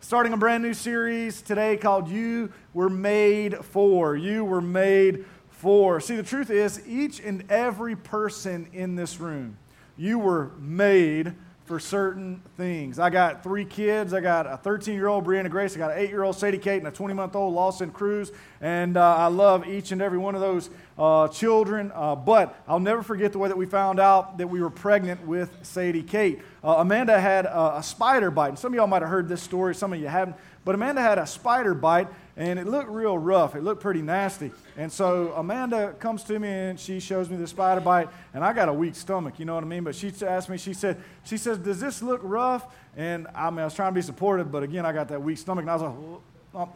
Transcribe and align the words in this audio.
starting 0.00 0.32
a 0.32 0.36
brand 0.36 0.62
new 0.62 0.74
series 0.74 1.42
today 1.42 1.76
called 1.76 2.08
You 2.08 2.52
Were 2.72 2.88
Made 2.88 3.64
For. 3.64 4.16
You 4.16 4.44
Were 4.44 4.60
Made 4.60 5.24
For. 5.50 6.00
See, 6.00 6.16
the 6.16 6.22
truth 6.22 6.50
is, 6.50 6.86
each 6.86 7.20
and 7.20 7.50
every 7.50 7.96
person 7.96 8.68
in 8.72 8.96
this 8.96 9.18
room, 9.20 9.56
you 9.96 10.18
were 10.18 10.50
made 10.58 11.34
for 11.64 11.80
certain 11.80 12.42
things. 12.58 12.98
I 12.98 13.08
got 13.08 13.42
three 13.42 13.64
kids. 13.64 14.12
I 14.12 14.20
got 14.20 14.46
a 14.46 14.58
13 14.58 14.94
year 14.94 15.08
old 15.08 15.24
Brianna 15.24 15.50
Grace. 15.50 15.74
I 15.74 15.78
got 15.78 15.92
an 15.92 15.98
8 15.98 16.10
year 16.10 16.22
old 16.22 16.36
Sadie 16.36 16.58
Kate 16.58 16.78
and 16.78 16.86
a 16.86 16.90
20 16.90 17.14
month 17.14 17.34
old 17.34 17.54
Lawson 17.54 17.90
Cruz. 17.90 18.32
And 18.60 18.96
uh, 18.98 19.16
I 19.16 19.28
love 19.28 19.66
each 19.66 19.90
and 19.90 20.02
every 20.02 20.18
one 20.18 20.34
of 20.34 20.42
those 20.42 20.68
uh, 20.98 21.28
children. 21.28 21.90
Uh, 21.94 22.16
but 22.16 22.54
I'll 22.68 22.80
never 22.80 23.02
forget 23.02 23.32
the 23.32 23.38
way 23.38 23.48
that 23.48 23.56
we 23.56 23.64
found 23.64 23.98
out 23.98 24.36
that 24.38 24.48
we 24.48 24.60
were 24.60 24.70
pregnant 24.70 25.26
with 25.26 25.56
Sadie 25.62 26.02
Kate. 26.02 26.42
Uh, 26.62 26.76
Amanda 26.78 27.18
had 27.18 27.46
a, 27.46 27.78
a 27.78 27.82
spider 27.82 28.30
bite. 28.30 28.48
And 28.48 28.58
some 28.58 28.72
of 28.72 28.76
y'all 28.76 28.86
might 28.86 29.02
have 29.02 29.10
heard 29.10 29.28
this 29.28 29.42
story, 29.42 29.74
some 29.74 29.92
of 29.94 30.00
you 30.00 30.08
haven't. 30.08 30.36
But 30.64 30.74
Amanda 30.74 31.02
had 31.02 31.18
a 31.18 31.26
spider 31.26 31.74
bite, 31.74 32.08
and 32.36 32.58
it 32.58 32.66
looked 32.66 32.88
real 32.88 33.16
rough. 33.16 33.54
It 33.54 33.62
looked 33.62 33.82
pretty 33.82 34.02
nasty. 34.02 34.50
And 34.76 34.90
so 34.90 35.32
Amanda 35.36 35.92
comes 35.98 36.24
to 36.24 36.38
me 36.38 36.48
and 36.48 36.80
she 36.80 37.00
shows 37.00 37.28
me 37.30 37.36
the 37.36 37.46
spider 37.46 37.80
bite, 37.80 38.08
and 38.32 38.44
I 38.44 38.52
got 38.52 38.68
a 38.68 38.72
weak 38.72 38.94
stomach, 38.94 39.38
you 39.38 39.44
know 39.44 39.54
what 39.54 39.64
I 39.64 39.66
mean? 39.66 39.84
But 39.84 39.94
she 39.94 40.12
asked 40.22 40.48
me, 40.48 40.56
she 40.56 40.74
said, 40.74 41.00
she 41.24 41.36
says, 41.36 41.58
does 41.58 41.80
this 41.80 42.02
look 42.02 42.20
rough? 42.22 42.66
And 42.96 43.26
I 43.34 43.50
mean, 43.50 43.60
I 43.60 43.64
was 43.64 43.74
trying 43.74 43.92
to 43.92 43.94
be 43.94 44.02
supportive, 44.02 44.50
but 44.50 44.62
again, 44.62 44.86
I 44.86 44.92
got 44.92 45.08
that 45.08 45.22
weak 45.22 45.38
stomach, 45.38 45.62
and 45.62 45.70
I 45.70 45.74
was 45.74 45.82
like, 45.82 46.20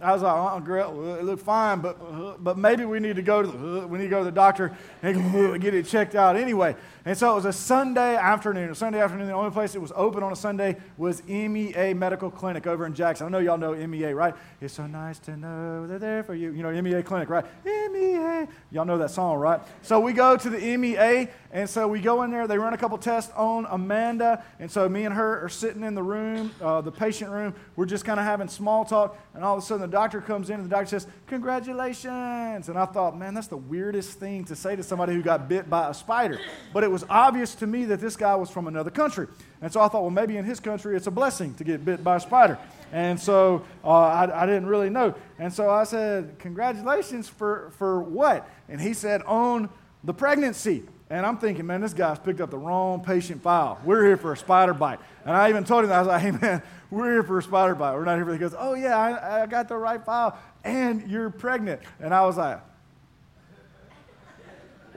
I 0.02 0.12
was 0.12 0.22
like, 0.22 0.34
uh, 0.34 0.58
girl, 0.58 1.16
it 1.18 1.24
looked 1.24 1.44
fine, 1.44 1.78
but, 1.78 1.96
uh, 2.00 2.34
but 2.40 2.58
maybe 2.58 2.84
we 2.84 2.98
need 2.98 3.14
to 3.14 3.22
go 3.22 3.42
to 3.42 3.48
the, 3.48 3.82
uh, 3.82 3.86
we 3.86 3.98
need 3.98 4.04
to 4.04 4.10
go 4.10 4.18
to 4.18 4.24
the 4.24 4.32
doctor 4.32 4.76
and 5.02 5.60
get 5.62 5.72
it 5.72 5.86
checked 5.86 6.16
out 6.16 6.34
anyway. 6.34 6.74
And 7.08 7.16
so 7.16 7.32
it 7.32 7.36
was 7.36 7.46
a 7.46 7.54
Sunday 7.54 8.16
afternoon. 8.16 8.68
A 8.68 8.74
Sunday 8.74 9.00
afternoon, 9.00 9.28
the 9.28 9.32
only 9.32 9.50
place 9.50 9.74
it 9.74 9.80
was 9.80 9.94
open 9.96 10.22
on 10.22 10.30
a 10.30 10.36
Sunday 10.36 10.76
was 10.98 11.26
MEA 11.26 11.94
Medical 11.94 12.30
Clinic 12.30 12.66
over 12.66 12.84
in 12.84 12.92
Jackson. 12.92 13.26
I 13.26 13.30
know 13.30 13.38
y'all 13.38 13.56
know 13.56 13.74
MEA, 13.74 14.12
right? 14.12 14.34
It's 14.60 14.74
so 14.74 14.86
nice 14.86 15.18
to 15.20 15.34
know 15.34 15.86
they're 15.86 15.98
there 15.98 16.22
for 16.22 16.34
you. 16.34 16.52
You 16.52 16.62
know, 16.62 16.82
MEA 16.82 17.02
Clinic, 17.02 17.30
right? 17.30 17.46
MEA. 17.64 18.46
Y'all 18.70 18.84
know 18.84 18.98
that 18.98 19.10
song, 19.10 19.38
right? 19.38 19.58
So 19.80 19.98
we 20.00 20.12
go 20.12 20.36
to 20.36 20.50
the 20.50 20.76
MEA, 20.76 21.28
and 21.50 21.70
so 21.70 21.88
we 21.88 22.00
go 22.02 22.24
in 22.24 22.30
there. 22.30 22.46
They 22.46 22.58
run 22.58 22.74
a 22.74 22.76
couple 22.76 22.98
tests 22.98 23.32
on 23.34 23.66
Amanda. 23.70 24.44
And 24.60 24.70
so 24.70 24.86
me 24.86 25.06
and 25.06 25.14
her 25.14 25.42
are 25.42 25.48
sitting 25.48 25.84
in 25.84 25.94
the 25.94 26.02
room, 26.02 26.50
uh, 26.60 26.82
the 26.82 26.92
patient 26.92 27.30
room. 27.30 27.54
We're 27.74 27.86
just 27.86 28.04
kind 28.04 28.20
of 28.20 28.26
having 28.26 28.48
small 28.48 28.84
talk. 28.84 29.18
And 29.32 29.42
all 29.42 29.56
of 29.56 29.62
a 29.62 29.66
sudden, 29.66 29.80
the 29.80 29.88
doctor 29.88 30.20
comes 30.20 30.50
in, 30.50 30.56
and 30.56 30.66
the 30.66 30.68
doctor 30.68 30.90
says, 30.90 31.06
Congratulations. 31.28 32.68
And 32.68 32.78
I 32.78 32.84
thought, 32.84 33.16
man, 33.16 33.32
that's 33.32 33.46
the 33.46 33.56
weirdest 33.56 34.18
thing 34.18 34.44
to 34.44 34.56
say 34.56 34.76
to 34.76 34.82
somebody 34.82 35.14
who 35.14 35.22
got 35.22 35.48
bit 35.48 35.70
by 35.70 35.88
a 35.88 35.94
spider. 35.94 36.38
But 36.74 36.84
it 36.84 36.90
was 36.90 36.97
obvious 37.08 37.54
to 37.56 37.66
me 37.66 37.84
that 37.86 38.00
this 38.00 38.16
guy 38.16 38.34
was 38.34 38.50
from 38.50 38.66
another 38.66 38.90
country. 38.90 39.26
And 39.60 39.72
so 39.72 39.80
I 39.80 39.88
thought, 39.88 40.02
well, 40.02 40.10
maybe 40.10 40.36
in 40.36 40.44
his 40.44 40.60
country 40.60 40.96
it's 40.96 41.06
a 41.06 41.10
blessing 41.10 41.54
to 41.54 41.64
get 41.64 41.84
bit 41.84 42.02
by 42.02 42.16
a 42.16 42.20
spider. 42.20 42.58
And 42.92 43.20
so 43.20 43.64
uh, 43.84 43.88
I, 43.88 44.42
I, 44.42 44.46
didn't 44.46 44.66
really 44.66 44.88
know. 44.88 45.14
And 45.38 45.52
so 45.52 45.68
I 45.68 45.84
said, 45.84 46.36
Congratulations 46.38 47.28
for, 47.28 47.72
for 47.76 48.02
what? 48.02 48.48
And 48.68 48.80
he 48.80 48.94
said, 48.94 49.22
On 49.22 49.68
the 50.04 50.14
pregnancy. 50.14 50.84
And 51.10 51.24
I'm 51.24 51.38
thinking, 51.38 51.66
man, 51.66 51.80
this 51.80 51.94
guy's 51.94 52.18
picked 52.18 52.40
up 52.40 52.50
the 52.50 52.58
wrong 52.58 53.02
patient 53.02 53.42
file. 53.42 53.80
We're 53.82 54.04
here 54.04 54.18
for 54.18 54.32
a 54.32 54.36
spider 54.36 54.74
bite. 54.74 55.00
And 55.24 55.34
I 55.34 55.48
even 55.48 55.64
told 55.64 55.84
him, 55.84 55.92
I 55.92 56.00
was 56.00 56.08
like, 56.08 56.20
hey, 56.22 56.30
man, 56.32 56.62
we're 56.90 57.12
here 57.12 57.22
for 57.22 57.38
a 57.38 57.42
spider 57.42 57.74
bite. 57.74 57.94
We're 57.94 58.04
not 58.04 58.16
here 58.16 58.26
for, 58.26 58.32
he 58.32 58.38
goes, 58.38 58.54
oh, 58.56 58.74
yeah, 58.74 58.98
I, 58.98 59.42
I 59.42 59.46
got 59.46 59.68
the 59.68 59.76
right 59.76 60.04
file. 60.04 60.38
And 60.64 61.08
you're 61.10 61.30
pregnant. 61.30 61.80
And 61.98 62.12
I 62.12 62.26
was 62.26 62.36
like, 62.36 62.60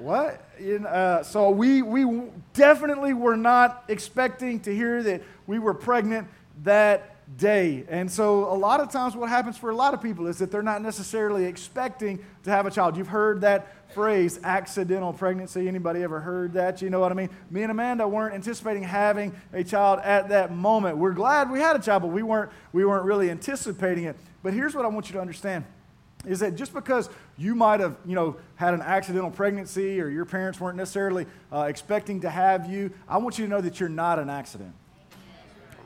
what? 0.01 0.43
Uh, 0.59 1.23
so 1.23 1.49
we, 1.51 1.81
we 1.81 2.23
definitely 2.53 3.13
were 3.13 3.37
not 3.37 3.83
expecting 3.87 4.59
to 4.61 4.75
hear 4.75 5.03
that 5.03 5.21
we 5.47 5.59
were 5.59 5.73
pregnant 5.73 6.27
that 6.63 7.11
day. 7.37 7.85
And 7.87 8.11
so 8.11 8.51
a 8.51 8.57
lot 8.57 8.79
of 8.79 8.91
times 8.91 9.15
what 9.15 9.29
happens 9.29 9.57
for 9.57 9.69
a 9.69 9.75
lot 9.75 9.93
of 9.93 10.01
people 10.01 10.27
is 10.27 10.37
that 10.39 10.51
they're 10.51 10.61
not 10.61 10.81
necessarily 10.81 11.45
expecting 11.45 12.23
to 12.43 12.49
have 12.49 12.65
a 12.65 12.71
child. 12.71 12.97
You've 12.97 13.07
heard 13.07 13.41
that 13.41 13.93
phrase, 13.93 14.39
accidental 14.43 15.13
pregnancy. 15.13 15.67
Anybody 15.67 16.03
ever 16.03 16.19
heard 16.19 16.53
that? 16.53 16.81
You 16.81 16.89
know 16.89 16.99
what 16.99 17.11
I 17.11 17.15
mean? 17.15 17.29
Me 17.49 17.61
and 17.61 17.71
Amanda 17.71 18.07
weren't 18.07 18.33
anticipating 18.33 18.83
having 18.83 19.33
a 19.53 19.63
child 19.63 19.99
at 20.03 20.29
that 20.29 20.51
moment. 20.53 20.97
We're 20.97 21.13
glad 21.13 21.51
we 21.51 21.59
had 21.59 21.75
a 21.75 21.79
child, 21.79 22.01
but 22.01 22.09
we 22.09 22.23
weren't, 22.23 22.51
we 22.73 22.85
weren't 22.85 23.05
really 23.05 23.29
anticipating 23.29 24.05
it. 24.05 24.15
But 24.43 24.53
here's 24.53 24.75
what 24.75 24.85
I 24.85 24.87
want 24.89 25.07
you 25.07 25.13
to 25.13 25.21
understand 25.21 25.65
is 26.25 26.39
that 26.39 26.55
just 26.55 26.73
because 26.73 27.09
you 27.37 27.55
might 27.55 27.79
have 27.79 27.97
you 28.05 28.15
know 28.15 28.35
had 28.55 28.73
an 28.73 28.81
accidental 28.81 29.31
pregnancy 29.31 29.99
or 29.99 30.07
your 30.07 30.25
parents 30.25 30.59
weren't 30.59 30.77
necessarily 30.77 31.25
uh, 31.51 31.61
expecting 31.61 32.21
to 32.21 32.29
have 32.29 32.69
you 32.69 32.91
i 33.07 33.17
want 33.17 33.39
you 33.39 33.45
to 33.45 33.49
know 33.49 33.61
that 33.61 33.79
you're 33.79 33.89
not 33.89 34.19
an 34.19 34.29
accident 34.29 34.73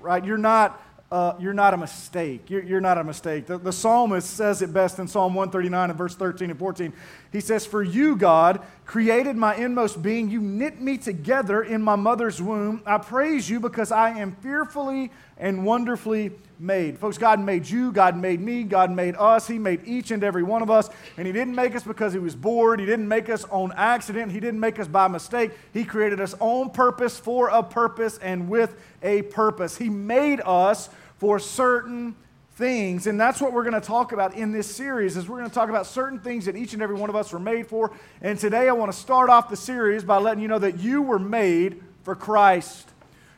right 0.01 0.25
you're 0.25 0.38
not 0.38 0.81
uh, 1.12 1.35
you're 1.40 1.53
not 1.53 1.73
a 1.73 1.78
mistake. 1.78 2.50
You're, 2.50 2.63
you're 2.63 2.81
not 2.81 2.97
a 2.97 3.03
mistake. 3.03 3.46
The, 3.46 3.59
the, 3.59 3.72
psalmist 3.72 4.28
says 4.28 4.62
it 4.63 4.73
best 4.73 4.97
in 4.97 5.07
Psalm 5.07 5.35
139 5.35 5.91
and 5.91 5.97
verse 5.97 6.16
13 6.16 6.50
and 6.50 6.57
14. 6.57 6.91
He 7.31 7.40
says, 7.41 7.66
For 7.66 7.84
you, 7.84 8.16
God, 8.16 8.62
created 8.85 9.35
my 9.35 9.56
inmost 9.56 10.02
being. 10.02 10.29
You 10.31 10.41
knit 10.41 10.81
me 10.81 10.97
together 10.97 11.62
in 11.62 11.81
my 11.81 11.96
mother's 11.96 12.41
womb. 12.41 12.81
I 12.88 12.97
praise 12.97 13.47
you 13.50 13.59
because 13.59 13.91
I 13.91 14.17
am 14.19 14.35
fearfully 14.38 15.12
and 15.38 15.66
wonderfully 15.66 16.31
made. 16.59 16.97
Folks, 16.97 17.18
God 17.18 17.40
made 17.40 17.69
you, 17.69 17.91
God 17.91 18.18
made 18.18 18.40
me, 18.40 18.63
God 18.63 18.91
made 18.91 19.16
us. 19.16 19.47
He 19.47 19.59
made 19.59 19.81
each 19.85 20.12
and 20.12 20.23
every 20.23 20.44
one 20.44 20.62
of 20.62 20.69
us. 20.69 20.90
And 21.18 21.28
He 21.28 21.34
didn't 21.34 21.56
make 21.56 21.75
us 21.75 21.84
because 21.84 22.13
He 22.13 22.19
was 22.19 22.35
bored. 22.35 22.79
He 22.79 22.85
didn't 22.85 23.07
make 23.07 23.29
us 23.29 23.44
on 23.46 23.73
accident. 23.75 24.31
He 24.31 24.40
didn't 24.40 24.59
make 24.59 24.79
us 24.79 24.88
by 24.88 25.07
mistake. 25.07 25.51
He 25.73 25.84
created 25.84 26.22
us 26.22 26.34
on 26.40 26.69
purpose, 26.69 27.19
for 27.19 27.50
a 27.50 27.63
purpose, 27.63 28.18
and 28.19 28.50
with 28.50 28.75
a 29.03 29.23
purpose. 29.23 29.78
He 29.78 29.90
made 29.90 30.41
us 30.46 30.90
for 31.18 31.40
certain 31.40 32.16
things 32.56 33.06
and 33.06 33.19
that's 33.19 33.41
what 33.41 33.52
we're 33.52 33.63
going 33.63 33.73
to 33.73 33.85
talk 33.85 34.13
about 34.13 34.34
in 34.34 34.53
this 34.53 34.73
series 34.73 35.17
is 35.17 35.28
we're 35.28 35.38
going 35.38 35.50
to 35.50 35.53
talk 35.53 35.67
about 35.67 35.85
certain 35.85 36.17
things 36.17 36.46
that 36.46 36.56
each 36.56 36.73
and 36.73 36.81
every 36.81 36.96
one 36.96 37.09
of 37.09 37.16
us 37.16 37.34
were 37.34 37.40
made 37.40 37.67
for 37.67 37.91
and 38.22 38.40
today 38.40 38.69
i 38.69 38.72
want 38.72 38.90
to 38.90 38.97
start 38.97 39.29
off 39.29 39.50
the 39.50 39.57
series 39.57 40.06
by 40.06 40.17
letting 40.17 40.41
you 40.41 40.47
know 40.47 40.57
that 40.57 40.79
you 40.79 41.02
were 41.02 41.19
made 41.19 41.84
for 42.03 42.16
christ 42.16 42.88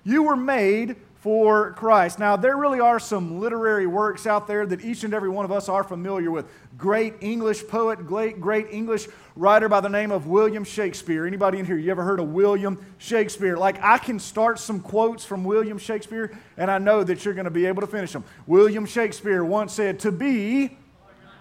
you 0.04 0.22
were 0.22 0.36
made 0.36 0.96
for 1.20 1.72
Christ. 1.74 2.20
Now, 2.20 2.36
there 2.36 2.56
really 2.58 2.80
are 2.80 3.00
some 3.00 3.40
literary 3.40 3.88
works 3.88 4.28
out 4.28 4.48
there 4.48 4.66
that 4.66 4.84
each 4.84 5.04
and 5.04 5.14
every 5.14 5.30
one 5.30 5.46
of 5.46 5.52
us 5.52 5.68
are 5.68 5.84
familiar 5.84 6.30
with. 6.30 6.46
Great 6.78 7.16
English 7.22 7.68
poet, 7.68 8.06
great, 8.06 8.40
great 8.40 8.68
English 8.70 9.08
writer 9.36 9.68
by 9.68 9.80
the 9.80 9.90
name 9.90 10.12
of 10.12 10.28
William 10.28 10.64
Shakespeare. 10.64 11.26
Anybody 11.26 11.58
in 11.58 11.66
here, 11.66 11.78
you 11.78 11.90
ever 11.90 12.04
heard 12.04 12.20
of 12.20 12.30
William 12.30 12.86
Shakespeare? 13.00 13.58
Like, 13.58 13.82
I 13.82 13.98
can 13.98 14.20
start 14.20 14.60
some 14.60 14.80
quotes 14.80 15.26
from 15.26 15.44
William 15.44 15.80
Shakespeare, 15.80 16.38
and 16.56 16.70
I 16.70 16.78
know 16.78 17.04
that 17.04 17.26
you're 17.26 17.34
going 17.34 17.46
to 17.46 17.52
be 17.52 17.66
able 17.66 17.82
to 17.82 17.88
finish 17.88 18.12
them. 18.12 18.24
William 18.46 18.86
Shakespeare 18.86 19.44
once 19.44 19.74
said, 19.74 20.00
To 20.02 20.12
be 20.12 20.78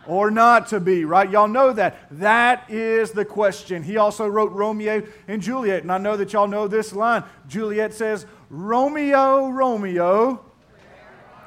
or 0.07 0.31
not 0.31 0.69
to 0.69 0.81
be, 0.81 1.05
right? 1.05 1.29
Y'all 1.31 1.49
know 1.49 1.73
that. 1.73 2.07
That 2.13 2.71
is 2.71 3.11
the 3.11 3.25
question. 3.25 3.83
He 3.83 3.97
also 3.97 4.27
wrote 4.27 4.53
Romeo 4.53 5.03
and 5.29 5.43
Juliet, 5.43 5.83
and 5.83 5.93
I 5.93 5.99
know 5.99 6.17
that 6.17 6.33
y'all 6.33 6.47
know 6.47 6.69
this 6.69 6.93
line. 6.93 7.25
Juliet 7.49 7.93
says, 7.93 8.27
Romeo, 8.49 9.49
Romeo, 9.49 10.45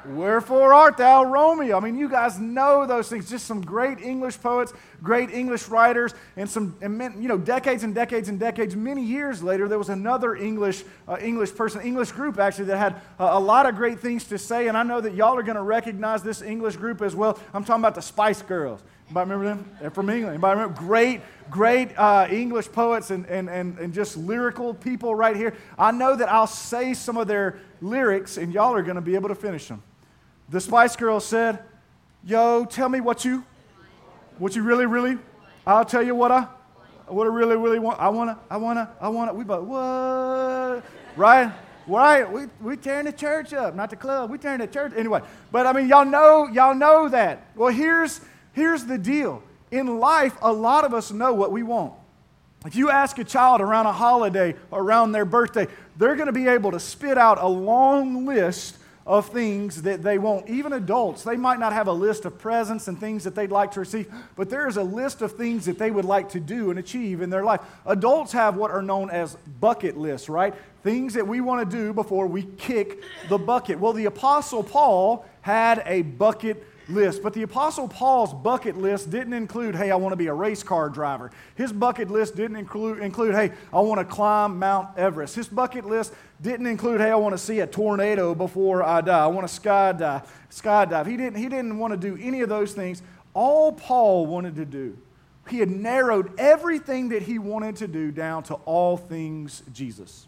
wherefore 0.04 0.74
art 0.74 0.96
thou 0.96 1.24
Romeo? 1.24 1.76
I 1.76 1.80
mean, 1.80 1.96
you 1.96 2.08
guys 2.08 2.38
know 2.38 2.86
those 2.86 3.08
things. 3.08 3.28
Just 3.28 3.46
some 3.46 3.60
great 3.60 4.00
English 4.00 4.40
poets, 4.40 4.72
great 5.02 5.30
English 5.30 5.68
writers, 5.68 6.14
and 6.36 6.48
some, 6.48 6.76
you 6.82 7.28
know, 7.28 7.38
decades 7.38 7.84
and 7.84 7.94
decades 7.94 8.28
and 8.28 8.38
decades, 8.38 8.76
many 8.76 9.02
years 9.02 9.42
later, 9.42 9.68
there 9.68 9.78
was 9.78 9.88
another 9.88 10.34
English, 10.34 10.84
uh, 11.08 11.16
English 11.20 11.54
person, 11.54 11.80
English 11.82 12.12
group 12.12 12.38
actually, 12.38 12.66
that 12.66 12.78
had 12.78 12.94
uh, 13.18 13.30
a 13.32 13.40
lot 13.40 13.66
of 13.66 13.76
great 13.76 14.00
things 14.00 14.24
to 14.24 14.38
say. 14.38 14.68
And 14.68 14.76
I 14.76 14.82
know 14.82 15.00
that 15.00 15.14
y'all 15.14 15.36
are 15.36 15.42
going 15.42 15.56
to 15.56 15.62
recognize 15.62 16.22
this 16.22 16.42
English 16.42 16.76
group 16.76 17.02
as 17.02 17.14
well. 17.14 17.38
I'm 17.54 17.64
talking 17.64 17.82
about 17.82 17.94
the 17.94 18.02
Spice 18.02 18.42
Girls. 18.42 18.82
Anybody 19.10 19.30
remember 19.30 19.44
them? 19.44 19.76
They're 19.80 19.90
from 19.90 20.08
England. 20.08 20.34
Anybody 20.34 20.60
remember? 20.60 20.80
Great, 20.80 21.20
great 21.50 21.98
uh, 21.98 22.28
English 22.30 22.70
poets 22.70 23.10
and, 23.10 23.26
and, 23.26 23.50
and, 23.50 23.76
and 23.80 23.92
just 23.92 24.16
lyrical 24.16 24.72
people 24.72 25.16
right 25.16 25.34
here. 25.34 25.52
I 25.76 25.90
know 25.90 26.14
that 26.14 26.28
I'll 26.28 26.46
say 26.46 26.94
some 26.94 27.16
of 27.16 27.26
their 27.26 27.58
lyrics 27.80 28.36
and 28.36 28.54
y'all 28.54 28.72
are 28.72 28.84
going 28.84 28.94
to 28.94 29.00
be 29.00 29.16
able 29.16 29.28
to 29.28 29.34
finish 29.34 29.66
them. 29.66 29.82
The 30.48 30.60
Spice 30.60 30.94
Girls 30.94 31.24
said, 31.24 31.58
Yo, 32.22 32.64
tell 32.66 32.88
me 32.88 33.00
what 33.00 33.24
you, 33.24 33.44
what 34.38 34.54
you 34.54 34.62
really, 34.62 34.86
really, 34.86 35.18
I'll 35.66 35.84
tell 35.84 36.04
you 36.04 36.14
what 36.14 36.30
I, 36.30 36.46
what 37.08 37.26
I 37.26 37.30
really, 37.30 37.56
really 37.56 37.80
want. 37.80 37.98
I 37.98 38.10
want 38.10 38.30
to, 38.30 38.38
I 38.48 38.58
want 38.58 38.78
to, 38.78 38.88
I 39.00 39.08
want 39.08 39.30
to. 39.30 39.34
We 39.34 39.42
both, 39.42 39.64
what? 39.64 40.84
Right? 41.16 41.52
Right? 41.88 42.30
We, 42.30 42.42
we 42.60 42.76
tearing 42.76 43.06
the 43.06 43.12
church 43.12 43.54
up, 43.54 43.74
not 43.74 43.90
the 43.90 43.96
club. 43.96 44.30
We 44.30 44.38
tearing 44.38 44.60
the 44.60 44.68
church. 44.68 44.92
Anyway, 44.96 45.22
but 45.50 45.66
I 45.66 45.72
mean, 45.72 45.88
y'all 45.88 46.04
know, 46.04 46.46
y'all 46.46 46.76
know 46.76 47.08
that. 47.08 47.48
Well, 47.56 47.72
here's, 47.72 48.20
Here's 48.52 48.84
the 48.84 48.98
deal 48.98 49.42
in 49.70 49.98
life, 49.98 50.36
a 50.42 50.52
lot 50.52 50.84
of 50.84 50.94
us 50.94 51.12
know 51.12 51.32
what 51.32 51.52
we 51.52 51.62
want. 51.62 51.94
If 52.66 52.76
you 52.76 52.90
ask 52.90 53.18
a 53.18 53.24
child 53.24 53.60
around 53.60 53.86
a 53.86 53.92
holiday, 53.92 54.54
around 54.72 55.12
their 55.12 55.24
birthday, 55.24 55.66
they're 55.96 56.16
going 56.16 56.26
to 56.26 56.32
be 56.32 56.48
able 56.48 56.72
to 56.72 56.80
spit 56.80 57.16
out 57.16 57.38
a 57.40 57.46
long 57.46 58.26
list 58.26 58.76
of 59.06 59.28
things 59.30 59.82
that 59.82 60.02
they 60.02 60.18
want. 60.18 60.48
Even 60.48 60.74
adults, 60.74 61.24
they 61.24 61.36
might 61.36 61.58
not 61.58 61.72
have 61.72 61.88
a 61.88 61.92
list 61.92 62.26
of 62.26 62.38
presents 62.38 62.86
and 62.86 63.00
things 63.00 63.24
that 63.24 63.34
they'd 63.34 63.50
like 63.50 63.72
to 63.72 63.80
receive, 63.80 64.12
but 64.36 64.50
there 64.50 64.68
is 64.68 64.76
a 64.76 64.82
list 64.82 65.22
of 65.22 65.32
things 65.32 65.64
that 65.64 65.78
they 65.78 65.90
would 65.90 66.04
like 66.04 66.28
to 66.28 66.38
do 66.38 66.68
and 66.70 66.78
achieve 66.78 67.22
in 67.22 67.30
their 67.30 67.44
life. 67.44 67.60
Adults 67.86 68.32
have 68.32 68.56
what 68.56 68.70
are 68.70 68.82
known 68.82 69.08
as 69.08 69.36
bucket 69.58 69.96
lists, 69.96 70.28
right? 70.28 70.54
Things 70.82 71.14
that 71.14 71.26
we 71.26 71.40
want 71.40 71.68
to 71.68 71.76
do 71.76 71.94
before 71.94 72.26
we 72.26 72.42
kick 72.42 73.02
the 73.30 73.38
bucket. 73.38 73.78
Well, 73.78 73.94
the 73.94 74.04
Apostle 74.04 74.62
Paul 74.62 75.24
had 75.40 75.82
a 75.86 76.02
bucket 76.02 76.62
list. 76.88 77.22
But 77.22 77.34
the 77.34 77.42
Apostle 77.42 77.88
Paul's 77.88 78.32
bucket 78.32 78.76
list 78.76 79.10
didn't 79.10 79.32
include, 79.32 79.74
hey, 79.74 79.90
I 79.90 79.96
want 79.96 80.12
to 80.12 80.16
be 80.16 80.26
a 80.26 80.34
race 80.34 80.62
car 80.62 80.88
driver. 80.88 81.30
His 81.54 81.72
bucket 81.72 82.10
list 82.10 82.36
didn't 82.36 82.56
include, 82.56 83.00
include, 83.00 83.34
hey, 83.34 83.52
I 83.72 83.80
want 83.80 84.00
to 84.00 84.04
climb 84.04 84.58
Mount 84.58 84.96
Everest. 84.96 85.34
His 85.34 85.48
bucket 85.48 85.84
list 85.84 86.14
didn't 86.40 86.66
include, 86.66 87.00
hey, 87.00 87.10
I 87.10 87.16
want 87.16 87.34
to 87.34 87.38
see 87.38 87.60
a 87.60 87.66
tornado 87.66 88.34
before 88.34 88.82
I 88.82 89.00
die. 89.00 89.24
I 89.24 89.26
want 89.28 89.48
to 89.48 89.60
skydive. 89.60 90.26
skydive. 90.50 91.06
He, 91.06 91.16
didn't, 91.16 91.36
he 91.36 91.48
didn't 91.48 91.78
want 91.78 91.92
to 91.92 91.96
do 91.96 92.18
any 92.22 92.40
of 92.40 92.48
those 92.48 92.72
things. 92.72 93.02
All 93.34 93.72
Paul 93.72 94.26
wanted 94.26 94.56
to 94.56 94.64
do, 94.64 94.96
he 95.48 95.58
had 95.58 95.70
narrowed 95.70 96.38
everything 96.38 97.10
that 97.10 97.22
he 97.22 97.38
wanted 97.38 97.76
to 97.76 97.88
do 97.88 98.10
down 98.10 98.42
to 98.44 98.54
all 98.66 98.96
things 98.96 99.62
Jesus. 99.72 100.26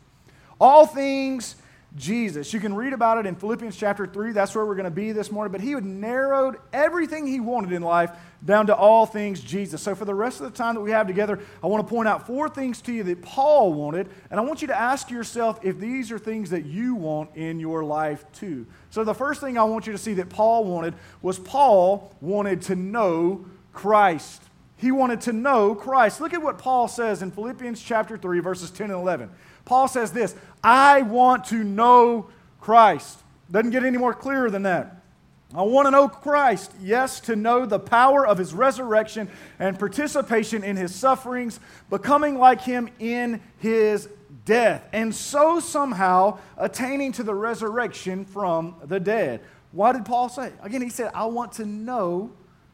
All 0.61 0.87
things 0.87 1.57
Jesus. 1.97 2.55
You 2.55 2.61
can 2.61 2.75
read 2.75 2.93
about 2.93 3.19
it 3.19 3.27
in 3.27 3.35
Philippians 3.35 3.77
chapter 3.77 4.07
3. 4.07 4.33
That's 4.33 4.55
where 4.55 4.65
we're 4.65 4.75
going 4.75 4.85
to 4.85 4.91
be 4.91 5.13
this 5.13 5.31
morning. 5.31 5.53
But 5.53 5.61
he 5.61 5.73
had 5.73 5.85
narrowed 5.85 6.57
everything 6.73 7.27
he 7.27 7.39
wanted 7.39 7.73
in 7.73 7.83
life 7.83 8.11
down 8.45 8.67
to 8.69 8.75
all 8.75 9.05
things 9.05 9.41
Jesus. 9.41 9.83
So 9.83 9.95
for 9.95 10.05
the 10.05 10.15
rest 10.15 10.41
of 10.41 10.51
the 10.51 10.57
time 10.57 10.75
that 10.75 10.81
we 10.81 10.91
have 10.91 11.07
together, 11.07 11.39
I 11.63 11.67
want 11.67 11.87
to 11.87 11.95
point 11.95 12.09
out 12.09 12.27
four 12.27 12.49
things 12.49 12.81
to 12.83 12.93
you 12.93 13.03
that 13.05 13.23
Paul 13.23 13.75
wanted. 13.75 14.09
And 14.31 14.41
I 14.41 14.43
want 14.43 14.63
you 14.63 14.69
to 14.69 14.79
ask 14.79 15.11
yourself 15.11 15.61
if 15.63 15.79
these 15.79 16.11
are 16.11 16.19
things 16.19 16.51
that 16.51 16.65
you 16.65 16.95
want 16.95 17.37
in 17.37 17.61
your 17.61 17.85
life 17.85 18.25
too. 18.33 18.67
So 18.91 19.05
the 19.05 19.15
first 19.15 19.41
thing 19.41 19.59
I 19.59 19.65
want 19.65 19.87
you 19.87 19.93
to 19.93 19.99
see 19.99 20.15
that 20.15 20.31
Paul 20.31 20.65
wanted 20.65 20.95
was 21.21 21.39
Paul 21.39 22.15
wanted 22.21 22.63
to 22.63 22.75
know 22.75 23.45
Christ. 23.73 24.43
He 24.83 24.91
wanted 24.91 25.21
to 25.23 25.33
know 25.33 25.77
Christ. 25.77 26.21
Look 26.21 26.35
at 26.35 26.43
what 26.43 26.59
Paul 26.59 26.89
says 26.89 27.23
in 27.23 27.31
Philippians 27.31 27.81
chapter 27.81 28.19
3, 28.19 28.41
verses 28.41 28.73
10 28.73 28.91
and 28.91 29.01
11. 29.01 29.31
Paul 29.65 29.87
says 29.87 30.11
this 30.11 30.35
I 30.63 31.03
want 31.03 31.45
to 31.47 31.63
know 31.63 32.27
Christ. 32.61 33.21
Doesn't 33.49 33.71
get 33.71 33.85
any 33.85 33.97
more 33.97 34.13
clearer 34.13 34.51
than 34.51 34.65
that. 34.65 34.97
I 35.55 35.63
want 35.63 35.87
to 35.87 35.93
know 35.93 36.09
Christ, 36.09 36.73
yes, 36.83 37.21
to 37.21 37.37
know 37.37 37.65
the 37.65 37.79
power 37.79 38.27
of 38.27 38.39
his 38.39 38.55
resurrection 38.55 39.29
and 39.61 39.79
participation 39.79 40.65
in 40.65 40.77
his 40.77 40.93
sufferings, 40.93 41.61
becoming 41.89 42.39
like 42.39 42.63
him 42.63 42.89
in 42.99 43.41
his 43.59 44.09
death, 44.45 44.85
and 44.93 45.15
so 45.15 45.61
somehow 45.61 46.39
attaining 46.57 47.13
to 47.13 47.23
the 47.23 47.35
resurrection 47.35 48.25
from 48.25 48.75
the 48.85 48.99
dead. 48.99 49.43
Why 49.71 49.93
did 49.93 50.05
Paul 50.05 50.29
say? 50.29 50.53
Again, 50.61 50.83
he 50.83 50.89
said, 50.89 51.13
I 51.15 51.27
want 51.27 51.53
to 51.53 51.67
know 51.67 52.33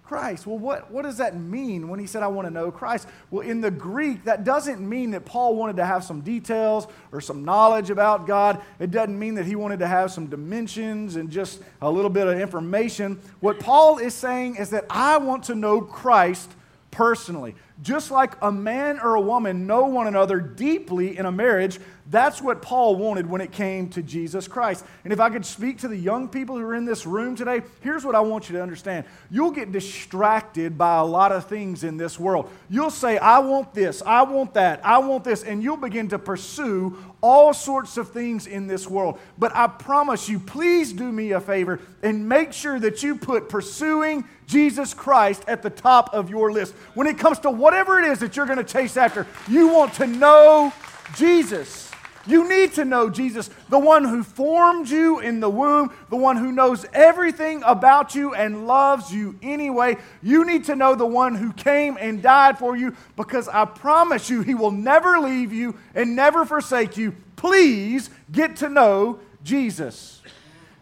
Christ. 0.09 0.47
Well, 0.47 0.59
what, 0.59 0.91
what 0.91 1.03
does 1.03 1.19
that 1.19 1.37
mean 1.37 1.89
when 1.89 2.01
he 2.01 2.07
said, 2.07 2.23
I 2.23 2.29
want 2.29 2.49
to 2.49 2.51
know 2.51 2.71
Christ? 2.71 3.07
Well, 3.31 3.47
in 3.47 3.61
the 3.61 3.71
Greek, 3.71 4.25
that 4.25 4.43
doesn't 4.43 4.81
mean 4.81 5.11
that 5.11 5.27
Paul 5.27 5.55
wanted 5.55 5.77
to 5.77 5.85
have 5.85 6.03
some 6.03 6.23
details 6.23 6.89
or 7.13 7.21
some 7.21 7.45
knowledge 7.45 7.91
about 7.91 8.27
God. 8.27 8.63
It 8.81 8.91
doesn't 8.91 9.19
mean 9.19 9.35
that 9.35 9.45
he 9.45 9.55
wanted 9.55 9.81
to 9.81 9.87
have 9.87 10.11
some 10.11 10.29
dimensions 10.29 11.17
and 11.17 11.31
just 11.31 11.61
a 11.83 11.91
little 11.91 12.09
bit 12.09 12.27
of 12.27 12.41
information. 12.41 13.21
What 13.41 13.61
Paul 13.61 13.99
is 13.99 14.15
saying 14.15 14.57
is 14.57 14.71
that 14.71 14.87
I 14.89 15.19
want 15.19 15.45
to 15.45 15.55
know 15.55 15.83
Christ 15.83 16.51
personally. 16.91 17.55
Just 17.83 18.11
like 18.11 18.33
a 18.41 18.51
man 18.51 18.99
or 19.01 19.15
a 19.15 19.21
woman 19.21 19.67
know 19.67 19.85
one 19.85 20.07
another 20.07 20.41
deeply 20.41 21.19
in 21.19 21.27
a 21.27 21.33
marriage, 21.33 21.79
that's 22.11 22.41
what 22.41 22.63
Paul 22.63 22.97
wanted 22.97 23.29
when 23.29 23.43
it 23.43 23.53
came 23.53 23.91
to 23.91 24.03
Jesus 24.03 24.49
Christ. 24.49 24.85
And 25.05 25.13
if 25.13 25.21
I 25.21 25.29
could 25.29 25.45
speak 25.45 25.79
to 25.79 25.89
the 25.89 25.97
young 25.97 26.29
people 26.29 26.57
who 26.57 26.63
are 26.63 26.75
in 26.75 26.87
this 26.87 27.05
room 27.05 27.37
today, 27.37 27.61
here's 27.81 28.03
what 28.03 28.15
I 28.15 28.21
want 28.21 28.49
you 28.49 28.57
to 28.57 28.63
understand. 28.63 29.05
You'll 29.31 29.51
get 29.51 29.73
distracted 29.73 30.79
by 30.79 30.97
a 30.97 31.05
lot 31.05 31.33
of 31.33 31.47
things 31.47 31.85
in 31.85 31.99
this 31.99 32.19
world. 32.19 32.51
You'll 32.71 32.91
say, 32.91 33.19
I 33.19 33.41
want 33.41 33.75
this, 33.75 34.03
I 34.03 34.23
want 34.23 34.55
that, 34.55 34.85
I 34.87 34.99
want 34.99 35.23
this, 35.23 35.43
and 35.43 35.63
you'll 35.63 35.77
begin 35.77 36.09
to 36.09 36.19
pursue 36.19 36.97
all 37.21 37.53
sorts 37.53 37.99
of 37.99 38.11
things 38.11 38.47
in 38.47 38.67
this 38.67 38.89
world. 38.89 39.19
But 39.37 39.55
I 39.55 39.67
promise 39.67 40.31
you, 40.31 40.39
please 40.39 40.95
do 40.95 41.13
me 41.13 41.33
a 41.33 41.41
favor 41.41 41.79
and 42.03 42.27
make 42.27 42.55
sure 42.55 42.81
that 42.81 43.03
you 43.03 43.17
put 43.17 43.51
pursuing 43.51 44.25
Jesus 44.47 44.95
Christ 44.95 45.45
at 45.47 45.63
the 45.63 45.71
top 45.71 46.15
of 46.15 46.31
your 46.31 46.51
list. 46.53 46.73
When 46.95 47.07
it 47.07 47.19
comes 47.19 47.39
to 47.41 47.51
whatever 47.51 47.99
it 47.99 48.07
is 48.07 48.21
that 48.21 48.35
you're 48.35 48.47
going 48.47 48.57
to 48.57 48.65
chase 48.65 48.97
after, 48.97 49.27
you 49.47 49.69
want 49.69 49.93
to 49.95 50.07
know 50.07 50.73
Jesus. 51.15 51.88
You 52.29 52.47
need 52.47 52.75
to 52.75 52.85
know 52.85 53.09
Jesus, 53.09 53.49
the 53.71 53.79
one 53.79 54.05
who 54.05 54.23
formed 54.23 54.91
you 54.91 55.19
in 55.19 55.41
the 55.41 55.49
womb, 55.49 55.95
the 56.11 56.17
one 56.17 56.37
who 56.37 56.53
knows 56.53 56.85
everything 56.93 57.63
about 57.65 58.15
you 58.15 58.35
and 58.35 58.67
loves 58.67 59.11
you 59.11 59.39
anyway. 59.41 59.97
You 60.23 60.45
need 60.45 60.65
to 60.65 60.77
know 60.77 60.95
the 60.95 61.07
one 61.07 61.35
who 61.35 61.55
came 61.55 61.97
and 61.99 62.23
died 62.23 62.59
for 62.59 62.77
you 62.77 62.95
because 63.17 63.49
I 63.49 63.65
promise 63.65 64.29
you, 64.29 64.43
he 64.43 64.55
will 64.55 64.71
never 64.71 65.19
leave 65.19 65.55
you 65.55 65.79
and 65.95 66.15
never 66.15 66.45
forsake 66.45 66.99
you. 66.99 67.17
Please 67.37 68.11
get 68.31 68.57
to 68.57 68.69
know 68.69 69.21
Jesus. 69.43 70.21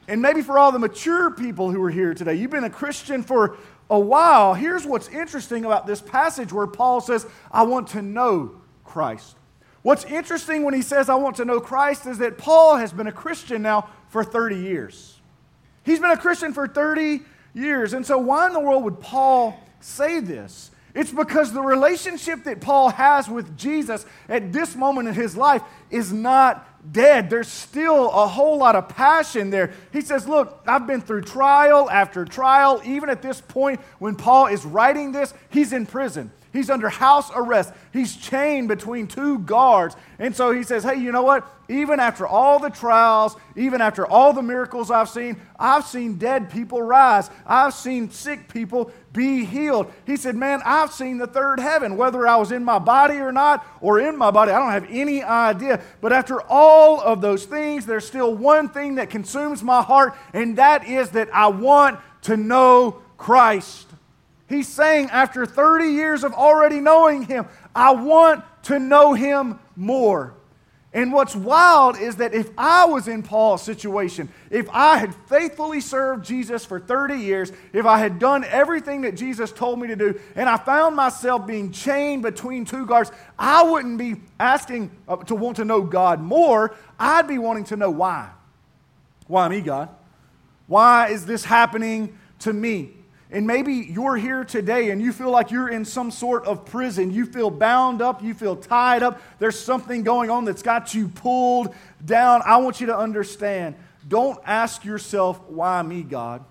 And 0.09 0.21
maybe 0.21 0.43
for 0.43 0.59
all 0.59 0.73
the 0.73 0.81
mature 0.81 1.31
people 1.31 1.71
who 1.71 1.81
are 1.85 1.91
here 1.91 2.13
today, 2.13 2.35
you've 2.35 2.51
been 2.51 2.65
a 2.65 2.71
Christian 2.71 3.23
for 3.23 3.57
a 3.89 3.99
while. 3.99 4.55
Here's 4.55 4.85
what's 4.85 5.09
interesting 5.09 5.65
about 5.65 5.87
this 5.87 6.01
passage 6.01 6.53
where 6.53 6.67
Paul 6.67 7.01
says, 7.01 7.25
I 7.53 7.63
want 7.63 7.87
to 7.89 8.03
know 8.03 8.61
Christ. 8.85 9.37
What's 9.87 10.05
interesting 10.07 10.65
when 10.65 10.75
he 10.75 10.83
says, 10.83 11.09
I 11.09 11.15
want 11.15 11.37
to 11.37 11.45
know 11.45 11.61
Christ, 11.61 12.07
is 12.07 12.19
that 12.19 12.39
Paul 12.39 12.75
has 12.75 12.93
been 12.93 13.07
a 13.07 13.13
Christian 13.13 13.63
now 13.63 13.89
for 14.09 14.25
30 14.25 14.57
years. 14.57 15.21
He's 15.85 16.01
been 16.01 16.11
a 16.11 16.17
Christian 16.17 16.53
for 16.53 16.67
30 16.67 17.21
years. 17.55 17.93
And 17.93 18.05
so, 18.05 18.19
why 18.19 18.49
in 18.49 18.53
the 18.53 18.59
world 18.59 18.83
would 18.83 18.99
Paul 18.99 19.57
say 19.79 20.19
this? 20.19 20.73
It's 20.93 21.13
because 21.13 21.53
the 21.53 21.63
relationship 21.63 22.43
that 22.43 22.61
Paul 22.61 22.89
has 22.89 23.29
with 23.29 23.57
Jesus 23.57 24.05
at 24.29 24.53
this 24.53 24.75
moment 24.75 25.07
in 25.07 25.15
his 25.15 25.37
life 25.37 25.63
is 25.89 26.13
not 26.13 26.67
dead. 26.93 27.31
There's 27.31 27.47
still 27.47 28.11
a 28.11 28.27
whole 28.27 28.59
lot 28.59 28.75
of 28.75 28.89
passion 28.89 29.51
there. 29.51 29.73
He 29.93 30.01
says, 30.01 30.27
Look, 30.27 30.65
I've 30.67 30.89
been 30.89 31.01
through 31.01 31.23
trial 31.23 31.89
after 31.89 32.25
trial. 32.25 32.83
Even 32.85 33.09
at 33.09 33.23
this 33.23 33.41
point, 33.41 33.79
when 34.01 34.17
Paul 34.17 34.47
is 34.47 34.65
writing 34.65 35.13
this, 35.13 35.33
he's 35.49 35.73
in 35.73 35.87
prison. 35.87 36.33
He's 36.57 36.71
under 36.71 36.89
house 36.89 37.31
arrest. 37.35 37.75
He's 37.93 38.17
chained 38.17 38.69
between 38.69 39.09
two 39.09 39.41
guards. 39.41 39.95
And 40.19 40.35
so 40.35 40.53
he 40.53 40.63
says, 40.63 40.85
Hey, 40.85 40.97
you 40.97 41.13
know 41.13 41.23
what? 41.23 41.47
Even 41.69 42.01
after 42.01 42.27
all 42.27 42.59
the 42.59 42.71
trials, 42.71 43.37
even 43.57 43.83
after 43.83 44.07
all 44.07 44.33
the 44.33 44.41
miracles 44.41 44.91
I've 44.91 45.11
seen, 45.11 45.39
I've 45.59 45.85
seen 45.85 46.17
dead 46.17 46.51
people 46.51 46.81
rise. 46.81 47.29
I've 47.47 47.75
seen 47.75 48.11
sick 48.11 48.49
people 48.49 48.91
be 49.13 49.45
healed. 49.45 49.93
He 50.07 50.17
said, 50.17 50.35
Man, 50.35 50.63
I've 50.65 50.93
seen 50.93 51.19
the 51.19 51.27
third 51.27 51.61
heaven, 51.61 51.99
whether 51.99 52.27
I 52.27 52.37
was 52.37 52.53
in 52.53 52.65
my 52.65 52.79
body 52.79 53.17
or 53.17 53.33
not, 53.33 53.67
or 53.83 54.01
in 54.01 54.17
my 54.17 54.31
body. 54.31 54.51
I 54.51 54.59
don't 54.59 54.73
have 54.73 54.87
any 54.89 55.23
idea. 55.23 55.83
But 56.01 56.15
after 56.15 56.41
all 56.41 57.03
of 57.03 57.21
those 57.21 57.45
things, 57.45 57.85
there's 57.85 58.07
still 58.07 58.35
one 58.35 58.71
thing 58.71 58.95
that 58.95 59.11
consumes 59.11 59.63
my 59.63 59.83
heart, 59.83 60.17
and 60.33 60.57
that 60.57 60.87
is 60.87 61.11
that 61.11 61.29
I 61.35 61.49
want 61.49 62.01
to 62.23 62.39
know 62.39 63.03
Christ. 63.19 63.87
He's 64.49 64.69
saying, 64.69 65.11
after 65.11 65.45
30 65.45 65.87
years 65.87 66.23
of 66.23 66.33
already 66.33 66.81
knowing 66.81 67.23
him, 67.23 67.47
I 67.75 67.93
want 67.93 68.45
to 68.65 68.79
know 68.79 69.13
him 69.13 69.59
more. 69.75 70.35
And 70.97 71.13
what's 71.13 71.37
wild 71.37 71.99
is 71.99 72.17
that 72.17 72.33
if 72.33 72.49
I 72.57 72.87
was 72.87 73.07
in 73.07 73.23
Paul's 73.23 73.61
situation, 73.61 74.31
if 74.49 74.67
I 74.71 74.97
had 74.97 75.15
faithfully 75.29 75.83
served 75.83 76.25
Jesus 76.25 76.65
for 76.65 76.81
30 76.81 77.17
years, 77.17 77.53
if 77.75 77.85
I 77.85 77.99
had 77.99 78.19
done 78.19 78.45
everything 78.45 79.03
that 79.03 79.15
Jesus 79.15 79.53
told 79.53 79.79
me 79.79 79.89
to 79.89 79.97
do, 79.97 80.19
and 80.37 80.49
I 80.49 80.57
found 80.57 80.97
myself 80.97 81.47
being 81.47 81.71
chained 81.71 82.23
between 82.23 82.65
two 82.65 82.87
guards, 82.87 83.13
I 83.39 83.63
wouldn't 83.63 83.99
be 83.99 84.17
asking 84.41 84.91
uh, 85.07 85.17
to 85.17 85.35
want 85.35 85.57
to 85.57 85.67
know 85.67 85.83
God 85.83 86.19
more. 86.19 86.75
I'd 86.99 87.29
be 87.29 87.37
wanting 87.37 87.65
to 87.65 87.77
know 87.77 87.91
why. 87.91 88.31
Why 89.27 89.49
me, 89.49 89.61
God? 89.61 89.91
Why 90.67 91.09
is 91.09 91.27
this 91.27 91.45
happening 91.45 92.17
to 92.39 92.55
me? 92.55 92.96
And 93.31 93.47
maybe 93.47 93.73
you're 93.75 94.17
here 94.17 94.45
today 94.45 94.91
and 94.91 95.03
you 95.03 95.13
feel 95.13 95.31
like 95.31 95.51
you're 95.51 95.69
in 95.69 95.85
some 95.85 96.11
sort 96.11 96.45
of 96.47 96.65
prison. 96.65 97.11
You 97.11 97.27
feel 97.27 97.51
bound 97.51 98.01
up, 98.01 98.23
you 98.23 98.35
feel 98.35 98.55
tied 98.55 99.03
up. 99.03 99.21
There's 99.39 99.59
something 99.59 100.05
going 100.05 100.31
on 100.31 100.45
that's 100.45 100.63
got 100.63 100.95
you 100.95 101.09
pulled 101.09 101.75
down. 102.05 102.43
I 102.45 102.59
want 102.59 102.81
you 102.81 102.87
to 102.87 102.97
understand 102.97 103.75
don't 104.07 104.39
ask 104.47 104.85
yourself, 104.85 105.41
why 105.49 105.83
me, 105.83 106.03
God? 106.03 106.45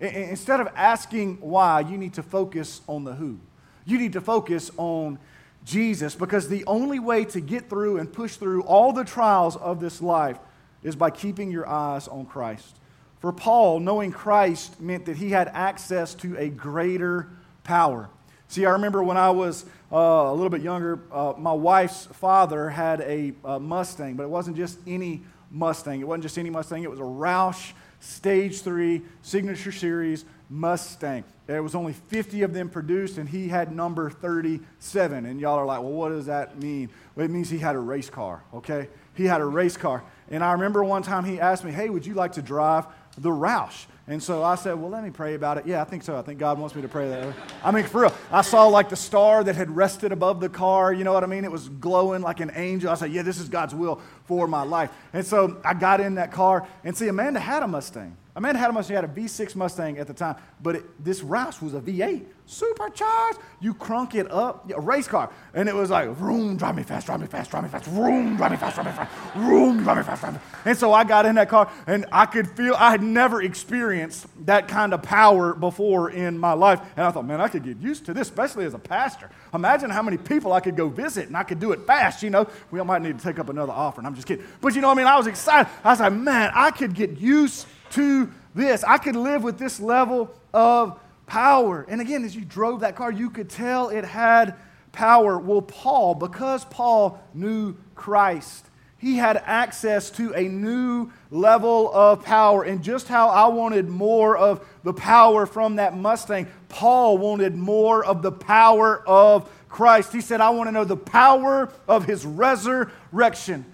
Instead 0.00 0.60
of 0.60 0.68
asking 0.74 1.36
why, 1.40 1.80
you 1.80 1.96
need 1.96 2.14
to 2.14 2.22
focus 2.22 2.80
on 2.88 3.04
the 3.04 3.14
who. 3.14 3.38
You 3.84 3.98
need 3.98 4.14
to 4.14 4.20
focus 4.20 4.70
on 4.76 5.18
Jesus 5.64 6.14
because 6.14 6.48
the 6.48 6.64
only 6.66 6.98
way 6.98 7.24
to 7.26 7.40
get 7.40 7.68
through 7.68 7.98
and 7.98 8.12
push 8.12 8.36
through 8.36 8.62
all 8.62 8.92
the 8.92 9.04
trials 9.04 9.56
of 9.56 9.80
this 9.80 10.00
life 10.00 10.38
is 10.82 10.96
by 10.96 11.10
keeping 11.10 11.50
your 11.50 11.68
eyes 11.68 12.08
on 12.08 12.26
Christ. 12.26 12.76
For 13.20 13.32
Paul, 13.32 13.80
knowing 13.80 14.12
Christ 14.12 14.80
meant 14.80 15.06
that 15.06 15.16
he 15.16 15.30
had 15.30 15.48
access 15.48 16.14
to 16.16 16.36
a 16.36 16.48
greater 16.48 17.28
power. 17.64 18.08
See, 18.46 18.64
I 18.64 18.70
remember 18.70 19.02
when 19.02 19.16
I 19.16 19.30
was 19.30 19.64
uh, 19.92 19.96
a 19.96 20.32
little 20.32 20.50
bit 20.50 20.62
younger, 20.62 21.00
uh, 21.12 21.34
my 21.36 21.52
wife's 21.52 22.06
father 22.06 22.70
had 22.70 23.00
a, 23.02 23.32
a 23.44 23.60
Mustang, 23.60 24.14
but 24.14 24.22
it 24.22 24.30
wasn't 24.30 24.56
just 24.56 24.78
any 24.86 25.22
Mustang. 25.50 26.00
It 26.00 26.06
wasn't 26.06 26.22
just 26.22 26.38
any 26.38 26.50
Mustang, 26.50 26.82
it 26.82 26.90
was 26.90 27.00
a 27.00 27.02
Roush 27.02 27.72
Stage 28.00 28.62
3 28.62 29.02
Signature 29.22 29.72
Series 29.72 30.24
Mustang. 30.48 31.24
There 31.46 31.62
was 31.62 31.74
only 31.74 31.94
50 31.94 32.42
of 32.42 32.52
them 32.52 32.68
produced, 32.68 33.18
and 33.18 33.28
he 33.28 33.48
had 33.48 33.74
number 33.74 34.10
37. 34.10 35.26
And 35.26 35.40
y'all 35.40 35.58
are 35.58 35.66
like, 35.66 35.80
well, 35.80 35.92
what 35.92 36.10
does 36.10 36.26
that 36.26 36.58
mean? 36.58 36.90
Well, 37.16 37.24
it 37.24 37.30
means 37.30 37.50
he 37.50 37.58
had 37.58 37.74
a 37.74 37.80
race 37.80 38.10
car, 38.10 38.44
okay? 38.54 38.88
He 39.14 39.24
had 39.24 39.40
a 39.40 39.46
race 39.46 39.76
car. 39.76 40.04
And 40.30 40.44
I 40.44 40.52
remember 40.52 40.84
one 40.84 41.02
time 41.02 41.24
he 41.24 41.40
asked 41.40 41.64
me, 41.64 41.72
hey, 41.72 41.88
would 41.88 42.06
you 42.06 42.14
like 42.14 42.32
to 42.32 42.42
drive 42.42 42.86
the 43.18 43.30
Roush. 43.30 43.86
And 44.06 44.22
so 44.22 44.42
I 44.42 44.54
said, 44.54 44.74
Well, 44.74 44.90
let 44.90 45.04
me 45.04 45.10
pray 45.10 45.34
about 45.34 45.58
it. 45.58 45.66
Yeah, 45.66 45.82
I 45.82 45.84
think 45.84 46.02
so. 46.02 46.16
I 46.16 46.22
think 46.22 46.38
God 46.38 46.58
wants 46.58 46.74
me 46.74 46.80
to 46.80 46.88
pray 46.88 47.08
that. 47.10 47.34
I 47.62 47.70
mean, 47.70 47.84
for 47.84 48.02
real. 48.02 48.14
I 48.30 48.40
saw 48.40 48.66
like 48.66 48.88
the 48.88 48.96
star 48.96 49.44
that 49.44 49.54
had 49.54 49.74
rested 49.74 50.12
above 50.12 50.40
the 50.40 50.48
car. 50.48 50.94
You 50.94 51.04
know 51.04 51.12
what 51.12 51.24
I 51.24 51.26
mean? 51.26 51.44
It 51.44 51.52
was 51.52 51.68
glowing 51.68 52.22
like 52.22 52.40
an 52.40 52.50
angel. 52.54 52.90
I 52.90 52.94
said, 52.94 53.12
Yeah, 53.12 53.22
this 53.22 53.38
is 53.38 53.50
God's 53.50 53.74
will 53.74 54.00
for 54.24 54.48
my 54.48 54.62
life. 54.62 54.90
And 55.12 55.26
so 55.26 55.60
I 55.62 55.74
got 55.74 56.00
in 56.00 56.14
that 56.14 56.32
car. 56.32 56.66
And 56.84 56.96
see, 56.96 57.08
Amanda 57.08 57.40
had 57.40 57.62
a 57.62 57.68
Mustang. 57.68 58.16
Amanda 58.34 58.58
had 58.58 58.70
a 58.70 58.72
Mustang. 58.72 58.94
She 58.94 58.94
had 58.94 59.04
a 59.04 59.08
V6 59.08 59.54
Mustang 59.56 59.98
at 59.98 60.06
the 60.06 60.14
time. 60.14 60.36
But 60.62 60.76
it, 60.76 61.04
this 61.04 61.20
Roush 61.20 61.60
was 61.60 61.74
a 61.74 61.80
V8 61.80 62.24
supercharged. 62.48 63.38
You 63.60 63.74
crunk 63.74 64.14
it 64.14 64.30
up, 64.30 64.70
a 64.70 64.80
race 64.80 65.06
car. 65.06 65.30
And 65.54 65.68
it 65.68 65.74
was 65.74 65.90
like, 65.90 66.08
vroom, 66.10 66.56
drive 66.56 66.76
me 66.76 66.82
fast, 66.82 67.06
drive 67.06 67.20
me 67.20 67.26
fast, 67.26 67.50
drive 67.50 67.64
me 67.64 67.68
fast, 67.68 67.84
vroom, 67.84 68.36
drive 68.36 68.50
me 68.50 68.56
fast, 68.56 68.74
drive 68.76 68.86
me 68.86 68.92
fast, 68.92 69.10
vroom, 69.34 69.82
drive 69.82 69.96
me 69.98 70.02
fast, 70.02 70.20
drive 70.22 70.32
me 70.34 70.38
fast. 70.38 70.66
And 70.66 70.76
so 70.78 70.92
I 70.92 71.04
got 71.04 71.26
in 71.26 71.34
that 71.36 71.48
car 71.48 71.70
and 71.86 72.06
I 72.10 72.26
could 72.26 72.50
feel, 72.50 72.74
I 72.74 72.90
had 72.90 73.02
never 73.02 73.42
experienced 73.42 74.26
that 74.46 74.68
kind 74.68 74.94
of 74.94 75.02
power 75.02 75.54
before 75.54 76.10
in 76.10 76.38
my 76.38 76.52
life. 76.52 76.80
And 76.96 77.06
I 77.06 77.10
thought, 77.10 77.26
man, 77.26 77.40
I 77.40 77.48
could 77.48 77.64
get 77.64 77.78
used 77.78 78.06
to 78.06 78.14
this, 78.14 78.28
especially 78.28 78.64
as 78.64 78.74
a 78.74 78.78
pastor. 78.78 79.30
Imagine 79.52 79.90
how 79.90 80.02
many 80.02 80.16
people 80.16 80.52
I 80.52 80.60
could 80.60 80.76
go 80.76 80.88
visit 80.88 81.28
and 81.28 81.36
I 81.36 81.42
could 81.42 81.60
do 81.60 81.72
it 81.72 81.86
fast, 81.86 82.22
you 82.22 82.30
know. 82.30 82.46
We 82.70 82.82
might 82.82 83.02
need 83.02 83.18
to 83.18 83.24
take 83.24 83.38
up 83.38 83.48
another 83.48 83.72
offering. 83.72 84.06
I'm 84.06 84.14
just 84.14 84.26
kidding. 84.26 84.44
But 84.60 84.74
you 84.74 84.80
know 84.80 84.88
what 84.88 84.94
I 84.94 84.98
mean? 84.98 85.06
I 85.06 85.16
was 85.16 85.26
excited. 85.26 85.70
I 85.84 85.90
was 85.90 86.00
like, 86.00 86.12
man, 86.12 86.50
I 86.54 86.70
could 86.70 86.94
get 86.94 87.18
used 87.18 87.66
to 87.90 88.30
this. 88.54 88.84
I 88.84 88.98
could 88.98 89.16
live 89.16 89.42
with 89.42 89.58
this 89.58 89.80
level 89.80 90.34
of 90.52 90.98
power. 91.28 91.86
And 91.88 92.00
again, 92.00 92.24
as 92.24 92.34
you 92.34 92.44
drove 92.44 92.80
that 92.80 92.96
car, 92.96 93.12
you 93.12 93.30
could 93.30 93.48
tell 93.48 93.90
it 93.90 94.04
had 94.04 94.56
power. 94.90 95.38
Well, 95.38 95.62
Paul, 95.62 96.14
because 96.14 96.64
Paul 96.64 97.22
knew 97.34 97.76
Christ, 97.94 98.66
he 98.98 99.16
had 99.16 99.36
access 99.46 100.10
to 100.10 100.32
a 100.34 100.48
new 100.48 101.10
level 101.30 101.92
of 101.94 102.24
power. 102.24 102.64
And 102.64 102.82
just 102.82 103.06
how 103.06 103.28
I 103.28 103.46
wanted 103.46 103.88
more 103.88 104.36
of 104.36 104.66
the 104.82 104.92
power 104.92 105.46
from 105.46 105.76
that 105.76 105.96
Mustang, 105.96 106.48
Paul 106.68 107.18
wanted 107.18 107.54
more 107.54 108.04
of 108.04 108.22
the 108.22 108.32
power 108.32 109.06
of 109.06 109.48
Christ. 109.68 110.12
He 110.12 110.20
said, 110.20 110.40
I 110.40 110.50
want 110.50 110.66
to 110.66 110.72
know 110.72 110.84
the 110.84 110.96
power 110.96 111.70
of 111.86 112.06
his 112.06 112.26
resurrection. 112.26 113.64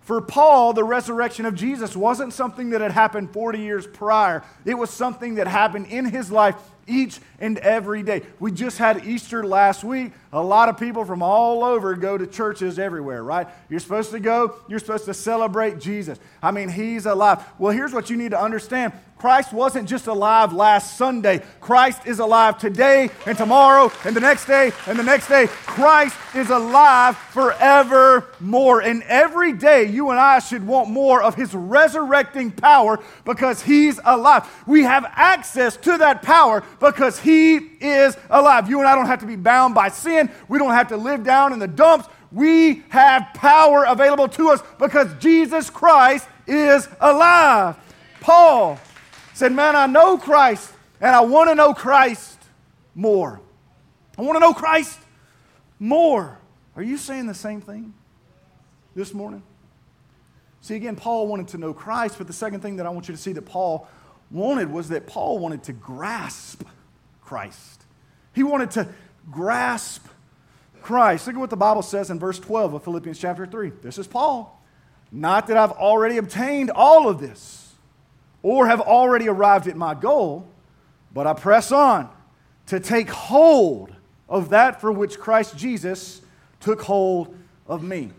For 0.00 0.20
Paul, 0.20 0.72
the 0.72 0.82
resurrection 0.82 1.46
of 1.46 1.54
Jesus 1.54 1.94
wasn't 1.94 2.32
something 2.32 2.70
that 2.70 2.80
had 2.80 2.90
happened 2.90 3.32
40 3.32 3.60
years 3.60 3.86
prior. 3.86 4.42
It 4.64 4.74
was 4.74 4.90
something 4.90 5.36
that 5.36 5.46
happened 5.46 5.86
in 5.86 6.06
his 6.06 6.32
life 6.32 6.56
each 6.86 7.20
and 7.38 7.58
every 7.58 8.02
day. 8.02 8.22
We 8.40 8.52
just 8.52 8.78
had 8.78 9.04
Easter 9.04 9.44
last 9.44 9.84
week. 9.84 10.12
A 10.32 10.42
lot 10.42 10.68
of 10.68 10.78
people 10.78 11.04
from 11.04 11.22
all 11.22 11.64
over 11.64 11.94
go 11.94 12.16
to 12.16 12.26
churches 12.26 12.78
everywhere, 12.78 13.22
right? 13.22 13.46
You're 13.68 13.80
supposed 13.80 14.10
to 14.12 14.20
go, 14.20 14.56
you're 14.68 14.78
supposed 14.78 15.04
to 15.06 15.14
celebrate 15.14 15.78
Jesus. 15.78 16.18
I 16.42 16.50
mean, 16.50 16.68
he's 16.68 17.06
alive. 17.06 17.44
Well, 17.58 17.72
here's 17.72 17.92
what 17.92 18.10
you 18.10 18.16
need 18.16 18.30
to 18.30 18.40
understand 18.40 18.92
Christ 19.22 19.52
wasn't 19.52 19.88
just 19.88 20.08
alive 20.08 20.52
last 20.52 20.98
Sunday. 20.98 21.42
Christ 21.60 22.08
is 22.08 22.18
alive 22.18 22.58
today 22.58 23.08
and 23.24 23.38
tomorrow 23.38 23.92
and 24.04 24.16
the 24.16 24.20
next 24.20 24.46
day 24.46 24.72
and 24.88 24.98
the 24.98 25.04
next 25.04 25.28
day. 25.28 25.46
Christ 25.46 26.16
is 26.34 26.50
alive 26.50 27.16
forevermore. 27.16 28.80
And 28.82 29.04
every 29.04 29.52
day 29.52 29.84
you 29.84 30.10
and 30.10 30.18
I 30.18 30.40
should 30.40 30.66
want 30.66 30.90
more 30.90 31.22
of 31.22 31.36
his 31.36 31.54
resurrecting 31.54 32.50
power 32.50 32.98
because 33.24 33.62
he's 33.62 34.00
alive. 34.04 34.50
We 34.66 34.82
have 34.82 35.06
access 35.12 35.76
to 35.76 35.98
that 35.98 36.22
power 36.22 36.64
because 36.80 37.20
he 37.20 37.58
is 37.58 38.16
alive. 38.28 38.68
You 38.68 38.80
and 38.80 38.88
I 38.88 38.96
don't 38.96 39.06
have 39.06 39.20
to 39.20 39.26
be 39.26 39.36
bound 39.36 39.72
by 39.72 39.90
sin. 39.90 40.32
We 40.48 40.58
don't 40.58 40.74
have 40.74 40.88
to 40.88 40.96
live 40.96 41.22
down 41.22 41.52
in 41.52 41.60
the 41.60 41.68
dumps. 41.68 42.08
We 42.32 42.82
have 42.88 43.28
power 43.34 43.84
available 43.84 44.26
to 44.30 44.48
us 44.48 44.64
because 44.80 45.14
Jesus 45.20 45.70
Christ 45.70 46.26
is 46.48 46.88
alive. 47.00 47.76
Paul 48.20 48.80
said, 49.42 49.52
Man, 49.52 49.74
I 49.74 49.86
know 49.86 50.18
Christ 50.18 50.72
and 51.00 51.16
I 51.16 51.22
want 51.22 51.50
to 51.50 51.56
know 51.56 51.74
Christ 51.74 52.38
more. 52.94 53.40
I 54.16 54.22
want 54.22 54.36
to 54.36 54.40
know 54.40 54.54
Christ 54.54 55.00
more. 55.80 56.38
Are 56.76 56.82
you 56.82 56.96
saying 56.96 57.26
the 57.26 57.34
same 57.34 57.60
thing 57.60 57.92
this 58.94 59.12
morning? 59.12 59.42
See, 60.60 60.76
again, 60.76 60.94
Paul 60.94 61.26
wanted 61.26 61.48
to 61.48 61.58
know 61.58 61.74
Christ, 61.74 62.18
but 62.18 62.28
the 62.28 62.32
second 62.32 62.60
thing 62.60 62.76
that 62.76 62.86
I 62.86 62.90
want 62.90 63.08
you 63.08 63.16
to 63.16 63.20
see 63.20 63.32
that 63.32 63.42
Paul 63.42 63.88
wanted 64.30 64.70
was 64.70 64.90
that 64.90 65.08
Paul 65.08 65.40
wanted 65.40 65.64
to 65.64 65.72
grasp 65.72 66.62
Christ. 67.20 67.82
He 68.32 68.44
wanted 68.44 68.70
to 68.72 68.88
grasp 69.28 70.06
Christ. 70.82 71.26
Look 71.26 71.34
at 71.34 71.40
what 71.40 71.50
the 71.50 71.56
Bible 71.56 71.82
says 71.82 72.10
in 72.10 72.20
verse 72.20 72.38
12 72.38 72.74
of 72.74 72.84
Philippians 72.84 73.18
chapter 73.18 73.44
3. 73.44 73.72
This 73.82 73.98
is 73.98 74.06
Paul. 74.06 74.62
Not 75.10 75.48
that 75.48 75.56
I've 75.56 75.72
already 75.72 76.18
obtained 76.18 76.70
all 76.70 77.08
of 77.08 77.18
this 77.18 77.61
or 78.42 78.66
have 78.66 78.80
already 78.80 79.28
arrived 79.28 79.66
at 79.68 79.76
my 79.76 79.94
goal, 79.94 80.48
but 81.12 81.26
I 81.26 81.34
press 81.34 81.72
on 81.72 82.08
to 82.66 82.80
take 82.80 83.10
hold 83.10 83.94
of 84.28 84.50
that 84.50 84.80
for 84.80 84.90
which 84.90 85.18
Christ 85.18 85.56
Jesus 85.56 86.22
took 86.60 86.82
hold 86.82 87.36
of 87.66 87.82
me. 87.82 88.10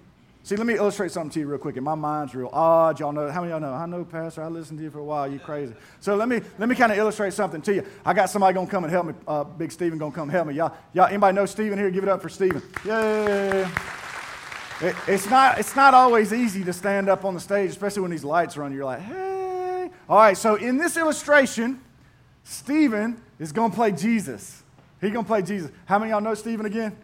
See, 0.46 0.58
let 0.58 0.68
me 0.68 0.76
illustrate 0.76 1.12
something 1.12 1.32
to 1.32 1.40
you 1.40 1.48
real 1.48 1.58
quick. 1.58 1.78
And 1.78 1.86
my 1.86 1.96
mind's 1.96 2.36
real 2.36 2.50
odd. 2.52 3.00
Y'all 3.00 3.14
know 3.14 3.32
how 3.32 3.40
many 3.40 3.52
y'all 3.52 3.62
know? 3.62 3.72
I 3.72 3.86
know, 3.86 4.04
Pastor. 4.04 4.44
I 4.44 4.48
listened 4.48 4.78
to 4.80 4.84
you 4.84 4.92
for 4.92 5.00
a 5.00 5.04
while. 5.04 5.26
You 5.32 5.40
crazy. 5.40 5.74
So 6.02 6.16
let 6.16 6.28
me 6.28 6.42
let 6.58 6.68
me 6.68 6.76
kind 6.76 6.92
of 6.92 6.98
illustrate 6.98 7.32
something 7.32 7.62
to 7.62 7.76
you. 7.76 7.86
I 8.06 8.14
got 8.14 8.30
somebody 8.30 8.54
gonna 8.54 8.68
come 8.68 8.84
and 8.84 8.92
help 8.92 9.06
me. 9.06 9.14
Uh, 9.26 9.46
Big 9.46 9.72
Stephen 9.72 9.98
gonna 9.98 10.14
come 10.14 10.28
help 10.28 10.48
me. 10.48 10.56
Y'all, 10.56 10.76
y'all. 10.92 11.06
Anybody 11.06 11.34
know 11.34 11.46
Stephen 11.46 11.78
here? 11.78 11.90
Give 11.90 12.04
it 12.04 12.10
up 12.10 12.22
for 12.22 12.28
Stephen. 12.28 12.62
Yay! 12.84 13.62
It, 14.82 14.96
it's 15.08 15.30
not 15.30 15.60
it's 15.60 15.78
not 15.78 15.94
always 15.94 16.34
easy 16.34 16.66
to 16.66 16.74
stand 16.74 17.08
up 17.08 17.24
on 17.24 17.34
the 17.34 17.40
stage, 17.40 17.70
especially 17.70 18.02
when 18.02 18.12
these 18.12 18.26
lights 18.26 18.58
are 18.58 18.64
on. 18.64 18.74
You're 18.74 18.84
like, 18.84 19.00
hey. 19.00 19.33
All 20.10 20.18
right. 20.18 20.38
So 20.38 20.56
in 20.56 20.78
this 20.78 20.98
illustration, 20.98 21.82
Stephen 22.44 23.22
is 23.40 23.52
gonna 23.52 23.74
play 23.74 23.92
Jesus. 23.92 24.64
He's 25.02 25.12
gonna 25.12 25.26
play 25.26 25.42
Jesus. 25.42 25.72
How 25.86 26.00
many 26.00 26.12
y'all 26.12 26.22
know 26.22 26.34
Stephen 26.34 26.66
again? 26.66 26.96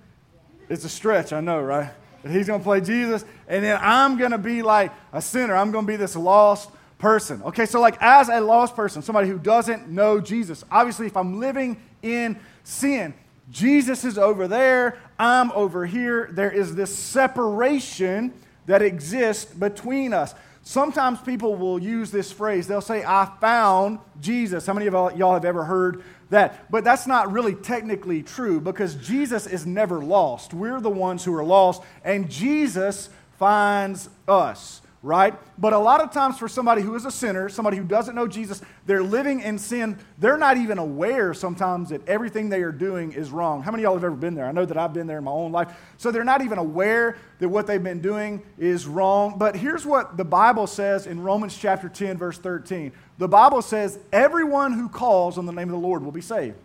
It's 0.70 0.86
a 0.86 0.90
stretch, 0.90 1.34
I 1.34 1.42
know, 1.42 1.60
right? 1.60 1.90
But 2.22 2.32
he's 2.32 2.48
going 2.48 2.60
to 2.60 2.64
play 2.64 2.82
Jesus, 2.82 3.26
and 3.48 3.64
then 3.64 3.80
I'm 3.82 4.18
going 4.18 4.32
to 4.32 4.38
be 4.38 4.62
like 4.62 4.92
a 5.12 5.22
sinner. 5.22 5.56
I'm 5.56 5.72
going 5.72 5.86
to 5.86 5.92
be 5.92 5.96
this 5.96 6.16
lost 6.16 6.70
person. 6.98 7.42
Okay, 7.44 7.66
so 7.66 7.80
like 7.80 7.98
as 8.02 8.30
a 8.30 8.40
lost 8.40 8.76
person, 8.76 9.02
somebody 9.02 9.28
who 9.30 9.40
doesn't 9.40 9.88
know 9.88 10.20
Jesus, 10.20 10.64
obviously, 10.70 11.08
if 11.08 11.18
I'm 11.18 11.40
living 11.40 11.82
in 12.02 12.40
sin, 12.64 13.14
Jesus 13.50 14.06
is 14.06 14.18
over 14.18 14.48
there, 14.48 15.00
I'm 15.18 15.52
over 15.54 15.86
here. 15.86 16.30
There 16.32 16.52
is 16.52 16.76
this 16.76 16.96
separation 16.96 18.34
that 18.68 18.84
exists 18.84 19.46
between 19.46 20.14
us. 20.14 20.36
Sometimes 20.62 21.20
people 21.22 21.56
will 21.56 21.80
use 21.80 22.12
this 22.12 22.32
phrase. 22.32 22.68
They'll 22.68 22.82
say, 22.82 23.04
I 23.04 23.32
found 23.42 24.00
Jesus. 24.22 24.66
How 24.66 24.74
many 24.74 24.88
of 24.88 24.94
y'all 25.18 25.34
have 25.34 25.46
ever 25.46 25.64
heard 25.64 26.04
that. 26.30 26.72
But 26.72 26.84
that's 26.84 27.08
not 27.08 27.32
really 27.32 27.56
technically 27.56 28.24
true 28.24 28.60
because 28.60 28.96
Jesus 28.96 29.48
is 29.48 29.66
never 29.66 30.00
lost. 30.00 30.54
We're 30.54 30.80
the 30.80 30.90
ones 30.90 31.24
who 31.24 31.36
are 31.36 31.44
lost, 31.44 31.82
and 32.04 32.30
Jesus 32.30 33.10
finds 33.38 34.10
us, 34.28 34.79
right? 35.02 35.34
But 35.58 35.74
a 35.74 35.78
lot 35.78 36.02
of 36.02 36.12
times, 36.12 36.38
for 36.38 36.50
somebody 36.50 36.82
who 36.82 36.96
is 36.96 37.06
a 37.06 37.12
sinner, 37.12 37.48
somebody 37.48 37.78
who 37.78 37.84
doesn't 37.84 38.16
know 38.16 38.28
Jesus, 38.28 38.62
they're 38.86 39.04
living 39.04 39.40
in 39.40 39.58
sin. 39.58 39.98
They're 40.18 40.38
not 40.38 40.58
even 40.58 40.78
aware 40.78 41.34
sometimes 41.34 41.90
that 41.90 42.08
everything 42.08 42.50
they 42.50 42.62
are 42.62 42.72
doing 42.72 43.14
is 43.14 43.32
wrong. 43.32 43.64
How 43.64 43.72
many 43.72 43.84
of 43.84 43.88
y'all 43.88 43.94
have 43.96 44.04
ever 44.04 44.16
been 44.16 44.36
there? 44.36 44.46
I 44.46 44.52
know 44.52 44.66
that 44.66 44.78
I've 44.78 44.94
been 44.94 45.08
there 45.08 45.20
in 45.20 45.24
my 45.24 45.32
own 45.32 45.52
life. 45.52 45.74
So 45.98 46.12
they're 46.12 46.24
not 46.24 46.42
even 46.42 46.58
aware 46.58 47.18
that 47.40 47.48
what 47.48 47.66
they've 47.66 47.82
been 47.82 48.02
doing 48.02 48.42
is 48.58 48.88
wrong. 48.88 49.36
But 49.38 49.56
here's 49.56 49.86
what 49.86 50.18
the 50.18 50.26
Bible 50.26 50.68
says 50.68 51.08
in 51.08 51.22
Romans 51.22 51.58
chapter 51.58 51.88
10, 51.88 52.18
verse 52.18 52.38
13 52.38 52.92
the 53.20 53.28
Bible 53.28 53.62
says, 53.62 54.00
everyone 54.14 54.72
who 54.72 54.88
calls 54.88 55.38
on 55.38 55.46
the 55.46 55.52
name 55.52 55.68
of 55.68 55.74
the 55.74 55.88
Lord 55.88 56.04
will 56.04 56.14
be 56.14 56.22
saved. 56.22 56.56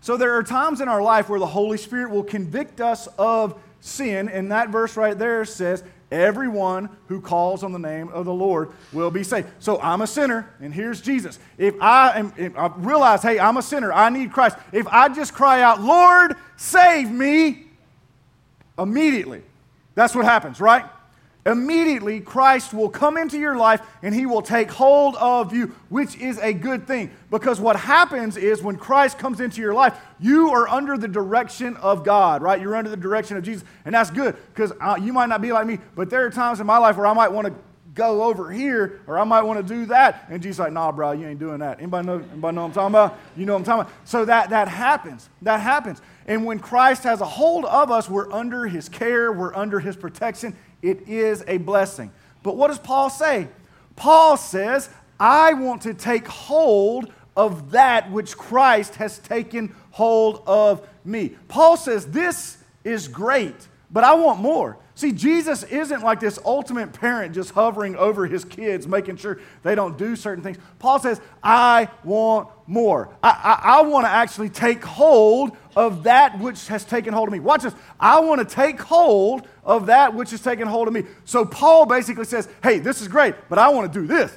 So 0.00 0.16
there 0.16 0.34
are 0.36 0.42
times 0.42 0.80
in 0.80 0.88
our 0.88 1.00
life 1.00 1.28
where 1.28 1.38
the 1.38 1.46
Holy 1.46 1.78
Spirit 1.78 2.10
will 2.10 2.24
convict 2.24 2.80
us 2.80 3.06
of 3.18 3.58
sin, 3.80 4.28
and 4.28 4.50
that 4.50 4.70
verse 4.70 4.96
right 4.96 5.16
there 5.16 5.44
says, 5.44 5.84
Everyone 6.14 6.88
who 7.08 7.20
calls 7.20 7.64
on 7.64 7.72
the 7.72 7.78
name 7.78 8.08
of 8.10 8.24
the 8.24 8.32
Lord 8.32 8.70
will 8.92 9.10
be 9.10 9.24
saved. 9.24 9.48
So 9.58 9.80
I'm 9.80 10.00
a 10.00 10.06
sinner, 10.06 10.48
and 10.60 10.72
here's 10.72 11.00
Jesus. 11.00 11.40
If 11.58 11.74
I 11.80 12.16
am, 12.16 12.32
if 12.36 12.56
I 12.56 12.68
realize, 12.76 13.20
hey, 13.20 13.40
I'm 13.40 13.56
a 13.56 13.62
sinner, 13.62 13.92
I 13.92 14.10
need 14.10 14.32
Christ. 14.32 14.56
If 14.70 14.86
I 14.86 15.08
just 15.08 15.34
cry 15.34 15.60
out, 15.60 15.82
Lord, 15.82 16.36
save 16.56 17.10
me, 17.10 17.64
immediately, 18.78 19.42
that's 19.96 20.14
what 20.14 20.24
happens, 20.24 20.60
right? 20.60 20.84
Immediately 21.46 22.20
Christ 22.20 22.72
will 22.72 22.88
come 22.88 23.16
into 23.16 23.38
your 23.38 23.56
life 23.56 23.82
and 24.02 24.14
he 24.14 24.26
will 24.26 24.42
take 24.42 24.70
hold 24.70 25.14
of 25.16 25.52
you, 25.52 25.74
which 25.88 26.16
is 26.16 26.38
a 26.38 26.52
good 26.52 26.86
thing. 26.86 27.10
Because 27.30 27.60
what 27.60 27.76
happens 27.76 28.36
is 28.36 28.62
when 28.62 28.76
Christ 28.76 29.18
comes 29.18 29.40
into 29.40 29.60
your 29.60 29.74
life, 29.74 29.98
you 30.18 30.50
are 30.50 30.68
under 30.68 30.96
the 30.96 31.08
direction 31.08 31.76
of 31.76 32.04
God, 32.04 32.42
right? 32.42 32.60
You're 32.60 32.76
under 32.76 32.90
the 32.90 32.96
direction 32.96 33.36
of 33.36 33.44
Jesus. 33.44 33.64
And 33.84 33.94
that's 33.94 34.10
good 34.10 34.36
because 34.54 34.72
uh, 34.80 34.96
you 35.00 35.12
might 35.12 35.28
not 35.28 35.42
be 35.42 35.52
like 35.52 35.66
me, 35.66 35.78
but 35.94 36.10
there 36.10 36.24
are 36.24 36.30
times 36.30 36.60
in 36.60 36.66
my 36.66 36.78
life 36.78 36.96
where 36.96 37.06
I 37.06 37.12
might 37.12 37.32
want 37.32 37.48
to 37.48 37.54
go 37.94 38.24
over 38.24 38.50
here 38.50 39.00
or 39.06 39.18
I 39.18 39.24
might 39.24 39.42
want 39.42 39.66
to 39.66 39.74
do 39.74 39.86
that. 39.86 40.26
And 40.28 40.42
Jesus 40.42 40.58
like, 40.58 40.72
nah, 40.72 40.90
bro, 40.92 41.12
you 41.12 41.26
ain't 41.26 41.38
doing 41.38 41.58
that. 41.60 41.78
Anybody 41.78 42.06
know, 42.06 42.24
anybody 42.32 42.54
know 42.54 42.62
what 42.62 42.68
I'm 42.68 42.72
talking 42.72 42.94
about? 42.94 43.18
You 43.36 43.46
know 43.46 43.52
what 43.52 43.60
I'm 43.60 43.64
talking 43.64 43.80
about? 43.82 44.08
So 44.08 44.24
that, 44.24 44.50
that 44.50 44.68
happens. 44.68 45.28
That 45.42 45.60
happens. 45.60 46.00
And 46.26 46.44
when 46.44 46.58
Christ 46.58 47.04
has 47.04 47.20
a 47.20 47.26
hold 47.26 47.64
of 47.64 47.90
us, 47.90 48.08
we're 48.08 48.32
under 48.32 48.66
his 48.66 48.88
care, 48.88 49.32
we're 49.32 49.54
under 49.54 49.80
his 49.80 49.96
protection, 49.96 50.56
it 50.82 51.08
is 51.08 51.44
a 51.46 51.58
blessing. 51.58 52.10
But 52.42 52.56
what 52.56 52.68
does 52.68 52.78
Paul 52.78 53.10
say? 53.10 53.48
Paul 53.96 54.36
says, 54.36 54.90
I 55.18 55.54
want 55.54 55.82
to 55.82 55.94
take 55.94 56.26
hold 56.26 57.12
of 57.36 57.72
that 57.72 58.10
which 58.10 58.36
Christ 58.36 58.96
has 58.96 59.18
taken 59.18 59.74
hold 59.90 60.42
of 60.46 60.86
me. 61.04 61.36
Paul 61.48 61.76
says, 61.76 62.06
This 62.06 62.58
is 62.84 63.08
great, 63.08 63.68
but 63.90 64.04
I 64.04 64.14
want 64.14 64.40
more. 64.40 64.78
See, 64.96 65.10
Jesus 65.10 65.64
isn't 65.64 66.02
like 66.02 66.20
this 66.20 66.38
ultimate 66.44 66.92
parent 66.92 67.34
just 67.34 67.50
hovering 67.50 67.96
over 67.96 68.26
his 68.26 68.44
kids, 68.44 68.86
making 68.86 69.16
sure 69.16 69.40
they 69.64 69.74
don't 69.74 69.98
do 69.98 70.14
certain 70.14 70.44
things. 70.44 70.56
Paul 70.78 71.00
says, 71.00 71.20
I 71.42 71.88
want 72.04 72.48
more. 72.68 73.08
I, 73.20 73.30
I, 73.62 73.78
I 73.78 73.82
want 73.82 74.06
to 74.06 74.10
actually 74.10 74.50
take 74.50 74.84
hold 74.84 75.56
of 75.74 76.04
that 76.04 76.38
which 76.38 76.68
has 76.68 76.84
taken 76.84 77.12
hold 77.12 77.28
of 77.28 77.32
me. 77.32 77.40
Watch 77.40 77.62
this. 77.62 77.74
I 77.98 78.20
want 78.20 78.48
to 78.48 78.54
take 78.54 78.80
hold 78.80 79.48
of 79.64 79.86
that 79.86 80.14
which 80.14 80.30
has 80.30 80.40
taken 80.40 80.68
hold 80.68 80.86
of 80.86 80.94
me. 80.94 81.02
So 81.24 81.44
Paul 81.44 81.86
basically 81.86 82.24
says, 82.24 82.48
Hey, 82.62 82.78
this 82.78 83.02
is 83.02 83.08
great, 83.08 83.34
but 83.48 83.58
I 83.58 83.70
want 83.70 83.92
to 83.92 84.00
do 84.00 84.06
this. 84.06 84.30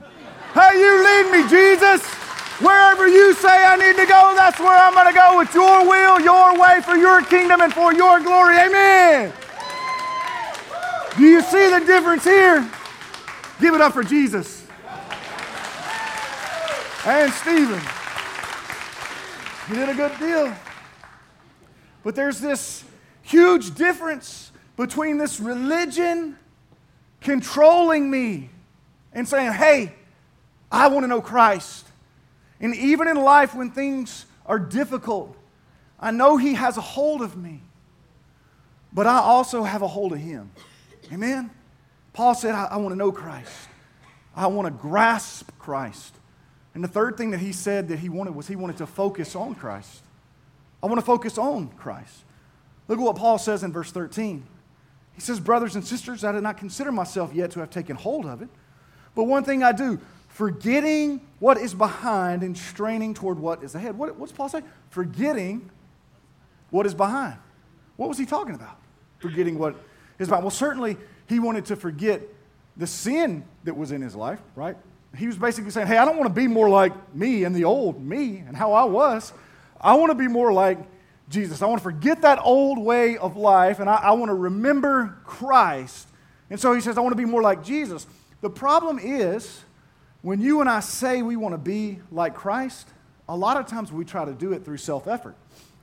hey, 0.54 0.70
you 0.74 1.04
lead 1.04 1.30
me, 1.30 1.48
Jesus. 1.48 2.23
Wherever 2.60 3.08
you 3.08 3.34
say 3.34 3.48
I 3.48 3.76
need 3.76 3.96
to 3.96 4.06
go, 4.06 4.32
that's 4.36 4.60
where 4.60 4.78
I'm 4.78 4.94
going 4.94 5.06
to 5.06 5.12
go. 5.12 5.40
It's 5.40 5.54
your 5.54 5.88
will, 5.88 6.20
your 6.20 6.58
way, 6.58 6.80
for 6.82 6.94
your 6.94 7.22
kingdom, 7.22 7.60
and 7.60 7.72
for 7.72 7.92
your 7.92 8.20
glory. 8.20 8.56
Amen. 8.56 9.32
Do 11.16 11.24
you 11.24 11.42
see 11.42 11.68
the 11.70 11.80
difference 11.80 12.24
here? 12.24 12.68
Give 13.60 13.74
it 13.74 13.80
up 13.80 13.92
for 13.92 14.04
Jesus. 14.04 14.66
And 17.06 17.32
Stephen. 17.32 17.80
You 19.68 19.74
did 19.74 19.88
a 19.88 19.94
good 19.94 20.18
deal. 20.18 20.54
But 22.02 22.14
there's 22.14 22.40
this 22.40 22.84
huge 23.22 23.74
difference 23.74 24.52
between 24.76 25.18
this 25.18 25.40
religion 25.40 26.36
controlling 27.20 28.10
me 28.10 28.50
and 29.12 29.26
saying, 29.26 29.52
hey, 29.52 29.94
I 30.70 30.88
want 30.88 31.04
to 31.04 31.08
know 31.08 31.20
Christ. 31.20 31.86
And 32.60 32.74
even 32.74 33.08
in 33.08 33.16
life 33.16 33.54
when 33.54 33.70
things 33.70 34.26
are 34.46 34.58
difficult, 34.58 35.36
I 35.98 36.10
know 36.10 36.36
He 36.36 36.54
has 36.54 36.76
a 36.76 36.80
hold 36.82 37.22
of 37.22 37.36
me, 37.36 37.60
but 38.92 39.06
I 39.06 39.18
also 39.18 39.62
have 39.62 39.82
a 39.82 39.88
hold 39.88 40.12
of 40.12 40.18
Him. 40.18 40.50
Amen? 41.12 41.50
Paul 42.12 42.34
said, 42.34 42.54
I, 42.54 42.66
I 42.66 42.76
want 42.76 42.90
to 42.90 42.96
know 42.96 43.12
Christ. 43.12 43.68
I 44.36 44.46
want 44.46 44.66
to 44.66 44.70
grasp 44.70 45.50
Christ. 45.58 46.14
And 46.74 46.82
the 46.82 46.88
third 46.88 47.16
thing 47.16 47.30
that 47.30 47.40
he 47.40 47.52
said 47.52 47.88
that 47.88 48.00
he 48.00 48.08
wanted 48.08 48.34
was 48.34 48.48
he 48.48 48.56
wanted 48.56 48.78
to 48.78 48.86
focus 48.86 49.36
on 49.36 49.54
Christ. 49.54 50.02
I 50.82 50.86
want 50.86 50.98
to 50.98 51.06
focus 51.06 51.38
on 51.38 51.68
Christ. 51.68 52.24
Look 52.88 52.98
at 52.98 53.02
what 53.02 53.16
Paul 53.16 53.38
says 53.38 53.62
in 53.62 53.72
verse 53.72 53.92
13. 53.92 54.44
He 55.14 55.20
says, 55.20 55.38
Brothers 55.38 55.76
and 55.76 55.86
sisters, 55.86 56.24
I 56.24 56.32
did 56.32 56.42
not 56.42 56.58
consider 56.58 56.90
myself 56.90 57.32
yet 57.32 57.52
to 57.52 57.60
have 57.60 57.70
taken 57.70 57.96
hold 57.96 58.26
of 58.26 58.42
it. 58.42 58.48
But 59.14 59.24
one 59.24 59.44
thing 59.44 59.62
I 59.62 59.72
do, 59.72 60.00
forgetting 60.34 61.20
what 61.38 61.56
is 61.58 61.74
behind 61.74 62.42
and 62.42 62.58
straining 62.58 63.14
toward 63.14 63.38
what 63.38 63.62
is 63.62 63.76
ahead. 63.76 63.96
What, 63.96 64.16
what's 64.16 64.32
Paul 64.32 64.48
say? 64.48 64.62
Forgetting 64.90 65.70
what 66.70 66.86
is 66.86 66.94
behind. 66.94 67.36
What 67.96 68.08
was 68.08 68.18
he 68.18 68.26
talking 68.26 68.56
about? 68.56 68.76
Forgetting 69.20 69.56
what 69.60 69.76
is 70.18 70.26
behind. 70.26 70.42
Well, 70.42 70.50
certainly 70.50 70.96
he 71.28 71.38
wanted 71.38 71.66
to 71.66 71.76
forget 71.76 72.20
the 72.76 72.88
sin 72.88 73.44
that 73.62 73.76
was 73.76 73.92
in 73.92 74.02
his 74.02 74.16
life, 74.16 74.40
right? 74.56 74.76
He 75.16 75.28
was 75.28 75.38
basically 75.38 75.70
saying, 75.70 75.86
Hey, 75.86 75.98
I 75.98 76.04
don't 76.04 76.16
want 76.16 76.26
to 76.26 76.34
be 76.34 76.48
more 76.48 76.68
like 76.68 77.14
me 77.14 77.44
and 77.44 77.54
the 77.54 77.62
old 77.62 78.04
me 78.04 78.38
and 78.38 78.56
how 78.56 78.72
I 78.72 78.82
was. 78.82 79.32
I 79.80 79.94
want 79.94 80.10
to 80.10 80.16
be 80.16 80.26
more 80.26 80.52
like 80.52 80.78
Jesus. 81.28 81.62
I 81.62 81.66
want 81.66 81.78
to 81.78 81.84
forget 81.84 82.22
that 82.22 82.40
old 82.42 82.78
way 82.78 83.16
of 83.18 83.36
life 83.36 83.78
and 83.78 83.88
I, 83.88 83.96
I 83.98 84.10
want 84.10 84.30
to 84.30 84.34
remember 84.34 85.16
Christ. 85.24 86.08
And 86.50 86.58
so 86.58 86.72
he 86.72 86.80
says, 86.80 86.98
I 86.98 87.02
want 87.02 87.12
to 87.12 87.22
be 87.22 87.24
more 87.24 87.40
like 87.40 87.62
Jesus. 87.62 88.08
The 88.40 88.50
problem 88.50 88.98
is, 88.98 89.62
when 90.24 90.40
you 90.40 90.62
and 90.62 90.70
I 90.70 90.80
say 90.80 91.20
we 91.20 91.36
want 91.36 91.52
to 91.52 91.58
be 91.58 91.98
like 92.10 92.34
Christ, 92.34 92.88
a 93.28 93.36
lot 93.36 93.58
of 93.58 93.66
times 93.66 93.92
we 93.92 94.06
try 94.06 94.24
to 94.24 94.32
do 94.32 94.54
it 94.54 94.64
through 94.64 94.78
self 94.78 95.06
effort, 95.06 95.36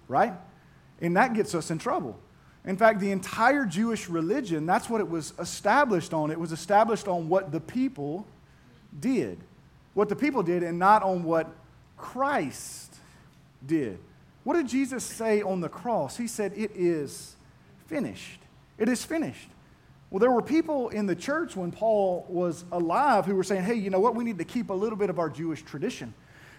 right? 0.08 0.34
And 1.00 1.16
that 1.16 1.36
gets 1.36 1.54
us 1.54 1.70
in 1.70 1.78
trouble. 1.78 2.20
In 2.66 2.76
fact, 2.76 3.00
the 3.00 3.12
entire 3.12 3.66
Jewish 3.66 4.10
religion, 4.10 4.66
that's 4.66 4.90
what 4.90 5.00
it 5.00 5.08
was 5.08 5.34
established 5.38 6.12
on. 6.12 6.32
It 6.32 6.40
was 6.40 6.52
established 6.52 7.08
on 7.08 7.30
what 7.30 7.52
the 7.52 7.60
people 7.60 8.26
did. 9.00 9.38
What 9.94 10.10
the 10.10 10.16
people 10.16 10.42
did, 10.42 10.64
and 10.64 10.80
not 10.80 11.04
on 11.04 11.24
what 11.24 11.48
Christ 11.96 12.96
did. 13.68 14.00
What 14.44 14.56
did 14.56 14.68
Jesus 14.68 15.04
say 15.04 15.44
on 15.44 15.62
the 15.62 15.70
cross? 15.70 16.18
He 16.18 16.26
said, 16.26 16.54
It 16.56 16.72
is 16.74 17.36
finished. 17.86 18.40
It 18.80 18.90
is 18.90 19.06
finished. 19.06 19.50
Well, 20.12 20.20
there 20.20 20.32
were 20.32 20.42
people 20.42 20.90
in 20.90 21.06
the 21.06 21.16
church 21.16 21.56
when 21.56 21.72
Paul 21.72 22.26
was 22.28 22.66
alive 22.74 23.26
who 23.26 23.34
were 23.34 23.46
saying, 23.46 23.64
hey, 23.64 23.76
you 23.76 23.90
know 23.90 24.02
what? 24.02 24.14
We 24.14 24.26
need 24.26 24.38
to 24.40 24.44
keep 24.44 24.70
a 24.70 24.74
little 24.74 24.98
bit 24.98 25.10
of 25.10 25.18
our 25.20 25.30
Jewish 25.30 25.64
tradition. 25.64 26.14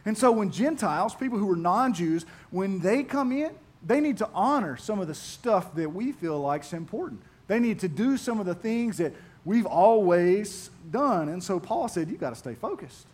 And 0.07 0.17
so 0.17 0.33
when 0.33 0.51
Gentiles, 0.51 1.15
people 1.15 1.39
who 1.39 1.47
were 1.47 1.57
non 1.57 1.93
Jews, 1.93 2.25
when 2.51 2.81
they 2.81 3.05
come 3.05 3.31
in, 3.31 3.53
they 3.85 4.01
need 4.01 4.17
to 4.19 4.29
honor 4.35 4.79
some 4.79 5.01
of 5.01 5.07
the 5.07 5.15
stuff 5.15 5.75
that 5.75 5.93
we 5.93 6.13
feel 6.13 6.41
like 6.41 6.63
is 6.63 6.73
important. 6.73 7.21
They 7.47 7.61
need 7.61 7.81
to 7.81 7.89
do 7.89 8.17
some 8.17 8.41
of 8.41 8.47
the 8.47 8.55
things 8.55 8.97
that 8.97 9.13
we've 9.45 9.67
always 9.67 10.71
done. 10.91 11.29
And 11.29 11.45
so 11.45 11.61
Paul 11.61 11.89
said, 11.89 12.09
you 12.09 12.17
got 12.17 12.31
to 12.31 12.37
stay 12.37 12.55
focused. 12.55 13.07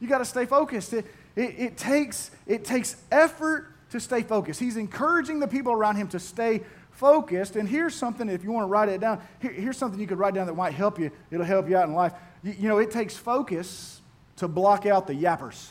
You 0.00 0.08
got 0.08 0.18
to 0.18 0.24
stay 0.24 0.44
focused. 0.44 0.92
It, 0.92 1.06
it, 1.36 1.54
it, 1.56 1.76
takes, 1.76 2.32
it 2.46 2.64
takes 2.64 2.96
effort 3.12 3.70
to 3.90 4.00
stay 4.00 4.22
focused. 4.22 4.58
He's 4.58 4.76
encouraging 4.76 5.38
the 5.38 5.46
people 5.46 5.72
around 5.72 5.96
him 5.96 6.08
to 6.08 6.18
stay 6.18 6.62
focused. 6.94 7.56
And 7.56 7.68
here's 7.68 7.94
something, 7.94 8.28
if 8.28 8.42
you 8.42 8.52
want 8.52 8.64
to 8.64 8.68
write 8.68 8.88
it 8.88 9.00
down, 9.00 9.20
here, 9.40 9.52
here's 9.52 9.76
something 9.76 10.00
you 10.00 10.06
could 10.06 10.18
write 10.18 10.34
down 10.34 10.46
that 10.46 10.54
might 10.54 10.74
help 10.74 10.98
you. 10.98 11.10
It'll 11.30 11.46
help 11.46 11.68
you 11.68 11.76
out 11.76 11.88
in 11.88 11.94
life. 11.94 12.12
You, 12.42 12.54
you 12.58 12.68
know, 12.68 12.78
it 12.78 12.90
takes 12.90 13.16
focus 13.16 14.00
to 14.36 14.48
block 14.48 14.86
out 14.86 15.06
the 15.06 15.14
yappers, 15.14 15.70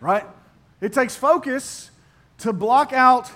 right? 0.00 0.24
It 0.80 0.92
takes 0.92 1.16
focus 1.16 1.90
to 2.38 2.52
block 2.52 2.92
out 2.92 3.30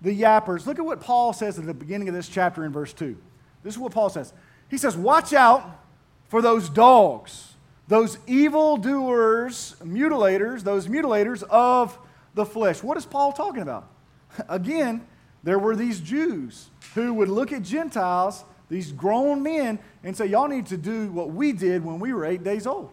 the 0.00 0.18
yappers. 0.18 0.66
Look 0.66 0.78
at 0.78 0.84
what 0.84 1.00
Paul 1.00 1.32
says 1.32 1.58
at 1.58 1.66
the 1.66 1.74
beginning 1.74 2.08
of 2.08 2.14
this 2.14 2.28
chapter 2.28 2.64
in 2.64 2.72
verse 2.72 2.92
2. 2.92 3.16
This 3.62 3.74
is 3.74 3.78
what 3.78 3.92
Paul 3.92 4.10
says. 4.10 4.32
He 4.68 4.78
says, 4.78 4.96
Watch 4.96 5.32
out 5.32 5.82
for 6.28 6.42
those 6.42 6.68
dogs, 6.68 7.54
those 7.88 8.18
evil 8.26 8.76
doers, 8.76 9.76
mutilators, 9.82 10.62
those 10.62 10.86
mutilators 10.86 11.42
of 11.44 11.98
the 12.34 12.44
flesh. 12.44 12.82
What 12.82 12.96
is 12.96 13.06
Paul 13.06 13.32
talking 13.32 13.62
about? 13.62 13.88
Again, 14.48 15.06
there 15.44 15.58
were 15.58 15.76
these 15.76 16.00
Jews 16.00 16.70
who 16.94 17.14
would 17.14 17.28
look 17.28 17.52
at 17.52 17.62
Gentiles, 17.62 18.44
these 18.70 18.90
grown 18.90 19.42
men, 19.42 19.78
and 20.02 20.16
say, 20.16 20.26
Y'all 20.26 20.48
need 20.48 20.66
to 20.66 20.76
do 20.76 21.12
what 21.12 21.30
we 21.30 21.52
did 21.52 21.84
when 21.84 22.00
we 22.00 22.12
were 22.12 22.24
eight 22.24 22.42
days 22.42 22.66
old. 22.66 22.92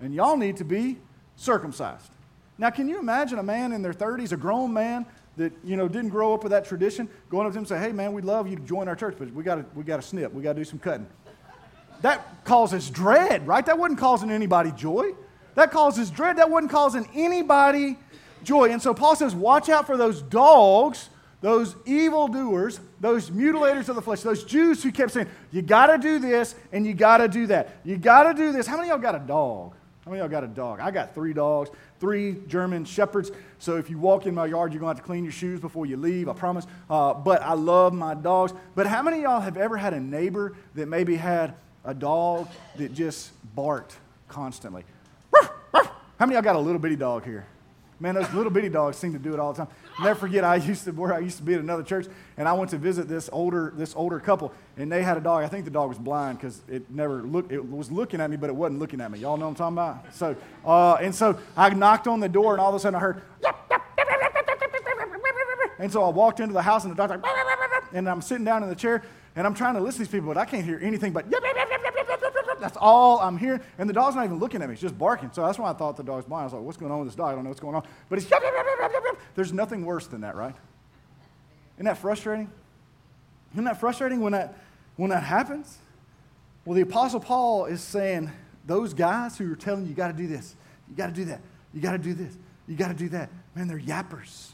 And 0.00 0.12
y'all 0.12 0.36
need 0.36 0.56
to 0.56 0.64
be 0.64 0.98
circumcised. 1.36 2.10
Now, 2.58 2.70
can 2.70 2.88
you 2.88 2.98
imagine 2.98 3.38
a 3.38 3.42
man 3.42 3.72
in 3.72 3.82
their 3.82 3.92
30s, 3.92 4.32
a 4.32 4.36
grown 4.36 4.72
man 4.72 5.06
that 5.36 5.52
you 5.64 5.76
know 5.76 5.88
didn't 5.88 6.10
grow 6.10 6.34
up 6.34 6.42
with 6.42 6.52
that 6.52 6.64
tradition, 6.64 7.08
going 7.30 7.46
up 7.46 7.52
to 7.52 7.58
him 7.58 7.62
and 7.62 7.68
say, 7.68 7.78
"Hey, 7.78 7.92
man, 7.92 8.12
we'd 8.12 8.24
love 8.24 8.46
you 8.48 8.56
to 8.56 8.62
join 8.62 8.88
our 8.88 8.96
church, 8.96 9.14
but 9.18 9.32
we 9.32 9.42
got 9.42 9.54
to 9.54 9.64
we 9.74 9.82
got 9.82 9.96
to 9.96 10.02
snip, 10.02 10.32
we 10.34 10.42
got 10.42 10.52
to 10.54 10.60
do 10.60 10.64
some 10.64 10.78
cutting." 10.78 11.06
That 12.02 12.44
causes 12.44 12.90
dread, 12.90 13.46
right? 13.46 13.64
That 13.64 13.78
wasn't 13.78 14.00
causing 14.00 14.30
anybody 14.30 14.72
joy. 14.72 15.12
That 15.54 15.70
causes 15.70 16.10
dread. 16.10 16.36
That 16.36 16.50
wasn't 16.50 16.72
causing 16.72 17.08
anybody 17.14 17.96
joy. 18.42 18.70
And 18.70 18.82
so 18.82 18.92
Paul 18.92 19.16
says, 19.16 19.34
"Watch 19.34 19.68
out 19.68 19.86
for 19.86 19.96
those 19.96 20.20
dogs 20.20 21.08
those 21.42 21.76
evildoers, 21.84 22.80
those 23.00 23.30
mutilators 23.30 23.88
of 23.88 23.96
the 23.96 24.02
flesh, 24.02 24.22
those 24.22 24.44
Jews 24.44 24.82
who 24.82 24.90
kept 24.90 25.12
saying, 25.12 25.28
you 25.50 25.60
got 25.60 25.88
to 25.88 25.98
do 25.98 26.18
this 26.18 26.54
and 26.72 26.86
you 26.86 26.94
got 26.94 27.18
to 27.18 27.28
do 27.28 27.48
that. 27.48 27.76
You 27.84 27.98
got 27.98 28.22
to 28.22 28.34
do 28.34 28.52
this. 28.52 28.66
How 28.66 28.76
many 28.76 28.88
y'all 28.88 28.98
got 28.98 29.16
a 29.16 29.18
dog? 29.18 29.74
How 30.04 30.10
many 30.10 30.20
y'all 30.20 30.30
got 30.30 30.44
a 30.44 30.48
dog? 30.48 30.80
I 30.80 30.90
got 30.90 31.14
three 31.14 31.32
dogs, 31.32 31.70
three 32.00 32.36
German 32.46 32.84
shepherds. 32.84 33.32
So 33.58 33.76
if 33.76 33.90
you 33.90 33.98
walk 33.98 34.26
in 34.26 34.34
my 34.34 34.46
yard, 34.46 34.72
you're 34.72 34.80
going 34.80 34.94
to 34.94 34.96
have 34.96 35.04
to 35.04 35.06
clean 35.06 35.24
your 35.24 35.32
shoes 35.32 35.60
before 35.60 35.84
you 35.84 35.96
leave, 35.96 36.28
I 36.28 36.32
promise. 36.32 36.66
Uh, 36.88 37.12
but 37.12 37.42
I 37.42 37.54
love 37.54 37.92
my 37.92 38.14
dogs. 38.14 38.52
But 38.74 38.86
how 38.86 39.02
many 39.02 39.22
y'all 39.22 39.40
have 39.40 39.56
ever 39.56 39.76
had 39.76 39.94
a 39.94 40.00
neighbor 40.00 40.56
that 40.74 40.86
maybe 40.86 41.16
had 41.16 41.54
a 41.84 41.92
dog 41.92 42.48
that 42.76 42.94
just 42.94 43.32
barked 43.54 43.96
constantly? 44.28 44.84
How 45.32 46.26
many 46.26 46.34
y'all 46.34 46.42
got 46.42 46.54
a 46.54 46.60
little 46.60 46.80
bitty 46.80 46.96
dog 46.96 47.24
here? 47.24 47.46
Man, 48.02 48.16
those 48.16 48.34
little 48.34 48.50
bitty 48.50 48.68
dogs 48.68 48.96
seem 48.96 49.12
to 49.12 49.18
do 49.20 49.32
it 49.32 49.38
all 49.38 49.52
the 49.52 49.64
time. 49.64 49.72
Never 50.02 50.18
forget, 50.18 50.42
I 50.42 50.56
used 50.56 50.82
to 50.86 50.90
where 50.90 51.14
I 51.14 51.20
used 51.20 51.36
to 51.36 51.44
be 51.44 51.54
at 51.54 51.60
another 51.60 51.84
church, 51.84 52.08
and 52.36 52.48
I 52.48 52.52
went 52.52 52.72
to 52.72 52.76
visit 52.76 53.06
this 53.06 53.30
older 53.32 53.72
this 53.76 53.94
older 53.94 54.18
couple, 54.18 54.52
and 54.76 54.90
they 54.90 55.04
had 55.04 55.16
a 55.16 55.20
dog. 55.20 55.44
I 55.44 55.48
think 55.48 55.64
the 55.64 55.70
dog 55.70 55.88
was 55.88 55.98
blind 55.98 56.38
because 56.38 56.62
it 56.68 56.90
never 56.90 57.22
looked. 57.22 57.52
It 57.52 57.64
was 57.64 57.92
looking 57.92 58.20
at 58.20 58.28
me, 58.28 58.36
but 58.36 58.50
it 58.50 58.56
wasn't 58.56 58.80
looking 58.80 59.00
at 59.00 59.12
me. 59.12 59.20
Y'all 59.20 59.36
know 59.36 59.44
what 59.48 59.60
I'm 59.60 59.72
talking 59.76 59.76
about? 59.76 60.14
So, 60.16 60.34
uh, 60.66 60.94
and 60.94 61.14
so 61.14 61.38
I 61.56 61.70
knocked 61.70 62.08
on 62.08 62.18
the 62.18 62.28
door, 62.28 62.54
and 62.54 62.60
all 62.60 62.70
of 62.70 62.74
a 62.74 62.80
sudden 62.80 62.96
I 62.96 62.98
heard. 62.98 63.22
And 65.78 65.92
so 65.92 66.02
I 66.02 66.08
walked 66.08 66.40
into 66.40 66.54
the 66.54 66.62
house, 66.62 66.82
and 66.82 66.90
the 66.92 66.96
dog's 66.96 67.22
like, 67.22 67.24
and 67.92 68.08
I'm 68.08 68.20
sitting 68.20 68.44
down 68.44 68.64
in 68.64 68.68
the 68.68 68.74
chair, 68.74 69.04
and 69.36 69.46
I'm 69.46 69.54
trying 69.54 69.74
to 69.74 69.80
listen 69.80 69.98
to 69.98 70.10
these 70.10 70.12
people, 70.12 70.26
but 70.26 70.38
I 70.38 70.44
can't 70.44 70.64
hear 70.64 70.80
anything 70.82 71.12
but. 71.12 71.30
That's 72.62 72.76
all 72.80 73.18
I'm 73.18 73.36
hearing. 73.36 73.60
And 73.76 73.90
the 73.90 73.92
dog's 73.92 74.14
not 74.14 74.24
even 74.24 74.38
looking 74.38 74.62
at 74.62 74.68
me, 74.68 74.74
it's 74.74 74.80
just 74.80 74.96
barking. 74.96 75.30
So 75.32 75.44
that's 75.44 75.58
why 75.58 75.68
I 75.68 75.72
thought 75.72 75.96
the 75.96 76.04
dog's 76.04 76.26
blind. 76.26 76.42
I 76.42 76.44
was 76.44 76.52
like, 76.52 76.62
what's 76.62 76.78
going 76.78 76.92
on 76.92 77.00
with 77.00 77.08
this 77.08 77.16
dog? 77.16 77.32
I 77.32 77.34
don't 77.34 77.42
know 77.42 77.50
what's 77.50 77.60
going 77.60 77.74
on. 77.74 77.82
But 78.08 78.20
it's, 78.20 78.30
there's 79.34 79.52
nothing 79.52 79.84
worse 79.84 80.06
than 80.06 80.20
that, 80.20 80.36
right? 80.36 80.54
Isn't 81.74 81.86
that 81.86 81.98
frustrating? 81.98 82.48
Isn't 83.52 83.64
that 83.64 83.80
frustrating 83.80 84.20
when 84.20 84.32
that, 84.32 84.56
when 84.94 85.10
that 85.10 85.24
happens? 85.24 85.76
Well, 86.64 86.76
the 86.76 86.82
Apostle 86.82 87.18
Paul 87.18 87.64
is 87.64 87.80
saying, 87.80 88.30
those 88.64 88.94
guys 88.94 89.36
who 89.36 89.52
are 89.52 89.56
telling 89.56 89.82
you, 89.82 89.88
you 89.88 89.96
got 89.96 90.06
to 90.06 90.12
do 90.12 90.28
this, 90.28 90.54
you 90.88 90.94
got 90.94 91.08
to 91.08 91.12
do 91.12 91.24
that, 91.24 91.40
you 91.74 91.80
got 91.80 91.92
to 91.92 91.98
do 91.98 92.14
this, 92.14 92.38
you 92.68 92.76
got 92.76 92.88
to 92.88 92.94
do 92.94 93.08
that, 93.08 93.28
man, 93.56 93.66
they're 93.66 93.80
yappers. 93.80 94.52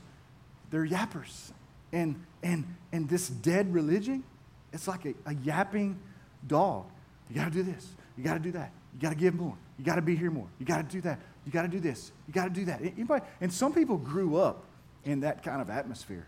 They're 0.70 0.86
yappers. 0.86 1.50
And, 1.92 2.24
and, 2.42 2.64
and 2.90 3.06
this 3.06 3.28
dead 3.28 3.74
religion, 3.74 4.24
it's 4.72 4.88
like 4.88 5.04
a, 5.04 5.14
a 5.26 5.34
yapping 5.34 5.98
dog. 6.46 6.86
You 7.28 7.36
got 7.36 7.44
to 7.44 7.50
do 7.50 7.62
this, 7.62 7.88
you 8.16 8.24
got 8.24 8.34
to 8.34 8.40
do 8.40 8.52
that, 8.52 8.72
you 8.94 9.00
got 9.00 9.10
to 9.10 9.16
give 9.16 9.34
more, 9.34 9.56
you 9.78 9.84
got 9.84 9.96
to 9.96 10.02
be 10.02 10.16
here 10.16 10.30
more, 10.30 10.48
you 10.58 10.66
got 10.66 10.78
to 10.78 10.96
do 10.96 11.00
that, 11.02 11.20
you 11.44 11.52
got 11.52 11.62
to 11.62 11.68
do 11.68 11.80
this, 11.80 12.12
you 12.26 12.34
got 12.34 12.44
to 12.44 12.50
do 12.50 12.64
that. 12.66 12.80
Anybody? 12.80 13.24
And 13.40 13.52
some 13.52 13.72
people 13.72 13.96
grew 13.96 14.36
up 14.36 14.64
in 15.04 15.20
that 15.20 15.42
kind 15.42 15.60
of 15.60 15.70
atmosphere. 15.70 16.26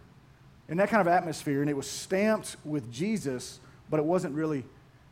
In 0.68 0.76
that 0.76 0.88
kind 0.88 1.00
of 1.00 1.08
atmosphere, 1.08 1.62
and 1.62 1.68
it 1.68 1.76
was 1.76 1.90
stamped 1.90 2.56
with 2.64 2.92
Jesus, 2.92 3.58
but 3.88 3.98
it 3.98 4.06
wasn't 4.06 4.34
really 4.34 4.64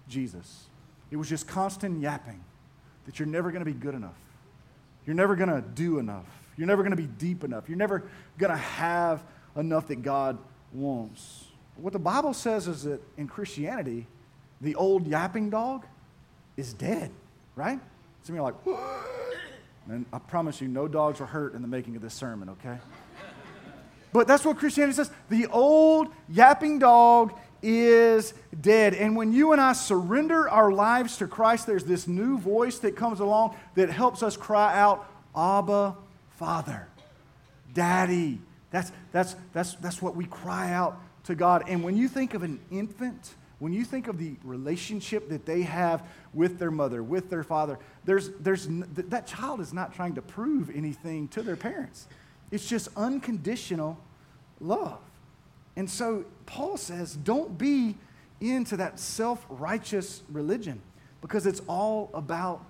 Jesus. 0.08 0.66
It 1.10 1.16
was 1.16 1.28
just 1.28 1.48
constant 1.48 2.00
yapping 2.00 2.44
that 3.06 3.18
you're 3.18 3.26
never 3.26 3.50
going 3.50 3.64
to 3.64 3.70
be 3.70 3.76
good 3.76 3.94
enough. 3.94 4.14
You're 5.04 5.16
never 5.16 5.34
going 5.34 5.48
to 5.48 5.62
do 5.62 5.98
enough. 5.98 6.26
You're 6.56 6.66
never 6.66 6.82
going 6.82 6.94
to 6.94 7.02
be 7.02 7.08
deep 7.08 7.42
enough. 7.42 7.68
You're 7.68 7.78
never 7.78 8.08
going 8.36 8.50
to 8.50 8.56
have 8.56 9.24
enough 9.56 9.88
that 9.88 10.02
God 10.02 10.38
wants. 10.72 11.46
What 11.76 11.92
the 11.92 11.98
Bible 11.98 12.34
says 12.34 12.68
is 12.68 12.82
that 12.82 13.00
in 13.16 13.26
Christianity, 13.26 14.06
the 14.60 14.74
old 14.74 15.06
yapping 15.06 15.50
dog 15.50 15.86
is 16.56 16.72
dead, 16.72 17.10
right? 17.56 17.78
Some 18.22 18.36
of 18.36 18.40
you 18.40 18.44
are 18.44 18.52
like, 18.52 18.80
and 19.88 20.06
I 20.12 20.18
promise 20.18 20.60
you, 20.60 20.68
no 20.68 20.88
dogs 20.88 21.20
were 21.20 21.26
hurt 21.26 21.54
in 21.54 21.62
the 21.62 21.68
making 21.68 21.96
of 21.96 22.02
this 22.02 22.14
sermon, 22.14 22.48
okay? 22.50 22.78
But 24.12 24.26
that's 24.26 24.44
what 24.44 24.56
Christianity 24.56 24.96
says. 24.96 25.10
The 25.28 25.46
old 25.46 26.08
yapping 26.28 26.78
dog 26.78 27.38
is 27.62 28.34
dead. 28.60 28.94
And 28.94 29.16
when 29.16 29.32
you 29.32 29.52
and 29.52 29.60
I 29.60 29.72
surrender 29.72 30.48
our 30.48 30.70
lives 30.70 31.18
to 31.18 31.26
Christ, 31.26 31.66
there's 31.66 31.84
this 31.84 32.06
new 32.06 32.38
voice 32.38 32.78
that 32.78 32.96
comes 32.96 33.20
along 33.20 33.56
that 33.74 33.90
helps 33.90 34.22
us 34.22 34.36
cry 34.36 34.78
out, 34.78 35.06
Abba, 35.36 35.96
Father, 36.36 36.88
Daddy. 37.74 38.40
That's, 38.70 38.92
that's, 39.12 39.36
that's, 39.52 39.74
that's 39.74 40.02
what 40.02 40.16
we 40.16 40.26
cry 40.26 40.72
out 40.72 40.98
to 41.24 41.34
God. 41.34 41.64
And 41.68 41.82
when 41.82 41.96
you 41.96 42.08
think 42.08 42.34
of 42.34 42.42
an 42.42 42.60
infant, 42.70 43.34
when 43.58 43.72
you 43.72 43.84
think 43.84 44.06
of 44.06 44.18
the 44.18 44.36
relationship 44.44 45.28
that 45.30 45.44
they 45.44 45.62
have 45.62 46.04
with 46.32 46.58
their 46.58 46.70
mother, 46.70 47.02
with 47.02 47.28
their 47.28 47.42
father, 47.42 47.78
there's, 48.04 48.30
there's, 48.40 48.68
that 48.68 49.26
child 49.26 49.60
is 49.60 49.72
not 49.72 49.94
trying 49.94 50.14
to 50.14 50.22
prove 50.22 50.70
anything 50.74 51.28
to 51.28 51.42
their 51.42 51.56
parents. 51.56 52.06
It's 52.50 52.68
just 52.68 52.88
unconditional 52.96 53.98
love. 54.60 55.00
And 55.76 55.90
so 55.90 56.24
Paul 56.46 56.76
says, 56.76 57.14
don't 57.14 57.58
be 57.58 57.96
into 58.40 58.76
that 58.76 59.00
self 59.00 59.44
righteous 59.48 60.22
religion 60.30 60.80
because 61.20 61.46
it's 61.46 61.60
all 61.68 62.10
about 62.14 62.64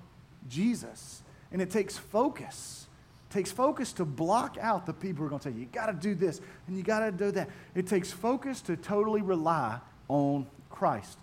Jesus. 0.48 1.22
And 1.52 1.60
it 1.60 1.70
takes 1.70 1.96
focus. 1.96 2.86
It 3.28 3.32
takes 3.32 3.52
focus 3.52 3.92
to 3.94 4.04
block 4.04 4.56
out 4.60 4.86
the 4.86 4.92
people 4.92 5.20
who 5.20 5.26
are 5.26 5.30
going 5.30 5.40
to 5.40 5.50
say, 5.50 5.54
you 5.54 5.66
got 5.66 5.86
to 5.86 5.92
do 5.92 6.14
this 6.14 6.40
and 6.66 6.76
you 6.76 6.82
got 6.82 7.00
to 7.00 7.12
do 7.12 7.30
that. 7.32 7.50
It 7.74 7.86
takes 7.86 8.10
focus 8.10 8.60
to 8.62 8.76
totally 8.76 9.22
rely 9.22 9.78
on 10.08 10.46
Christ. 10.70 11.18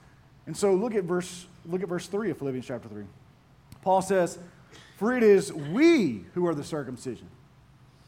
And 0.47 0.55
so 0.55 0.73
look 0.73 0.95
at 0.95 1.03
verse, 1.03 1.45
look 1.65 1.81
at 1.81 1.89
verse 1.89 2.08
3 2.08 2.31
of 2.31 2.38
Philippians 2.38 2.65
chapter 2.65 2.88
3. 2.88 3.03
Paul 3.81 4.01
says, 4.01 4.38
For 4.97 5.15
it 5.15 5.23
is 5.23 5.51
we 5.51 6.25
who 6.34 6.47
are 6.47 6.55
the 6.55 6.63
circumcision. 6.63 7.27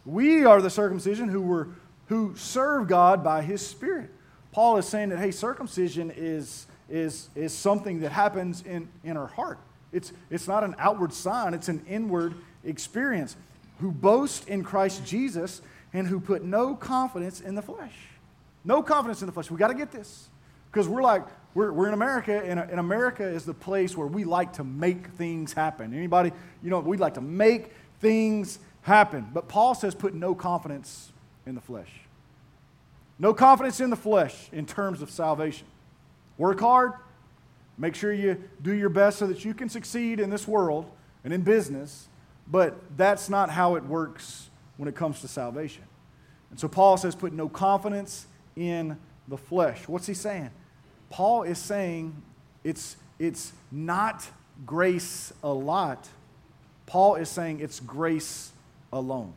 We 0.06 0.46
are 0.46 0.62
the 0.62 0.70
circumcision 0.70 1.30
who 1.30 1.42
were 1.42 1.70
who 2.08 2.36
serve 2.36 2.88
God 2.88 3.24
by 3.24 3.42
his 3.42 3.66
Spirit. 3.66 4.10
Paul 4.52 4.78
is 4.78 4.88
saying 4.88 5.10
that, 5.10 5.20
hey, 5.20 5.32
circumcision 5.32 6.12
is, 6.16 6.66
is, 6.90 7.30
is 7.36 7.54
something 7.54 8.00
that 8.00 8.12
happens 8.12 8.64
in, 8.64 8.88
in 9.04 9.18
our 9.18 9.28
heart. 9.28 9.60
It's, 9.92 10.12
it's 10.30 10.48
not 10.48 10.64
an 10.64 10.76
outward 10.80 11.14
sign, 11.14 11.54
it's 11.54 11.70
an 11.70 11.86
inward 11.88 12.34
experience. 12.64 13.36
Who 13.80 13.92
boast 13.92 14.48
in 14.48 14.64
Christ 14.64 15.06
Jesus 15.06 15.62
and 15.94 16.08
who 16.08 16.20
put 16.20 16.44
no 16.44 16.76
confidence 16.76 17.42
in 17.42 17.56
the 17.56 17.62
flesh. 17.62 17.94
No 18.66 18.82
confidence 18.82 19.22
in 19.22 19.28
the 19.28 19.32
flesh. 19.32 19.52
We 19.52 19.58
got 19.58 19.68
to 19.68 19.76
get 19.76 19.92
this. 19.92 20.30
Because 20.72 20.88
we're 20.88 21.02
like, 21.02 21.26
we're, 21.54 21.72
we're 21.72 21.88
in 21.88 21.94
America, 21.94 22.44
and, 22.46 22.60
and 22.60 22.80
America 22.80 23.28
is 23.28 23.46
the 23.46 23.54
place 23.54 23.98
where 23.98 24.08
we 24.08 24.24
like 24.24 24.54
to 24.54 24.64
make 24.64 25.08
things 25.08 25.54
happen. 25.54 25.94
Anybody, 25.94 26.32
you 26.62 26.70
know, 26.70 26.80
we'd 26.80 27.00
like 27.00 27.16
to 27.16 27.22
make 27.22 27.72
things 28.00 28.60
happen. 28.82 29.28
But 29.34 29.48
Paul 29.48 29.74
says, 29.74 29.96
put 29.96 30.14
no 30.14 30.36
confidence 30.36 31.12
in 31.46 31.56
the 31.56 31.62
flesh. 31.62 31.90
No 33.20 33.34
confidence 33.34 33.80
in 33.80 33.90
the 33.90 33.96
flesh 33.96 34.50
in 34.52 34.66
terms 34.66 35.02
of 35.02 35.10
salvation. 35.10 35.68
Work 36.38 36.60
hard. 36.60 36.94
Make 37.78 37.96
sure 37.96 38.14
you 38.14 38.44
do 38.62 38.74
your 38.74 38.90
best 38.90 39.18
so 39.18 39.28
that 39.28 39.44
you 39.44 39.54
can 39.54 39.70
succeed 39.70 40.20
in 40.20 40.30
this 40.30 40.48
world 40.48 40.90
and 41.24 41.34
in 41.34 41.42
business, 41.42 42.08
but 42.48 42.80
that's 42.96 43.30
not 43.30 43.50
how 43.50 43.76
it 43.76 43.84
works 43.84 44.50
when 44.78 44.88
it 44.88 44.96
comes 44.96 45.22
to 45.22 45.28
salvation. 45.28 45.84
And 46.50 46.60
so 46.60 46.68
Paul 46.68 46.98
says, 46.98 47.16
put 47.16 47.34
no 47.34 47.50
confidence 47.50 48.28
in 48.56 48.98
the 49.28 49.38
flesh. 49.38 49.88
What's 49.88 50.08
he 50.08 50.14
saying? 50.14 50.52
Paul 51.10 51.44
is 51.44 51.58
saying 51.58 52.22
it's, 52.64 52.98
it's 53.20 53.54
not 53.72 54.28
grace 54.66 55.34
a 55.44 55.52
lot. 55.52 56.08
Paul 56.86 57.16
is 57.16 57.30
saying 57.30 57.60
it's 57.60 57.80
grace 57.80 58.52
alone. 58.92 59.34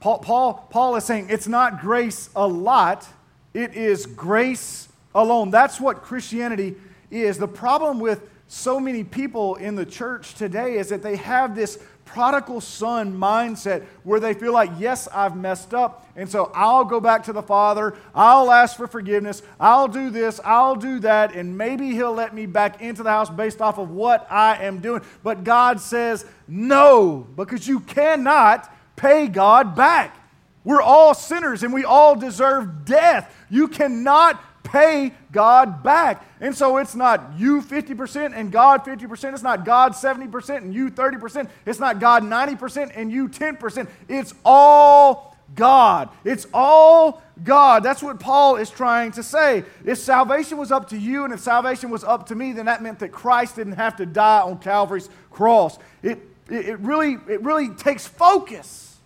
Paul, 0.00 0.18
Paul, 0.18 0.66
Paul 0.70 0.96
is 0.96 1.04
saying 1.04 1.28
it's 1.30 1.48
not 1.48 1.80
grace 1.80 2.28
a 2.36 2.46
lot, 2.46 3.06
it 3.54 3.74
is 3.74 4.06
grace 4.06 4.88
alone. 5.14 5.50
That's 5.50 5.80
what 5.80 6.02
Christianity 6.02 6.74
is. 7.10 7.38
The 7.38 7.48
problem 7.48 8.00
with 8.00 8.28
so 8.48 8.78
many 8.78 9.04
people 9.04 9.54
in 9.56 9.76
the 9.76 9.86
church 9.86 10.34
today 10.34 10.76
is 10.76 10.88
that 10.90 11.02
they 11.02 11.16
have 11.16 11.54
this 11.54 11.78
prodigal 12.04 12.60
son 12.60 13.16
mindset 13.18 13.84
where 14.02 14.20
they 14.20 14.34
feel 14.34 14.52
like, 14.52 14.70
yes, 14.78 15.08
I've 15.12 15.36
messed 15.36 15.74
up, 15.74 16.06
and 16.16 16.30
so 16.30 16.50
I'll 16.54 16.84
go 16.84 17.00
back 17.00 17.24
to 17.24 17.32
the 17.32 17.42
Father, 17.42 17.94
I'll 18.14 18.50
ask 18.50 18.76
for 18.76 18.86
forgiveness, 18.86 19.42
I'll 19.58 19.88
do 19.88 20.10
this, 20.10 20.40
I'll 20.44 20.76
do 20.76 21.00
that, 21.00 21.34
and 21.34 21.56
maybe 21.56 21.90
He'll 21.90 22.14
let 22.14 22.34
me 22.34 22.46
back 22.46 22.80
into 22.80 23.02
the 23.02 23.10
house 23.10 23.30
based 23.30 23.60
off 23.60 23.78
of 23.78 23.90
what 23.90 24.26
I 24.30 24.62
am 24.64 24.80
doing. 24.80 25.02
But 25.22 25.44
God 25.44 25.80
says, 25.80 26.24
no, 26.46 27.26
because 27.36 27.66
you 27.66 27.80
cannot 27.80 28.70
pay 28.96 29.26
God 29.26 29.74
back. 29.74 30.16
We're 30.64 30.82
all 30.82 31.14
sinners 31.14 31.62
and 31.62 31.72
we 31.72 31.84
all 31.84 32.16
deserve 32.16 32.84
death. 32.84 33.34
You 33.50 33.68
cannot 33.68 34.42
pay 34.74 35.12
God 35.30 35.82
back. 35.82 36.26
And 36.40 36.54
so 36.54 36.78
it's 36.78 36.94
not 36.94 37.34
you 37.38 37.62
50% 37.62 38.32
and 38.34 38.50
God 38.50 38.84
50%. 38.84 39.32
It's 39.32 39.42
not 39.42 39.64
God 39.64 39.92
70% 39.92 40.58
and 40.58 40.74
you 40.74 40.90
30%. 40.90 41.48
It's 41.64 41.78
not 41.78 42.00
God 42.00 42.24
90% 42.24 42.92
and 42.94 43.10
you 43.10 43.28
10%. 43.28 43.88
It's 44.08 44.34
all 44.44 45.36
God. 45.54 46.08
It's 46.24 46.46
all 46.52 47.22
God. 47.44 47.84
That's 47.84 48.02
what 48.02 48.18
Paul 48.18 48.56
is 48.56 48.68
trying 48.68 49.12
to 49.12 49.22
say. 49.22 49.64
If 49.84 49.98
salvation 49.98 50.58
was 50.58 50.72
up 50.72 50.88
to 50.88 50.98
you 50.98 51.24
and 51.24 51.32
if 51.32 51.40
salvation 51.40 51.90
was 51.90 52.02
up 52.02 52.26
to 52.26 52.34
me, 52.34 52.52
then 52.52 52.66
that 52.66 52.82
meant 52.82 52.98
that 52.98 53.12
Christ 53.12 53.56
didn't 53.56 53.74
have 53.74 53.96
to 53.96 54.06
die 54.06 54.40
on 54.40 54.58
Calvary's 54.58 55.08
cross. 55.30 55.78
It, 56.02 56.18
it, 56.50 56.78
really, 56.80 57.14
it 57.28 57.42
really 57.42 57.68
takes 57.70 58.06
focus 58.06 58.98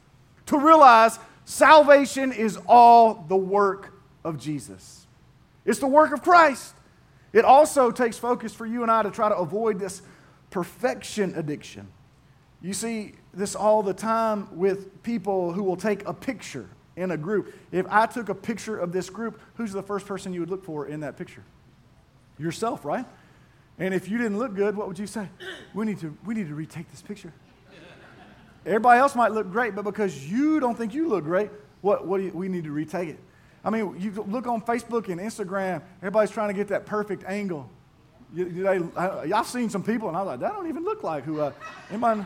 to 0.47 0.59
realize 0.59 1.19
salvation 1.45 2.33
is 2.33 2.59
all 2.67 3.27
the 3.29 3.37
work 3.37 3.93
of 4.25 4.39
Jesus. 4.39 4.98
It's 5.69 5.81
the 5.81 5.87
work 5.87 6.13
of 6.13 6.23
Christ. 6.23 6.75
It 7.35 7.45
also 7.45 7.91
takes 7.91 8.17
focus 8.17 8.55
for 8.55 8.65
you 8.65 8.83
and 8.83 8.91
I 8.91 9.03
to 9.03 9.11
try 9.11 9.29
to 9.29 9.37
avoid 9.37 9.79
this 9.79 10.01
perfection 10.49 11.35
addiction. 11.37 11.89
You 12.63 12.73
see 12.73 13.13
this 13.35 13.55
all 13.55 13.83
the 13.83 13.93
time 13.93 14.49
with 14.57 15.03
people 15.03 15.53
who 15.53 15.63
will 15.63 15.77
take 15.77 16.09
a 16.09 16.15
picture 16.15 16.71
in 16.97 17.11
a 17.11 17.19
group. 17.19 17.55
If 17.71 17.85
I 17.91 18.07
took 18.07 18.31
a 18.31 18.35
picture 18.35 18.79
of 18.79 18.93
this 18.93 19.11
group, 19.11 19.39
who's 19.57 19.73
the 19.73 19.83
first 19.83 20.07
person 20.07 20.33
you 20.33 20.41
would 20.41 20.49
look 20.49 20.65
for 20.65 20.87
in 20.87 21.01
that 21.01 21.19
picture? 21.19 21.45
Yourself, 22.39 22.87
right? 22.87 23.05
And 23.79 23.93
if 23.93 24.09
you 24.09 24.17
didn't 24.17 24.39
look 24.39 24.55
good, 24.55 24.75
what 24.75 24.89
would 24.89 24.99
you 24.99 25.07
say? 25.07 25.29
We 25.75 25.85
need 25.85 26.01
to, 26.01 26.17
we 26.25 26.35
need 26.35 26.49
to 26.49 26.55
retake 26.55 26.91
this 26.91 27.03
picture. 27.03 27.33
Everybody 28.65 29.01
else 29.01 29.15
might 29.15 29.33
look 29.33 29.53
great, 29.53 29.75
but 29.75 29.83
because 29.83 30.31
you 30.31 30.61
don't 30.61 30.79
think 30.79 30.95
you 30.95 31.09
look 31.09 31.25
great, 31.25 31.51
what, 31.83 32.07
what 32.07 32.19
do 32.19 32.25
you, 32.25 32.31
we 32.33 32.49
need 32.49 32.65
to 32.65 32.73
retake 32.73 33.11
it. 33.11 33.19
I 33.69 33.71
mean, 33.71 34.01
you 34.01 34.11
look 34.27 34.47
on 34.47 34.63
Facebook 34.63 35.09
and 35.11 35.21
Instagram, 35.21 35.83
everybody's 35.99 36.31
trying 36.31 36.49
to 36.49 36.55
get 36.55 36.69
that 36.69 36.87
perfect 36.87 37.23
angle. 37.25 37.69
You, 38.33 38.67
I, 38.97 39.27
have 39.27 39.47
seen 39.47 39.69
some 39.69 39.83
people, 39.83 40.09
and 40.09 40.17
I 40.17 40.23
was 40.23 40.27
like, 40.29 40.41
that 40.41 40.55
don't 40.55 40.69
even 40.69 40.85
look 40.85 41.03
like 41.03 41.25
who. 41.25 41.43
Uh, 41.43 41.53
anybody, 41.91 42.25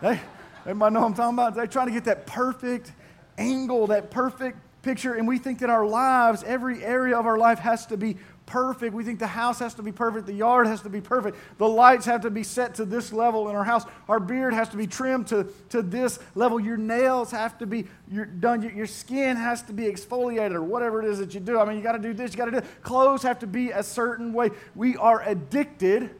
they, 0.00 0.20
everybody 0.60 0.94
know 0.94 1.00
what 1.00 1.06
I'm 1.06 1.14
talking 1.14 1.34
about? 1.34 1.56
They're 1.56 1.66
trying 1.66 1.88
to 1.88 1.92
get 1.92 2.04
that 2.04 2.28
perfect 2.28 2.92
angle, 3.38 3.88
that 3.88 4.12
perfect 4.12 4.56
picture, 4.82 5.14
and 5.14 5.26
we 5.26 5.36
think 5.36 5.58
that 5.60 5.70
our 5.70 5.84
lives, 5.84 6.44
every 6.44 6.84
area 6.84 7.18
of 7.18 7.26
our 7.26 7.38
life 7.38 7.58
has 7.58 7.86
to 7.86 7.96
be 7.96 8.16
perfect. 8.46 8.94
We 8.94 9.04
think 9.04 9.18
the 9.18 9.26
house 9.26 9.58
has 9.58 9.74
to 9.74 9.82
be 9.82 9.92
perfect, 9.92 10.26
the 10.26 10.34
yard 10.34 10.66
has 10.66 10.82
to 10.82 10.88
be 10.88 11.00
perfect, 11.00 11.38
the 11.58 11.68
lights 11.68 12.06
have 12.06 12.22
to 12.22 12.30
be 12.30 12.42
set 12.42 12.74
to 12.76 12.84
this 12.84 13.12
level 13.12 13.48
in 13.48 13.56
our 13.56 13.64
house, 13.64 13.84
our 14.08 14.20
beard 14.20 14.54
has 14.54 14.68
to 14.70 14.76
be 14.76 14.86
trimmed 14.86 15.26
to, 15.28 15.46
to 15.70 15.82
this 15.82 16.18
level, 16.34 16.60
your 16.60 16.76
nails 16.76 17.30
have 17.30 17.58
to 17.58 17.66
be 17.66 17.86
you're 18.10 18.26
done, 18.26 18.62
your, 18.62 18.72
your 18.72 18.86
skin 18.86 19.36
has 19.36 19.62
to 19.62 19.72
be 19.72 19.84
exfoliated 19.84 20.54
or 20.54 20.62
whatever 20.62 21.02
it 21.02 21.08
is 21.08 21.18
that 21.18 21.34
you 21.34 21.40
do. 21.40 21.58
I 21.58 21.64
mean, 21.64 21.76
you 21.76 21.82
got 21.82 21.92
to 21.92 21.98
do 21.98 22.12
this, 22.12 22.32
you 22.32 22.36
got 22.36 22.46
to 22.46 22.60
do 22.60 22.66
Clothes 22.82 23.22
have 23.22 23.38
to 23.40 23.46
be 23.46 23.70
a 23.70 23.82
certain 23.82 24.32
way. 24.32 24.50
We 24.74 24.96
are 24.96 25.22
addicted 25.22 26.10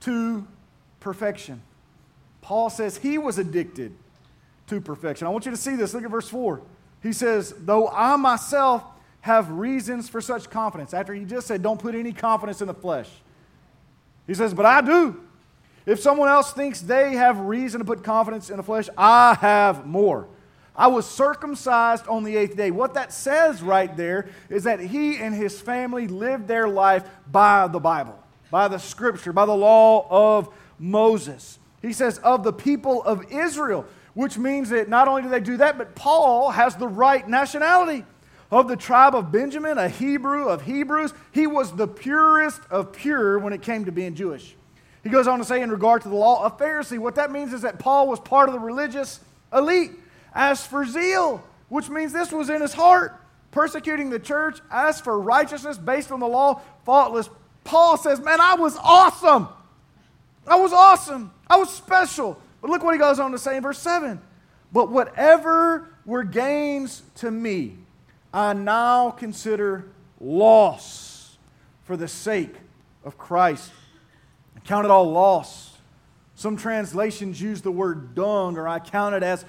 to 0.00 0.46
perfection. 1.00 1.62
Paul 2.42 2.70
says 2.70 2.96
he 2.96 3.18
was 3.18 3.38
addicted 3.38 3.94
to 4.68 4.80
perfection. 4.80 5.26
I 5.26 5.30
want 5.30 5.44
you 5.44 5.50
to 5.50 5.56
see 5.56 5.76
this. 5.76 5.94
Look 5.94 6.04
at 6.04 6.10
verse 6.10 6.28
4. 6.28 6.60
He 7.02 7.12
says, 7.12 7.54
Though 7.58 7.88
I 7.88 8.16
myself 8.16 8.84
have 9.22 9.50
reasons 9.50 10.08
for 10.08 10.20
such 10.20 10.48
confidence, 10.50 10.94
after 10.94 11.12
he 11.12 11.24
just 11.24 11.46
said, 11.46 11.62
Don't 11.62 11.80
put 11.80 11.94
any 11.94 12.12
confidence 12.12 12.60
in 12.60 12.68
the 12.68 12.74
flesh. 12.74 13.08
He 14.26 14.34
says, 14.34 14.54
But 14.54 14.66
I 14.66 14.80
do. 14.80 15.20
If 15.86 16.00
someone 16.00 16.28
else 16.28 16.52
thinks 16.52 16.80
they 16.80 17.14
have 17.14 17.38
reason 17.40 17.80
to 17.80 17.84
put 17.84 18.04
confidence 18.04 18.50
in 18.50 18.56
the 18.56 18.62
flesh, 18.62 18.88
I 18.96 19.34
have 19.34 19.86
more. 19.86 20.28
I 20.76 20.86
was 20.86 21.06
circumcised 21.06 22.06
on 22.06 22.24
the 22.24 22.36
eighth 22.36 22.56
day. 22.56 22.70
What 22.70 22.94
that 22.94 23.12
says 23.12 23.62
right 23.62 23.94
there 23.96 24.28
is 24.48 24.64
that 24.64 24.80
he 24.80 25.16
and 25.16 25.34
his 25.34 25.60
family 25.60 26.06
lived 26.06 26.48
their 26.48 26.68
life 26.68 27.04
by 27.30 27.66
the 27.66 27.80
Bible, 27.80 28.18
by 28.50 28.68
the 28.68 28.78
scripture, 28.78 29.32
by 29.32 29.46
the 29.46 29.54
law 29.56 30.06
of 30.08 30.54
Moses. 30.78 31.58
He 31.82 31.92
says, 31.92 32.18
of 32.18 32.44
the 32.44 32.52
people 32.52 33.02
of 33.02 33.30
Israel, 33.32 33.84
which 34.14 34.38
means 34.38 34.70
that 34.70 34.88
not 34.88 35.08
only 35.08 35.22
do 35.22 35.28
they 35.28 35.40
do 35.40 35.56
that, 35.58 35.76
but 35.76 35.94
Paul 35.94 36.50
has 36.50 36.76
the 36.76 36.88
right 36.88 37.28
nationality. 37.28 38.04
Of 38.50 38.66
the 38.66 38.76
tribe 38.76 39.14
of 39.14 39.30
Benjamin, 39.30 39.78
a 39.78 39.88
Hebrew 39.88 40.48
of 40.48 40.62
Hebrews, 40.62 41.14
he 41.30 41.46
was 41.46 41.72
the 41.72 41.86
purest 41.86 42.60
of 42.68 42.92
pure 42.92 43.38
when 43.38 43.52
it 43.52 43.62
came 43.62 43.84
to 43.84 43.92
being 43.92 44.14
Jewish. 44.14 44.56
He 45.04 45.08
goes 45.08 45.28
on 45.28 45.38
to 45.38 45.44
say, 45.44 45.62
in 45.62 45.70
regard 45.70 46.02
to 46.02 46.08
the 46.08 46.16
law, 46.16 46.44
a 46.44 46.50
Pharisee. 46.50 46.98
What 46.98 47.14
that 47.14 47.30
means 47.30 47.52
is 47.52 47.62
that 47.62 47.78
Paul 47.78 48.08
was 48.08 48.20
part 48.20 48.48
of 48.48 48.54
the 48.54 48.58
religious 48.58 49.20
elite. 49.52 49.92
As 50.34 50.64
for 50.64 50.84
zeal, 50.84 51.42
which 51.68 51.88
means 51.88 52.12
this 52.12 52.30
was 52.30 52.50
in 52.50 52.60
his 52.60 52.72
heart, 52.72 53.20
persecuting 53.50 54.10
the 54.10 54.18
church. 54.18 54.60
As 54.70 55.00
for 55.00 55.18
righteousness 55.18 55.78
based 55.78 56.12
on 56.12 56.20
the 56.20 56.28
law, 56.28 56.60
faultless. 56.84 57.30
Paul 57.64 57.96
says, 57.96 58.20
Man, 58.20 58.40
I 58.40 58.54
was 58.54 58.76
awesome. 58.76 59.48
I 60.46 60.56
was 60.56 60.72
awesome. 60.72 61.32
I 61.48 61.56
was 61.56 61.70
special. 61.70 62.40
But 62.60 62.70
look 62.70 62.82
what 62.82 62.94
he 62.94 62.98
goes 62.98 63.18
on 63.18 63.32
to 63.32 63.38
say 63.38 63.56
in 63.56 63.62
verse 63.62 63.78
7. 63.78 64.20
But 64.72 64.90
whatever 64.90 65.88
were 66.04 66.22
gains 66.24 67.02
to 67.16 67.30
me, 67.30 67.76
I 68.32 68.52
now 68.52 69.10
consider 69.10 69.86
loss 70.20 71.36
for 71.82 71.96
the 71.96 72.06
sake 72.06 72.54
of 73.04 73.18
Christ. 73.18 73.72
I 74.56 74.60
count 74.60 74.84
it 74.84 74.90
all 74.90 75.10
loss. 75.10 75.76
Some 76.36 76.56
translations 76.56 77.40
use 77.40 77.60
the 77.60 77.72
word 77.72 78.14
dung, 78.14 78.56
or 78.56 78.68
I 78.68 78.78
count 78.78 79.14
it 79.14 79.22
as 79.22 79.44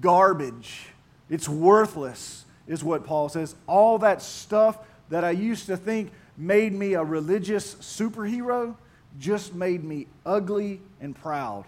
garbage. 0.00 0.86
It's 1.28 1.48
worthless, 1.48 2.44
is 2.66 2.84
what 2.84 3.04
Paul 3.04 3.28
says. 3.28 3.54
All 3.66 3.98
that 4.00 4.20
stuff 4.20 4.78
that 5.08 5.24
I 5.24 5.30
used 5.30 5.66
to 5.66 5.76
think 5.76 6.12
made 6.36 6.72
me 6.72 6.94
a 6.94 7.02
religious 7.02 7.74
superhero 7.76 8.76
just 9.18 9.54
made 9.54 9.82
me 9.82 10.06
ugly 10.26 10.80
and 11.00 11.16
proud. 11.16 11.64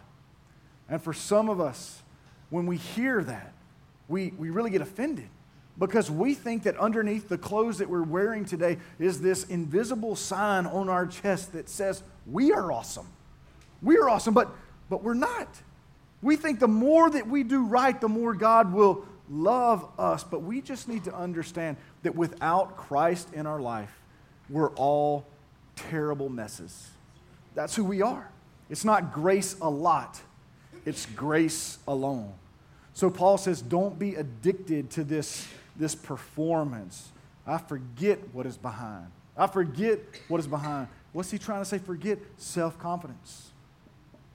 And 0.88 1.02
for 1.02 1.12
some 1.12 1.48
of 1.48 1.60
us, 1.60 2.02
when 2.50 2.66
we 2.66 2.76
hear 2.76 3.24
that, 3.24 3.52
we, 4.08 4.32
we 4.36 4.50
really 4.50 4.70
get 4.70 4.82
offended 4.82 5.28
because 5.78 6.10
we 6.10 6.34
think 6.34 6.64
that 6.64 6.76
underneath 6.76 7.28
the 7.28 7.38
clothes 7.38 7.78
that 7.78 7.88
we're 7.88 8.02
wearing 8.02 8.44
today 8.44 8.78
is 8.98 9.20
this 9.20 9.44
invisible 9.44 10.16
sign 10.16 10.66
on 10.66 10.88
our 10.88 11.06
chest 11.06 11.52
that 11.52 11.68
says, 11.68 12.02
We 12.26 12.52
are 12.52 12.70
awesome. 12.70 13.06
We 13.80 13.96
are 13.96 14.08
awesome, 14.08 14.34
but, 14.34 14.50
but 14.90 15.02
we're 15.02 15.14
not. 15.14 15.48
We 16.22 16.36
think 16.36 16.60
the 16.60 16.68
more 16.68 17.10
that 17.10 17.26
we 17.26 17.42
do 17.42 17.64
right, 17.64 18.00
the 18.00 18.08
more 18.08 18.32
God 18.34 18.72
will 18.72 19.04
love 19.28 19.88
us. 19.98 20.22
But 20.22 20.42
we 20.42 20.60
just 20.60 20.88
need 20.88 21.04
to 21.04 21.14
understand 21.14 21.76
that 22.02 22.14
without 22.14 22.76
Christ 22.76 23.32
in 23.32 23.46
our 23.46 23.60
life, 23.60 23.92
we're 24.48 24.70
all 24.70 25.26
terrible 25.74 26.28
messes. 26.28 26.90
That's 27.54 27.74
who 27.74 27.84
we 27.84 28.02
are. 28.02 28.30
It's 28.70 28.84
not 28.84 29.12
grace 29.12 29.56
a 29.60 29.68
lot, 29.68 30.20
it's 30.86 31.06
grace 31.06 31.78
alone. 31.86 32.32
So 32.94 33.10
Paul 33.10 33.38
says, 33.38 33.62
don't 33.62 33.98
be 33.98 34.14
addicted 34.16 34.90
to 34.92 35.04
this, 35.04 35.48
this 35.76 35.94
performance. 35.94 37.10
I 37.46 37.58
forget 37.58 38.18
what 38.32 38.46
is 38.46 38.56
behind. 38.56 39.06
I 39.36 39.46
forget 39.46 40.00
what 40.28 40.40
is 40.40 40.46
behind. 40.46 40.88
What's 41.12 41.30
he 41.30 41.38
trying 41.38 41.60
to 41.60 41.64
say? 41.64 41.78
Forget 41.78 42.18
self 42.36 42.78
confidence. 42.78 43.50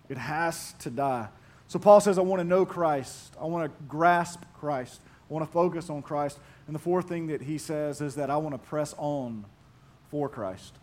It 0.09 0.17
has 0.17 0.73
to 0.79 0.89
die. 0.89 1.27
So 1.67 1.79
Paul 1.79 1.99
says, 1.99 2.17
I 2.17 2.21
want 2.21 2.39
to 2.39 2.47
know 2.47 2.65
Christ. 2.65 3.35
I 3.39 3.45
want 3.45 3.69
to 3.71 3.83
grasp 3.85 4.43
Christ. 4.59 5.01
I 5.29 5.33
want 5.33 5.45
to 5.45 5.51
focus 5.51 5.89
on 5.89 6.01
Christ. 6.01 6.39
And 6.65 6.75
the 6.75 6.79
fourth 6.79 7.09
thing 7.09 7.27
that 7.27 7.41
he 7.41 7.57
says 7.57 8.01
is 8.01 8.15
that 8.15 8.29
I 8.29 8.37
want 8.37 8.53
to 8.53 8.69
press 8.69 8.95
on 8.97 9.45
for 10.09 10.29
Christ. 10.29 10.73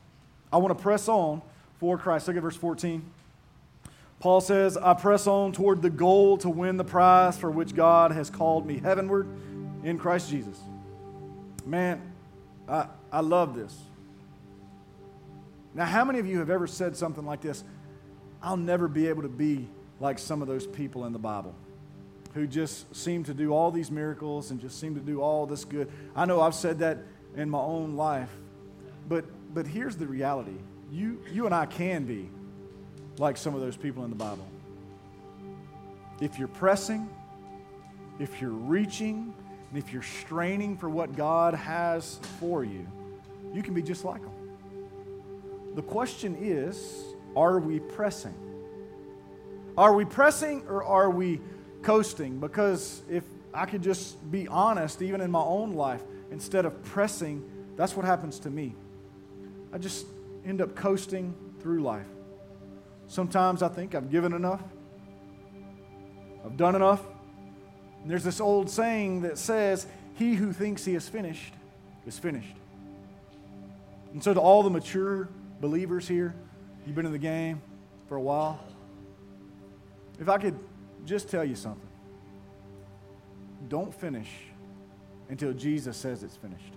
I 0.53 0.59
want 0.59 0.77
to 0.77 0.83
press 0.83 1.09
on 1.09 1.43
for 1.79 1.97
Christ. 1.97 2.29
Look 2.29 2.37
at 2.37 2.43
verse 2.43 2.57
14. 2.57 3.03
Paul 4.21 4.40
says, 4.40 4.77
I 4.77 4.95
press 4.95 5.27
on 5.27 5.53
toward 5.53 5.83
the 5.83 5.90
goal 5.90 6.38
to 6.38 6.49
win 6.49 6.77
the 6.77 6.85
prize 6.85 7.37
for 7.37 7.51
which 7.51 7.75
God 7.75 8.12
has 8.12 8.31
called 8.31 8.67
me 8.67 8.79
heavenward 8.79 9.27
in 9.85 9.99
Christ 9.99 10.31
Jesus. 10.31 10.59
Man, 11.64 12.03
I, 12.68 12.87
I 13.12 13.20
love 13.20 13.55
this. 13.55 13.77
Now, 15.75 15.85
how 15.85 16.05
many 16.05 16.18
of 16.18 16.27
you 16.27 16.38
have 16.38 16.51
ever 16.51 16.66
said 16.66 16.97
something 16.97 17.25
like 17.25 17.40
this? 17.40 17.62
I'll 18.42 18.57
never 18.57 18.88
be 18.88 19.09
able 19.09 19.23
to 19.23 19.29
be 19.29 19.68
like 20.01 20.18
some 20.18 20.42
of 20.42 20.49
those 20.49 20.66
people 20.66 21.05
in 21.05 21.12
the 21.12 21.18
Bible 21.18 21.55
who 22.35 22.47
just 22.47 22.94
seem 22.94 23.25
to 23.25 23.35
do 23.35 23.53
all 23.53 23.70
these 23.70 23.90
miracles 23.90 24.51
and 24.51 24.61
just 24.61 24.81
seem 24.81 24.94
to 24.94 25.01
do 25.01 25.20
all 25.20 25.47
this 25.47 25.64
good. 25.64 25.90
I 26.16 26.25
know 26.25 26.40
I've 26.40 26.55
said 26.55 26.81
that 26.81 26.99
in 27.37 27.49
my 27.49 27.61
own 27.61 27.94
life, 27.94 28.31
but, 29.09 29.25
but 29.55 29.66
here's 29.66 29.97
the 29.97 30.07
reality 30.07 30.57
you, 30.92 31.20
you 31.33 31.47
and 31.47 31.55
I 31.55 31.66
can 31.66 32.05
be 32.05 32.29
like 33.18 33.37
some 33.37 33.55
of 33.55 33.61
those 33.61 33.77
people 33.77 34.05
in 34.05 34.11
the 34.11 34.16
Bible. 34.16 34.47
If 36.20 36.38
you're 36.38 36.49
pressing, 36.49 37.09
if 38.18 38.40
you're 38.40 38.51
reaching, 38.51 39.35
and 39.75 39.83
if 39.83 39.93
you're 39.93 40.03
straining 40.03 40.77
for 40.77 40.89
what 40.89 41.17
God 41.17 41.53
has 41.53 42.21
for 42.39 42.63
you, 42.63 42.87
you 43.53 43.61
can 43.61 43.75
be 43.75 43.83
just 43.83 44.05
like 44.05 44.23
them. 44.23 44.31
The 45.75 45.83
question 45.83 46.37
is 46.39 47.03
are 47.35 47.59
we 47.59 47.81
pressing? 47.81 48.37
Are 49.77 49.93
we 49.93 50.05
pressing 50.05 50.65
or 50.69 50.85
are 50.85 51.11
we 51.11 51.41
coasting? 51.83 52.39
Because 52.39 53.03
if 53.11 53.25
I 53.53 53.67
could 53.67 53.83
just 53.83 54.31
be 54.31 54.47
honest, 54.47 55.03
even 55.03 55.21
in 55.21 55.33
my 55.33 55.43
own 55.43 55.73
life, 55.73 56.03
instead 56.31 56.67
of 56.67 56.81
pressing, 56.85 57.43
that's 57.77 57.97
what 57.97 58.07
happens 58.07 58.39
to 58.41 58.51
me. 58.51 58.77
I 59.73 59.79
just 59.79 60.07
end 60.47 60.61
up 60.61 60.77
coasting 60.77 61.35
through 61.59 61.83
life. 61.83 62.07
Sometimes 63.09 63.61
I 63.61 63.67
think 63.67 63.97
I've 63.97 64.09
given 64.09 64.35
enough, 64.35 64.63
I've 66.45 66.57
done 66.57 66.77
enough. 66.77 67.01
And 68.05 68.11
there's 68.11 68.23
this 68.23 68.38
old 68.38 68.69
saying 68.69 69.23
that 69.23 69.38
says, 69.38 69.87
He 70.14 70.35
who 70.35 70.53
thinks 70.53 70.85
he 70.85 70.95
is 70.95 71.09
finished 71.09 71.55
is 72.07 72.19
finished. 72.19 72.55
And 74.12 74.23
so, 74.23 74.35
to 74.35 74.40
all 74.40 74.62
the 74.62 74.69
mature 74.69 75.31
believers 75.62 76.07
here, 76.07 76.35
you've 76.87 76.95
been 76.95 77.07
in 77.07 77.12
the 77.12 77.19
game 77.19 77.62
for 78.07 78.17
a 78.17 78.21
while, 78.21 78.61
if 80.21 80.29
I 80.29 80.37
could 80.37 80.59
just 81.07 81.31
tell 81.31 81.45
you 81.45 81.57
something 81.57 81.88
don't 83.69 83.95
finish 83.95 84.29
until 85.31 85.55
Jesus 85.55 85.97
says 85.97 86.23
it's 86.23 86.37
finished. 86.37 86.75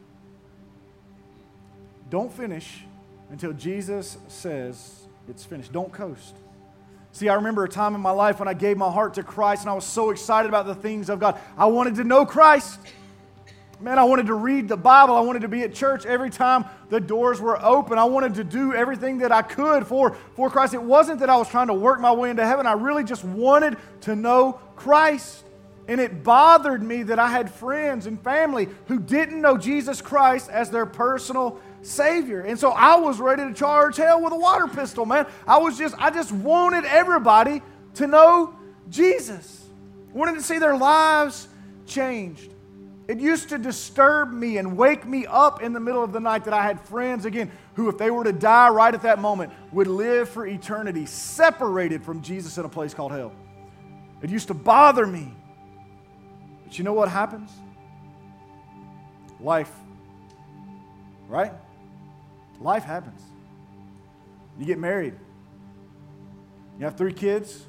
Don't 2.10 2.32
finish 2.32 2.86
until 3.30 3.52
Jesus 3.52 4.18
says 4.30 5.08
it's 5.28 5.44
finished. 5.44 5.74
Don't 5.74 5.92
coast. 5.92 6.36
See, 7.18 7.30
I 7.30 7.34
remember 7.34 7.64
a 7.64 7.68
time 7.68 7.96
in 7.96 8.02
my 8.02 8.12
life 8.12 8.38
when 8.38 8.48
I 8.48 8.54
gave 8.54 8.78
my 8.78 8.92
heart 8.92 9.16
to 9.16 9.24
Christ 9.24 9.64
and 9.64 9.72
I 9.72 9.74
was 9.74 9.86
so 9.86 10.12
excited 10.12 10.50
about 10.50 10.68
the 10.68 10.76
things 10.76 11.10
of 11.10 11.20
God. 11.20 11.42
I 11.58 11.66
wanted 11.66 11.96
to 11.96 12.04
know 12.04 12.28
Christ. 12.28 12.80
Man, 13.80 13.98
I 13.98 14.04
wanted 14.04 14.28
to 14.28 14.36
read 14.36 14.68
the 14.68 14.78
Bible. 14.78 15.16
I 15.16 15.22
wanted 15.22 15.42
to 15.42 15.48
be 15.48 15.64
at 15.64 15.74
church 15.74 16.06
every 16.06 16.30
time 16.30 16.66
the 16.92 17.00
doors 17.00 17.42
were 17.42 17.60
open. 17.66 17.98
I 17.98 18.04
wanted 18.04 18.36
to 18.36 18.44
do 18.44 18.76
everything 18.76 19.18
that 19.18 19.32
I 19.32 19.42
could 19.42 19.88
for, 19.88 20.16
for 20.36 20.52
Christ. 20.52 20.76
It 20.76 20.84
wasn't 20.84 21.22
that 21.22 21.30
I 21.32 21.38
was 21.38 21.50
trying 21.50 21.68
to 21.68 21.74
work 21.74 22.00
my 22.00 22.12
way 22.12 22.30
into 22.30 22.46
heaven. 22.46 22.68
I 22.68 22.74
really 22.74 23.04
just 23.04 23.24
wanted 23.24 23.78
to 24.02 24.16
know 24.16 24.60
Christ. 24.76 25.44
And 25.88 26.00
it 26.00 26.24
bothered 26.24 26.84
me 26.84 27.02
that 27.02 27.18
I 27.18 27.30
had 27.30 27.50
friends 27.50 28.06
and 28.06 28.22
family 28.22 28.68
who 28.90 29.00
didn't 29.00 29.42
know 29.42 29.58
Jesus 29.58 30.04
Christ 30.04 30.52
as 30.52 30.70
their 30.70 30.86
personal 30.86 31.60
Savior. 31.88 32.42
And 32.42 32.60
so 32.60 32.72
I 32.72 32.98
was 32.98 33.20
ready 33.20 33.44
to 33.44 33.54
charge 33.54 33.98
hell 33.98 34.22
with 34.22 34.34
a 34.34 34.38
water 34.38 34.68
pistol, 34.68 35.06
man. 35.06 35.26
I 35.48 35.58
was 35.58 35.78
just, 35.78 35.96
I 35.98 36.10
just 36.10 36.32
wanted 36.32 36.86
everybody 36.86 37.62
to 37.96 38.08
know 38.08 38.54
Jesus. 38.90 39.66
Wanted 40.14 40.36
to 40.36 40.44
see 40.44 40.60
their 40.60 40.76
lives 40.76 41.48
changed. 41.86 42.52
It 43.08 43.20
used 43.20 43.50
to 43.50 43.58
disturb 43.58 44.34
me 44.34 44.58
and 44.58 44.76
wake 44.76 45.06
me 45.06 45.26
up 45.26 45.62
in 45.62 45.72
the 45.72 45.80
middle 45.80 46.04
of 46.04 46.12
the 46.12 46.20
night 46.20 46.44
that 46.44 46.54
I 46.54 46.64
had 46.64 46.82
friends, 46.82 47.24
again, 47.24 47.50
who, 47.76 47.88
if 47.88 47.98
they 47.98 48.12
were 48.12 48.26
to 48.26 48.34
die 48.34 48.70
right 48.70 48.94
at 48.94 49.04
that 49.04 49.20
moment, 49.20 49.54
would 49.72 49.88
live 49.88 50.28
for 50.28 50.46
eternity 50.46 51.06
separated 51.06 52.04
from 52.04 52.22
Jesus 52.22 52.58
in 52.58 52.66
a 52.66 52.70
place 52.70 52.94
called 52.94 53.14
hell. 53.14 53.32
It 54.22 54.30
used 54.30 54.50
to 54.50 54.54
bother 54.54 55.08
me. 55.08 55.34
But 56.66 56.78
you 56.78 56.84
know 56.84 56.94
what 56.94 57.08
happens? 57.08 57.50
Life, 59.40 59.72
right? 61.30 61.54
Life 62.60 62.84
happens. 62.84 63.22
You 64.58 64.66
get 64.66 64.80
married. 64.80 65.14
You 66.78 66.86
have 66.86 66.96
three 66.96 67.14
kids, 67.14 67.60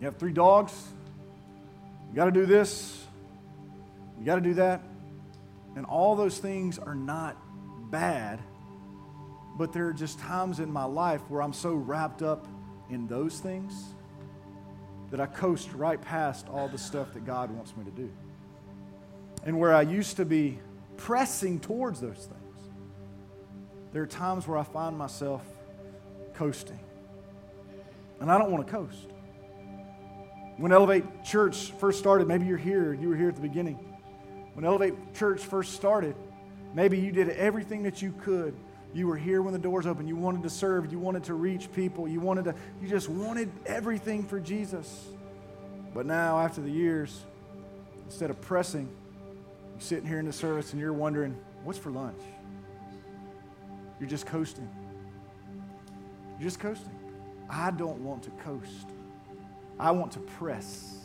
you 0.00 0.06
have 0.06 0.16
three 0.16 0.32
dogs, 0.32 0.72
you 2.08 2.16
got 2.16 2.24
to 2.24 2.30
do 2.30 2.46
this, 2.46 3.04
you 4.18 4.24
got 4.24 4.36
to 4.36 4.40
do 4.40 4.54
that. 4.54 4.82
And 5.76 5.84
all 5.84 6.16
those 6.16 6.38
things 6.38 6.78
are 6.78 6.94
not 6.94 7.36
bad, 7.90 8.40
but 9.58 9.74
there 9.74 9.86
are 9.86 9.92
just 9.92 10.18
times 10.18 10.60
in 10.60 10.72
my 10.72 10.84
life 10.84 11.20
where 11.28 11.42
I'm 11.42 11.52
so 11.52 11.74
wrapped 11.74 12.22
up 12.22 12.46
in 12.88 13.06
those 13.06 13.38
things 13.38 13.74
that 15.10 15.20
I 15.20 15.26
coast 15.26 15.70
right 15.74 16.00
past 16.00 16.48
all 16.48 16.68
the 16.68 16.78
stuff 16.78 17.12
that 17.12 17.26
God 17.26 17.50
wants 17.50 17.76
me 17.76 17.84
to 17.84 17.90
do. 17.90 18.10
And 19.44 19.58
where 19.58 19.74
I 19.74 19.82
used 19.82 20.16
to 20.16 20.24
be 20.24 20.58
pressing 20.96 21.60
towards 21.60 22.00
those 22.00 22.16
things, 22.16 22.37
there 23.98 24.04
are 24.04 24.06
times 24.06 24.46
where 24.46 24.56
I 24.56 24.62
find 24.62 24.96
myself 24.96 25.42
coasting. 26.34 26.78
And 28.20 28.30
I 28.30 28.38
don't 28.38 28.52
want 28.52 28.64
to 28.64 28.72
coast. 28.72 29.08
When 30.56 30.70
Elevate 30.70 31.24
Church 31.24 31.72
first 31.80 31.98
started, 31.98 32.28
maybe 32.28 32.46
you're 32.46 32.56
here, 32.56 32.94
you 32.94 33.08
were 33.08 33.16
here 33.16 33.28
at 33.28 33.34
the 33.34 33.42
beginning. 33.42 33.74
When 34.54 34.64
Elevate 34.64 34.94
Church 35.14 35.40
first 35.40 35.72
started, 35.72 36.14
maybe 36.74 36.96
you 36.96 37.10
did 37.10 37.30
everything 37.30 37.82
that 37.82 38.00
you 38.00 38.14
could. 38.22 38.54
You 38.94 39.08
were 39.08 39.16
here 39.16 39.42
when 39.42 39.52
the 39.52 39.58
doors 39.58 39.84
opened. 39.84 40.08
You 40.08 40.14
wanted 40.14 40.44
to 40.44 40.50
serve. 40.50 40.92
You 40.92 41.00
wanted 41.00 41.24
to 41.24 41.34
reach 41.34 41.72
people. 41.72 42.06
You 42.06 42.20
wanted 42.20 42.44
to, 42.44 42.54
you 42.80 42.86
just 42.86 43.08
wanted 43.08 43.50
everything 43.66 44.22
for 44.22 44.38
Jesus. 44.38 45.08
But 45.92 46.06
now, 46.06 46.38
after 46.38 46.60
the 46.60 46.70
years, 46.70 47.24
instead 48.06 48.30
of 48.30 48.40
pressing, 48.42 48.88
you're 49.72 49.80
sitting 49.80 50.06
here 50.06 50.20
in 50.20 50.26
the 50.26 50.32
service 50.32 50.70
and 50.70 50.80
you're 50.80 50.92
wondering, 50.92 51.36
what's 51.64 51.80
for 51.80 51.90
lunch? 51.90 52.22
You're 54.00 54.08
just 54.08 54.26
coasting. 54.26 54.68
You're 56.38 56.48
just 56.48 56.60
coasting. 56.60 56.94
I 57.50 57.70
don't 57.70 57.98
want 58.04 58.22
to 58.24 58.30
coast. 58.30 58.88
I 59.78 59.90
want 59.90 60.12
to 60.12 60.20
press. 60.20 60.98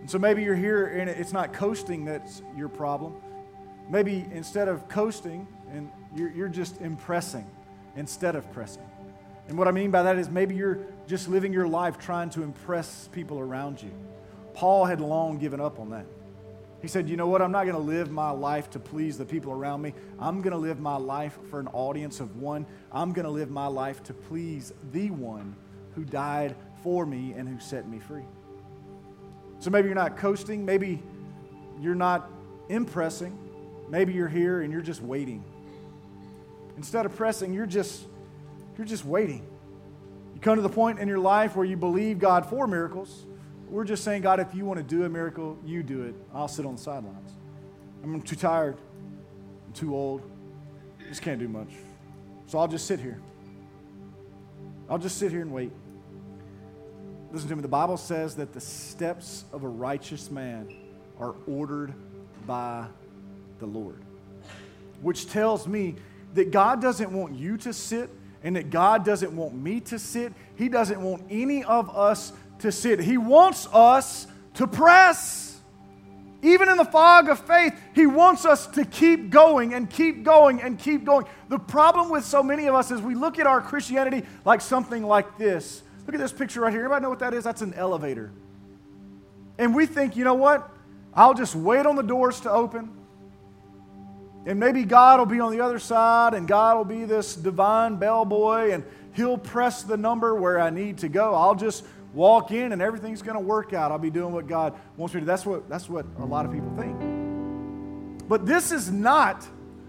And 0.00 0.10
so 0.10 0.18
maybe 0.18 0.42
you're 0.42 0.54
here 0.54 0.86
and 0.86 1.08
it's 1.10 1.32
not 1.32 1.52
coasting 1.52 2.04
that's 2.04 2.42
your 2.56 2.68
problem. 2.68 3.16
Maybe 3.88 4.26
instead 4.32 4.68
of 4.68 4.88
coasting, 4.88 5.46
and 5.72 5.90
you're, 6.14 6.30
you're 6.30 6.48
just 6.48 6.80
impressing 6.80 7.46
instead 7.96 8.34
of 8.34 8.50
pressing. 8.52 8.82
And 9.48 9.56
what 9.56 9.68
I 9.68 9.70
mean 9.70 9.90
by 9.90 10.02
that 10.02 10.18
is 10.18 10.28
maybe 10.28 10.56
you're 10.56 10.78
just 11.06 11.28
living 11.28 11.52
your 11.52 11.68
life 11.68 11.98
trying 11.98 12.30
to 12.30 12.42
impress 12.42 13.08
people 13.12 13.38
around 13.38 13.80
you. 13.80 13.92
Paul 14.54 14.86
had 14.86 15.00
long 15.00 15.38
given 15.38 15.60
up 15.60 15.78
on 15.78 15.90
that. 15.90 16.06
He 16.82 16.88
said, 16.88 17.08
You 17.08 17.16
know 17.16 17.26
what? 17.26 17.42
I'm 17.42 17.52
not 17.52 17.64
going 17.64 17.76
to 17.76 17.82
live 17.82 18.10
my 18.10 18.30
life 18.30 18.70
to 18.70 18.78
please 18.78 19.18
the 19.18 19.24
people 19.24 19.52
around 19.52 19.82
me. 19.82 19.94
I'm 20.18 20.40
going 20.40 20.52
to 20.52 20.58
live 20.58 20.78
my 20.78 20.96
life 20.96 21.38
for 21.50 21.58
an 21.60 21.68
audience 21.68 22.20
of 22.20 22.36
one. 22.36 22.66
I'm 22.92 23.12
going 23.12 23.24
to 23.24 23.30
live 23.30 23.50
my 23.50 23.66
life 23.66 24.02
to 24.04 24.14
please 24.14 24.72
the 24.92 25.10
one 25.10 25.56
who 25.94 26.04
died 26.04 26.54
for 26.82 27.06
me 27.06 27.32
and 27.32 27.48
who 27.48 27.58
set 27.58 27.88
me 27.88 27.98
free. 27.98 28.24
So 29.58 29.70
maybe 29.70 29.88
you're 29.88 29.94
not 29.94 30.16
coasting. 30.16 30.64
Maybe 30.64 31.02
you're 31.80 31.94
not 31.94 32.30
impressing. 32.68 33.38
Maybe 33.88 34.12
you're 34.12 34.28
here 34.28 34.60
and 34.60 34.72
you're 34.72 34.82
just 34.82 35.00
waiting. 35.00 35.44
Instead 36.76 37.06
of 37.06 37.16
pressing, 37.16 37.54
you're 37.54 37.66
just, 37.66 38.04
you're 38.76 38.86
just 38.86 39.04
waiting. 39.04 39.46
You 40.34 40.40
come 40.40 40.56
to 40.56 40.62
the 40.62 40.68
point 40.68 40.98
in 40.98 41.08
your 41.08 41.18
life 41.18 41.56
where 41.56 41.64
you 41.64 41.76
believe 41.76 42.18
God 42.18 42.44
for 42.46 42.66
miracles 42.66 43.24
we're 43.68 43.84
just 43.84 44.04
saying, 44.04 44.22
God, 44.22 44.40
if 44.40 44.54
you 44.54 44.64
want 44.64 44.78
to 44.78 44.84
do 44.84 45.04
a 45.04 45.08
miracle, 45.08 45.58
you 45.64 45.82
do 45.82 46.02
it. 46.04 46.14
I'll 46.32 46.48
sit 46.48 46.66
on 46.66 46.76
the 46.76 46.80
sidelines. 46.80 47.32
I'm 48.02 48.22
too 48.22 48.36
tired. 48.36 48.76
I'm 49.66 49.72
too 49.72 49.94
old. 49.94 50.22
Just 51.08 51.22
can't 51.22 51.38
do 51.38 51.48
much. 51.48 51.70
So 52.46 52.58
I'll 52.58 52.68
just 52.68 52.86
sit 52.86 53.00
here. 53.00 53.20
I'll 54.88 54.98
just 54.98 55.18
sit 55.18 55.32
here 55.32 55.42
and 55.42 55.52
wait. 55.52 55.72
Listen 57.32 57.48
to 57.48 57.56
me. 57.56 57.62
The 57.62 57.68
Bible 57.68 57.96
says 57.96 58.36
that 58.36 58.52
the 58.52 58.60
steps 58.60 59.44
of 59.52 59.64
a 59.64 59.68
righteous 59.68 60.30
man 60.30 60.72
are 61.18 61.34
ordered 61.48 61.92
by 62.46 62.86
the 63.58 63.66
Lord, 63.66 64.00
which 65.00 65.28
tells 65.28 65.66
me 65.66 65.96
that 66.34 66.52
God 66.52 66.80
doesn't 66.80 67.10
want 67.10 67.34
you 67.34 67.56
to 67.58 67.72
sit 67.72 68.10
and 68.44 68.54
that 68.54 68.70
God 68.70 69.04
doesn't 69.04 69.34
want 69.34 69.54
me 69.54 69.80
to 69.80 69.98
sit. 69.98 70.32
He 70.54 70.68
doesn't 70.68 71.00
want 71.00 71.24
any 71.30 71.64
of 71.64 71.90
us 71.96 72.32
to 72.60 72.72
sit. 72.72 73.00
He 73.00 73.16
wants 73.16 73.66
us 73.72 74.26
to 74.54 74.66
press. 74.66 75.60
Even 76.42 76.68
in 76.68 76.76
the 76.76 76.84
fog 76.84 77.28
of 77.28 77.40
faith, 77.40 77.74
He 77.94 78.06
wants 78.06 78.44
us 78.44 78.66
to 78.68 78.84
keep 78.84 79.30
going 79.30 79.74
and 79.74 79.88
keep 79.90 80.22
going 80.22 80.62
and 80.62 80.78
keep 80.78 81.04
going. 81.04 81.26
The 81.48 81.58
problem 81.58 82.10
with 82.10 82.24
so 82.24 82.42
many 82.42 82.66
of 82.66 82.74
us 82.74 82.90
is 82.90 83.00
we 83.00 83.14
look 83.14 83.38
at 83.38 83.46
our 83.46 83.60
Christianity 83.60 84.24
like 84.44 84.60
something 84.60 85.02
like 85.02 85.38
this. 85.38 85.82
Look 86.06 86.14
at 86.14 86.20
this 86.20 86.32
picture 86.32 86.60
right 86.60 86.72
here. 86.72 86.80
Everybody 86.80 87.02
know 87.02 87.10
what 87.10 87.18
that 87.18 87.34
is? 87.34 87.42
That's 87.42 87.62
an 87.62 87.74
elevator. 87.74 88.30
And 89.58 89.74
we 89.74 89.86
think, 89.86 90.16
you 90.16 90.24
know 90.24 90.34
what? 90.34 90.70
I'll 91.14 91.34
just 91.34 91.56
wait 91.56 91.86
on 91.86 91.96
the 91.96 92.02
doors 92.02 92.40
to 92.40 92.50
open. 92.50 92.90
And 94.44 94.60
maybe 94.60 94.84
God 94.84 95.18
will 95.18 95.26
be 95.26 95.40
on 95.40 95.50
the 95.50 95.60
other 95.60 95.80
side, 95.80 96.34
and 96.34 96.46
God 96.46 96.76
will 96.76 96.84
be 96.84 97.04
this 97.04 97.34
divine 97.34 97.96
bellboy, 97.96 98.70
and 98.70 98.84
He'll 99.14 99.38
press 99.38 99.82
the 99.82 99.96
number 99.96 100.34
where 100.34 100.60
I 100.60 100.70
need 100.70 100.98
to 100.98 101.08
go. 101.08 101.34
I'll 101.34 101.54
just 101.54 101.84
walk 102.16 102.50
in 102.50 102.72
and 102.72 102.80
everything's 102.80 103.20
going 103.20 103.36
to 103.36 103.44
work 103.44 103.74
out. 103.74 103.92
I'll 103.92 103.98
be 103.98 104.10
doing 104.10 104.32
what 104.32 104.48
God 104.48 104.74
wants 104.96 105.14
me 105.14 105.20
to. 105.20 105.26
That's 105.26 105.44
what, 105.44 105.68
that's 105.68 105.88
what 105.88 106.06
a 106.18 106.24
lot 106.24 106.46
of 106.46 106.52
people 106.52 106.74
think. 106.76 108.28
But 108.28 108.46
this 108.46 108.72
is 108.72 108.90
not 108.90 109.46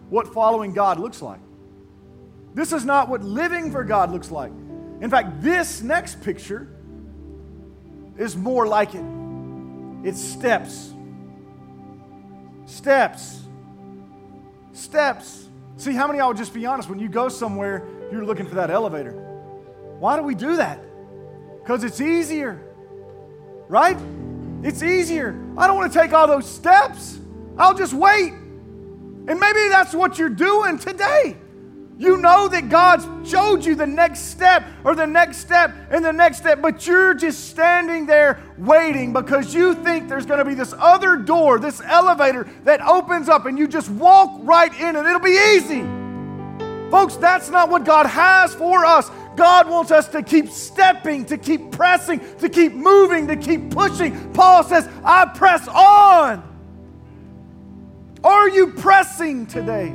what 0.10 0.34
following 0.34 0.74
God 0.74 1.00
looks 1.00 1.22
like. 1.22 1.40
This 2.54 2.74
is 2.74 2.84
not 2.86 3.08
what 3.08 3.24
living 3.24 3.72
for 3.72 3.84
God 3.84 4.12
looks 4.12 4.30
like. 4.30 4.52
In 5.00 5.10
fact, 5.10 5.42
this 5.42 5.82
next 5.82 6.22
picture 6.22 6.68
is 8.18 8.36
more 8.36 8.68
like 8.68 8.94
it. 8.94 9.06
It's 10.04 10.22
steps. 10.22 10.94
Steps. 12.66 13.42
Steps. 14.74 15.48
See, 15.78 15.94
how 15.94 16.08
many 16.08 16.20
of 16.20 16.24
y'all 16.24 16.28
would 16.30 16.38
just 16.38 16.54
be 16.54 16.66
honest? 16.66 16.90
When 16.90 17.00
you 17.00 17.08
go 17.08 17.30
somewhere, 17.30 17.88
you're 18.12 18.26
looking 18.26 18.48
for 18.48 18.56
that 18.56 18.70
elevator. 18.70 19.14
Why 20.00 20.18
do 20.18 20.24
we 20.24 20.36
do 20.36 20.58
that? 20.58 20.80
Because 21.68 21.84
it's 21.84 22.00
easier, 22.00 22.62
right? 23.68 23.98
It's 24.64 24.82
easier. 24.82 25.38
I 25.58 25.68
don't 25.68 25.76
want 25.76 25.92
to 25.92 26.00
take 26.00 26.14
all 26.14 26.26
those 26.26 26.50
steps. 26.50 27.20
I'll 27.58 27.74
just 27.74 27.94
wait. 27.94 28.32
And 28.32 29.38
maybe 29.38 29.68
that's 29.68 29.94
what 29.94 30.18
you're 30.18 30.30
doing 30.30 30.80
today. 30.80 31.36
You 31.98 32.16
know 32.20 32.48
that 32.48 32.70
God's 32.70 33.06
showed 33.30 33.66
you 33.66 33.76
the 33.76 33.86
next 33.86 34.30
step 34.30 34.64
or 34.86 34.96
the 34.96 35.06
next 35.06 35.40
step 35.40 35.76
and 35.90 36.06
the 36.06 36.14
next 36.14 36.38
step, 36.38 36.62
but 36.62 36.88
you're 36.88 37.14
just 37.14 37.50
standing 37.50 38.06
there 38.06 38.42
waiting 38.58 39.12
because 39.12 39.54
you 39.54 39.74
think 39.74 40.08
there's 40.08 40.26
going 40.26 40.40
to 40.40 40.46
be 40.46 40.54
this 40.54 40.74
other 40.78 41.18
door, 41.18 41.60
this 41.60 41.82
elevator 41.82 42.48
that 42.64 42.80
opens 42.80 43.28
up 43.28 43.46
and 43.46 43.60
you 43.60 43.68
just 43.68 43.90
walk 43.90 44.40
right 44.44 44.74
in 44.80 44.96
and 44.96 45.06
it'll 45.06 45.20
be 45.20 45.38
easy. 45.54 45.82
Folks, 46.90 47.18
that's 47.18 47.50
not 47.50 47.70
what 47.70 47.84
God 47.84 48.06
has 48.06 48.56
for 48.56 48.86
us. 48.86 49.12
God 49.38 49.70
wants 49.70 49.92
us 49.92 50.08
to 50.10 50.24
keep 50.24 50.50
stepping, 50.50 51.26
to 51.26 51.38
keep 51.38 51.72
pressing, 51.72 52.20
to 52.40 52.50
keep 52.50 52.74
moving, 52.74 53.28
to 53.28 53.38
keep 53.38 53.70
pushing. 53.70 54.34
Paul 54.34 54.64
says, 54.64 54.90
I 55.04 55.26
press 55.26 55.68
on. 55.68 56.44
Are 58.24 58.50
you 58.50 58.74
pressing 58.74 59.46
today? 59.46 59.94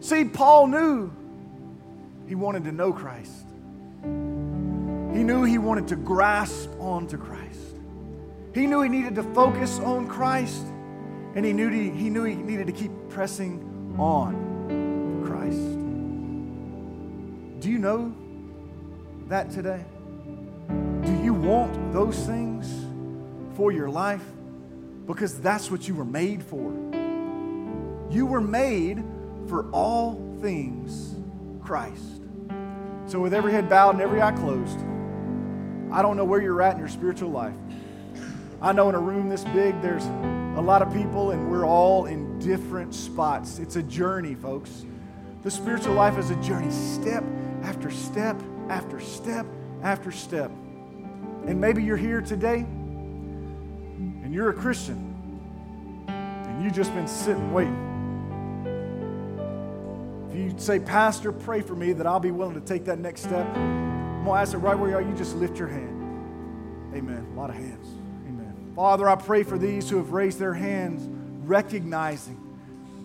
See, 0.00 0.24
Paul 0.24 0.66
knew 0.68 1.12
he 2.26 2.34
wanted 2.34 2.64
to 2.64 2.72
know 2.72 2.92
Christ. 2.92 3.44
He 4.02 5.22
knew 5.22 5.44
he 5.44 5.58
wanted 5.58 5.86
to 5.88 5.96
grasp 5.96 6.70
onto 6.80 7.18
Christ. 7.18 7.76
He 8.54 8.66
knew 8.66 8.80
he 8.80 8.88
needed 8.88 9.14
to 9.16 9.22
focus 9.34 9.78
on 9.80 10.08
Christ. 10.08 10.64
And 11.34 11.44
he 11.44 11.52
knew 11.52 11.68
he, 11.68 11.90
he, 11.90 12.10
knew 12.10 12.24
he 12.24 12.34
needed 12.34 12.66
to 12.66 12.72
keep 12.72 12.90
pressing 13.10 13.94
on 13.98 15.24
Christ. 15.24 15.81
Do 17.62 17.70
you 17.70 17.78
know 17.78 18.12
that 19.28 19.52
today? 19.52 19.84
Do 20.68 21.14
you 21.22 21.32
want 21.32 21.92
those 21.92 22.18
things 22.26 22.68
for 23.56 23.70
your 23.70 23.88
life? 23.88 24.24
Because 25.06 25.40
that's 25.40 25.70
what 25.70 25.86
you 25.86 25.94
were 25.94 26.04
made 26.04 26.42
for. 26.42 26.72
You 28.10 28.26
were 28.26 28.40
made 28.40 29.04
for 29.46 29.70
all 29.70 30.20
things 30.40 31.14
Christ. 31.62 32.22
So, 33.06 33.20
with 33.20 33.32
every 33.32 33.52
head 33.52 33.68
bowed 33.68 33.90
and 33.90 34.02
every 34.02 34.20
eye 34.20 34.32
closed, 34.32 34.80
I 35.92 36.02
don't 36.02 36.16
know 36.16 36.24
where 36.24 36.42
you're 36.42 36.62
at 36.62 36.72
in 36.72 36.80
your 36.80 36.88
spiritual 36.88 37.30
life. 37.30 37.54
I 38.60 38.72
know 38.72 38.88
in 38.88 38.96
a 38.96 39.00
room 39.00 39.28
this 39.28 39.44
big, 39.44 39.80
there's 39.82 40.06
a 40.56 40.60
lot 40.60 40.82
of 40.82 40.92
people, 40.92 41.30
and 41.30 41.48
we're 41.48 41.64
all 41.64 42.06
in 42.06 42.40
different 42.40 42.92
spots. 42.92 43.60
It's 43.60 43.76
a 43.76 43.84
journey, 43.84 44.34
folks. 44.34 44.84
The 45.44 45.50
spiritual 45.50 45.94
life 45.94 46.18
is 46.18 46.30
a 46.30 46.36
journey, 46.42 46.72
step 46.72 47.22
after 47.62 47.90
step 47.90 48.40
after 48.68 49.00
step 49.00 49.46
after 49.82 50.10
step. 50.10 50.50
And 51.46 51.60
maybe 51.60 51.82
you're 51.82 51.96
here 51.96 52.20
today 52.20 52.58
and 52.58 54.32
you're 54.32 54.50
a 54.50 54.54
Christian 54.54 55.08
and 56.08 56.62
you've 56.62 56.74
just 56.74 56.94
been 56.94 57.08
sitting 57.08 57.52
waiting 57.52 57.92
If 60.32 60.38
you 60.38 60.54
say, 60.56 60.78
Pastor, 60.78 61.30
pray 61.30 61.60
for 61.60 61.74
me 61.74 61.92
that 61.92 62.06
I'll 62.06 62.18
be 62.18 62.30
willing 62.30 62.54
to 62.54 62.60
take 62.60 62.86
that 62.86 62.98
next 62.98 63.20
step, 63.20 63.46
I'm 63.54 64.24
going 64.24 64.36
to 64.36 64.40
ask 64.40 64.54
it 64.54 64.58
right 64.58 64.78
where 64.78 64.88
you 64.88 64.96
are. 64.96 65.02
You 65.02 65.12
just 65.14 65.36
lift 65.36 65.58
your 65.58 65.68
hand. 65.68 66.94
Amen. 66.96 67.26
A 67.34 67.38
lot 67.38 67.50
of 67.50 67.56
hands. 67.56 67.86
Amen. 68.26 68.72
Father, 68.74 69.10
I 69.10 69.16
pray 69.16 69.42
for 69.42 69.58
these 69.58 69.90
who 69.90 69.98
have 69.98 70.12
raised 70.12 70.38
their 70.38 70.54
hands, 70.54 71.06
recognizing 71.44 72.41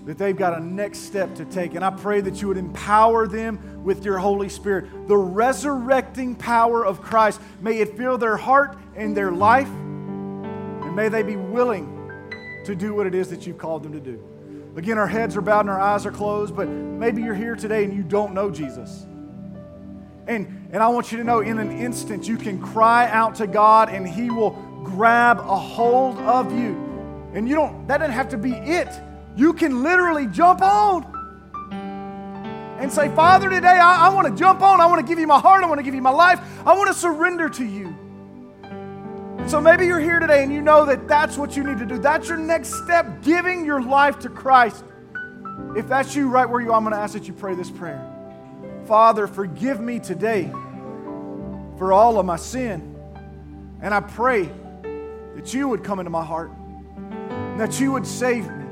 that 0.08 0.18
they've 0.18 0.38
got 0.38 0.58
a 0.58 0.60
next 0.64 1.00
step 1.00 1.36
to 1.36 1.44
take. 1.44 1.76
And 1.76 1.84
I 1.84 1.90
pray 1.90 2.22
that 2.22 2.42
you 2.42 2.48
would 2.48 2.58
empower 2.58 3.28
them 3.28 3.84
with 3.84 4.06
your 4.06 4.18
Holy 4.18 4.48
Spirit. 4.48 4.86
The 5.10 5.18
resurrecting 5.18 6.34
power 6.34 6.86
of 6.86 7.02
Christ, 7.02 7.42
may 7.60 7.80
it 7.80 7.98
fill 7.98 8.18
their 8.18 8.38
heart 8.38 8.78
and 8.96 9.16
their 9.16 9.32
life, 9.32 9.68
and 9.68 10.96
may 10.96 11.10
they 11.10 11.24
be 11.24 11.36
willing 11.36 11.94
to 12.64 12.74
do 12.74 12.94
what 12.94 13.06
it 13.06 13.16
is 13.16 13.30
that 13.32 13.46
you've 13.46 13.58
called 13.58 13.84
them 13.84 13.92
to 13.92 14.00
do. 14.00 14.24
Again, 14.78 14.98
our 14.98 15.08
heads 15.08 15.36
are 15.36 15.42
bowed 15.42 15.62
and 15.62 15.70
our 15.70 15.80
eyes 15.80 16.06
are 16.06 16.12
closed, 16.12 16.56
but 16.56 16.70
maybe 16.70 17.22
you're 17.22 17.36
here 17.36 17.58
today 17.58 17.84
and 17.84 17.94
you 17.94 18.04
don't 18.04 18.34
know 18.34 18.50
Jesus. 18.50 19.06
And, 20.26 20.70
and 20.72 20.82
I 20.82 20.88
want 20.88 21.12
you 21.12 21.18
to 21.18 21.24
know 21.26 21.42
in 21.42 21.60
an 21.60 21.78
instant 21.78 22.30
you 22.30 22.38
can 22.38 22.62
cry 22.62 23.10
out 23.10 23.36
to 23.36 23.48
God 23.48 23.90
and 23.90 24.08
He 24.08 24.30
will 24.30 24.52
grab 24.86 25.40
a 25.40 25.58
hold 25.58 26.18
of 26.20 26.58
you. 26.58 26.82
And 27.34 27.50
you 27.50 27.56
don't, 27.56 27.86
that 27.90 27.98
doesn't 27.98 28.14
have 28.14 28.30
to 28.30 28.38
be 28.38 28.54
it. 28.54 28.88
You 29.38 29.54
can 29.54 29.84
literally 29.84 30.26
jump 30.26 30.62
on 30.64 31.14
and 32.80 32.92
say, 32.92 33.14
Father, 33.16 33.52
today 33.52 33.68
I, 33.68 34.08
I 34.08 34.10
want 34.10 34.28
to 34.28 34.36
jump 34.36 34.62
on. 34.62 34.82
I 34.82 34.88
want 34.88 35.00
to 35.00 35.08
give 35.08 35.20
you 35.20 35.28
my 35.28 35.40
heart. 35.40 35.64
I 35.64 35.68
want 35.68 35.78
to 35.78 35.84
give 35.84 35.94
you 35.94 36.02
my 36.02 36.10
life. 36.10 36.40
I 36.66 36.76
want 36.76 36.88
to 36.88 36.94
surrender 36.94 37.48
to 37.48 37.64
you. 37.64 37.96
So 39.46 39.62
maybe 39.62 39.86
you're 39.86 40.00
here 40.00 40.20
today 40.20 40.44
and 40.44 40.52
you 40.52 40.62
know 40.62 40.86
that 40.86 41.08
that's 41.08 41.38
what 41.38 41.56
you 41.56 41.64
need 41.64 41.78
to 41.78 41.86
do. 41.86 42.00
That's 42.00 42.28
your 42.28 42.40
next 42.40 42.84
step, 42.84 43.22
giving 43.22 43.64
your 43.64 43.82
life 43.82 44.18
to 44.20 44.30
Christ. 44.30 44.84
If 45.76 45.88
that's 45.88 46.16
you 46.16 46.30
right 46.30 46.50
where 46.50 46.60
you 46.60 46.72
are, 46.72 46.76
I'm 46.76 46.84
going 46.84 46.94
to 46.94 47.00
ask 47.00 47.14
that 47.14 47.28
you 47.28 47.34
pray 47.34 47.54
this 47.54 47.70
prayer. 47.70 48.04
Father, 48.88 49.28
forgive 49.28 49.80
me 49.80 50.00
today 50.00 50.50
for 51.78 51.94
all 51.94 52.20
of 52.20 52.26
my 52.26 52.38
sin. 52.38 52.96
And 53.82 53.94
I 53.94 54.00
pray 54.00 54.50
that 55.36 55.54
you 55.54 55.68
would 55.68 55.84
come 55.84 56.00
into 56.00 56.10
my 56.10 56.26
heart 56.26 56.52
and 56.98 57.60
that 57.60 57.80
you 57.80 57.92
would 57.92 58.08
save 58.08 58.50
me. 58.50 58.67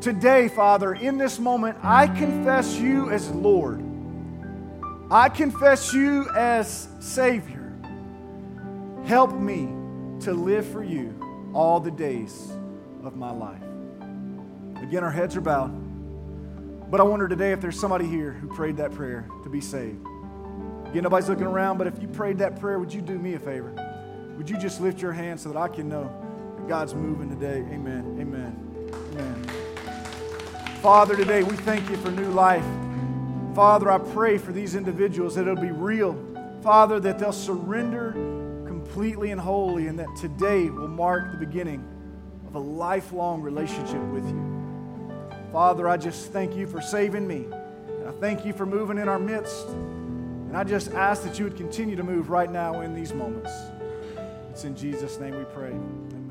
Today, 0.00 0.48
Father, 0.48 0.94
in 0.94 1.18
this 1.18 1.38
moment, 1.38 1.78
I 1.82 2.06
confess 2.06 2.76
you 2.78 3.10
as 3.10 3.30
Lord. 3.30 3.82
I 5.10 5.28
confess 5.28 5.92
you 5.92 6.28
as 6.30 6.88
Savior. 7.00 7.72
Help 9.04 9.32
me 9.34 9.66
to 10.20 10.32
live 10.32 10.66
for 10.66 10.82
you 10.82 11.50
all 11.54 11.80
the 11.80 11.90
days 11.90 12.50
of 13.04 13.16
my 13.16 13.30
life. 13.30 13.62
Again, 14.82 15.02
our 15.02 15.10
heads 15.10 15.36
are 15.36 15.40
bowed. 15.40 15.70
But 16.90 17.00
I 17.00 17.04
wonder 17.04 17.26
today 17.26 17.52
if 17.52 17.60
there's 17.60 17.78
somebody 17.78 18.06
here 18.06 18.32
who 18.32 18.48
prayed 18.48 18.76
that 18.76 18.92
prayer 18.92 19.28
to 19.42 19.48
be 19.48 19.60
saved. 19.60 20.04
Again, 20.86 21.02
nobody's 21.02 21.28
looking 21.28 21.46
around, 21.46 21.78
but 21.78 21.86
if 21.86 22.00
you 22.00 22.06
prayed 22.08 22.38
that 22.38 22.60
prayer, 22.60 22.78
would 22.78 22.92
you 22.92 23.00
do 23.00 23.18
me 23.18 23.34
a 23.34 23.38
favor? 23.40 23.72
Would 24.36 24.48
you 24.48 24.56
just 24.56 24.80
lift 24.80 25.00
your 25.00 25.12
hand 25.12 25.40
so 25.40 25.48
that 25.48 25.58
I 25.58 25.68
can 25.68 25.88
know 25.88 26.10
that 26.56 26.68
God's 26.68 26.94
moving 26.94 27.28
today? 27.28 27.58
Amen. 27.72 28.18
Amen. 28.20 28.92
Amen. 29.12 29.65
Father, 30.86 31.16
today 31.16 31.42
we 31.42 31.56
thank 31.56 31.90
you 31.90 31.96
for 31.96 32.12
new 32.12 32.28
life. 32.28 32.64
Father, 33.56 33.90
I 33.90 33.98
pray 33.98 34.38
for 34.38 34.52
these 34.52 34.76
individuals 34.76 35.34
that 35.34 35.40
it'll 35.40 35.56
be 35.56 35.72
real. 35.72 36.16
Father, 36.62 37.00
that 37.00 37.18
they'll 37.18 37.32
surrender 37.32 38.12
completely 38.64 39.32
and 39.32 39.40
wholly, 39.40 39.88
and 39.88 39.98
that 39.98 40.06
today 40.14 40.70
will 40.70 40.86
mark 40.86 41.32
the 41.32 41.44
beginning 41.44 41.84
of 42.46 42.54
a 42.54 42.60
lifelong 42.60 43.42
relationship 43.42 44.00
with 44.12 44.24
you. 44.28 45.28
Father, 45.50 45.88
I 45.88 45.96
just 45.96 46.32
thank 46.32 46.54
you 46.54 46.68
for 46.68 46.80
saving 46.80 47.26
me. 47.26 47.46
And 47.88 48.06
I 48.06 48.12
thank 48.20 48.46
you 48.46 48.52
for 48.52 48.64
moving 48.64 48.98
in 48.98 49.08
our 49.08 49.18
midst. 49.18 49.66
And 49.66 50.56
I 50.56 50.62
just 50.62 50.92
ask 50.92 51.24
that 51.24 51.36
you 51.36 51.46
would 51.46 51.56
continue 51.56 51.96
to 51.96 52.04
move 52.04 52.30
right 52.30 52.48
now 52.48 52.82
in 52.82 52.94
these 52.94 53.12
moments. 53.12 53.50
It's 54.50 54.62
in 54.62 54.76
Jesus' 54.76 55.18
name 55.18 55.36
we 55.36 55.46
pray. 55.46 55.70
Amen. 55.70 56.25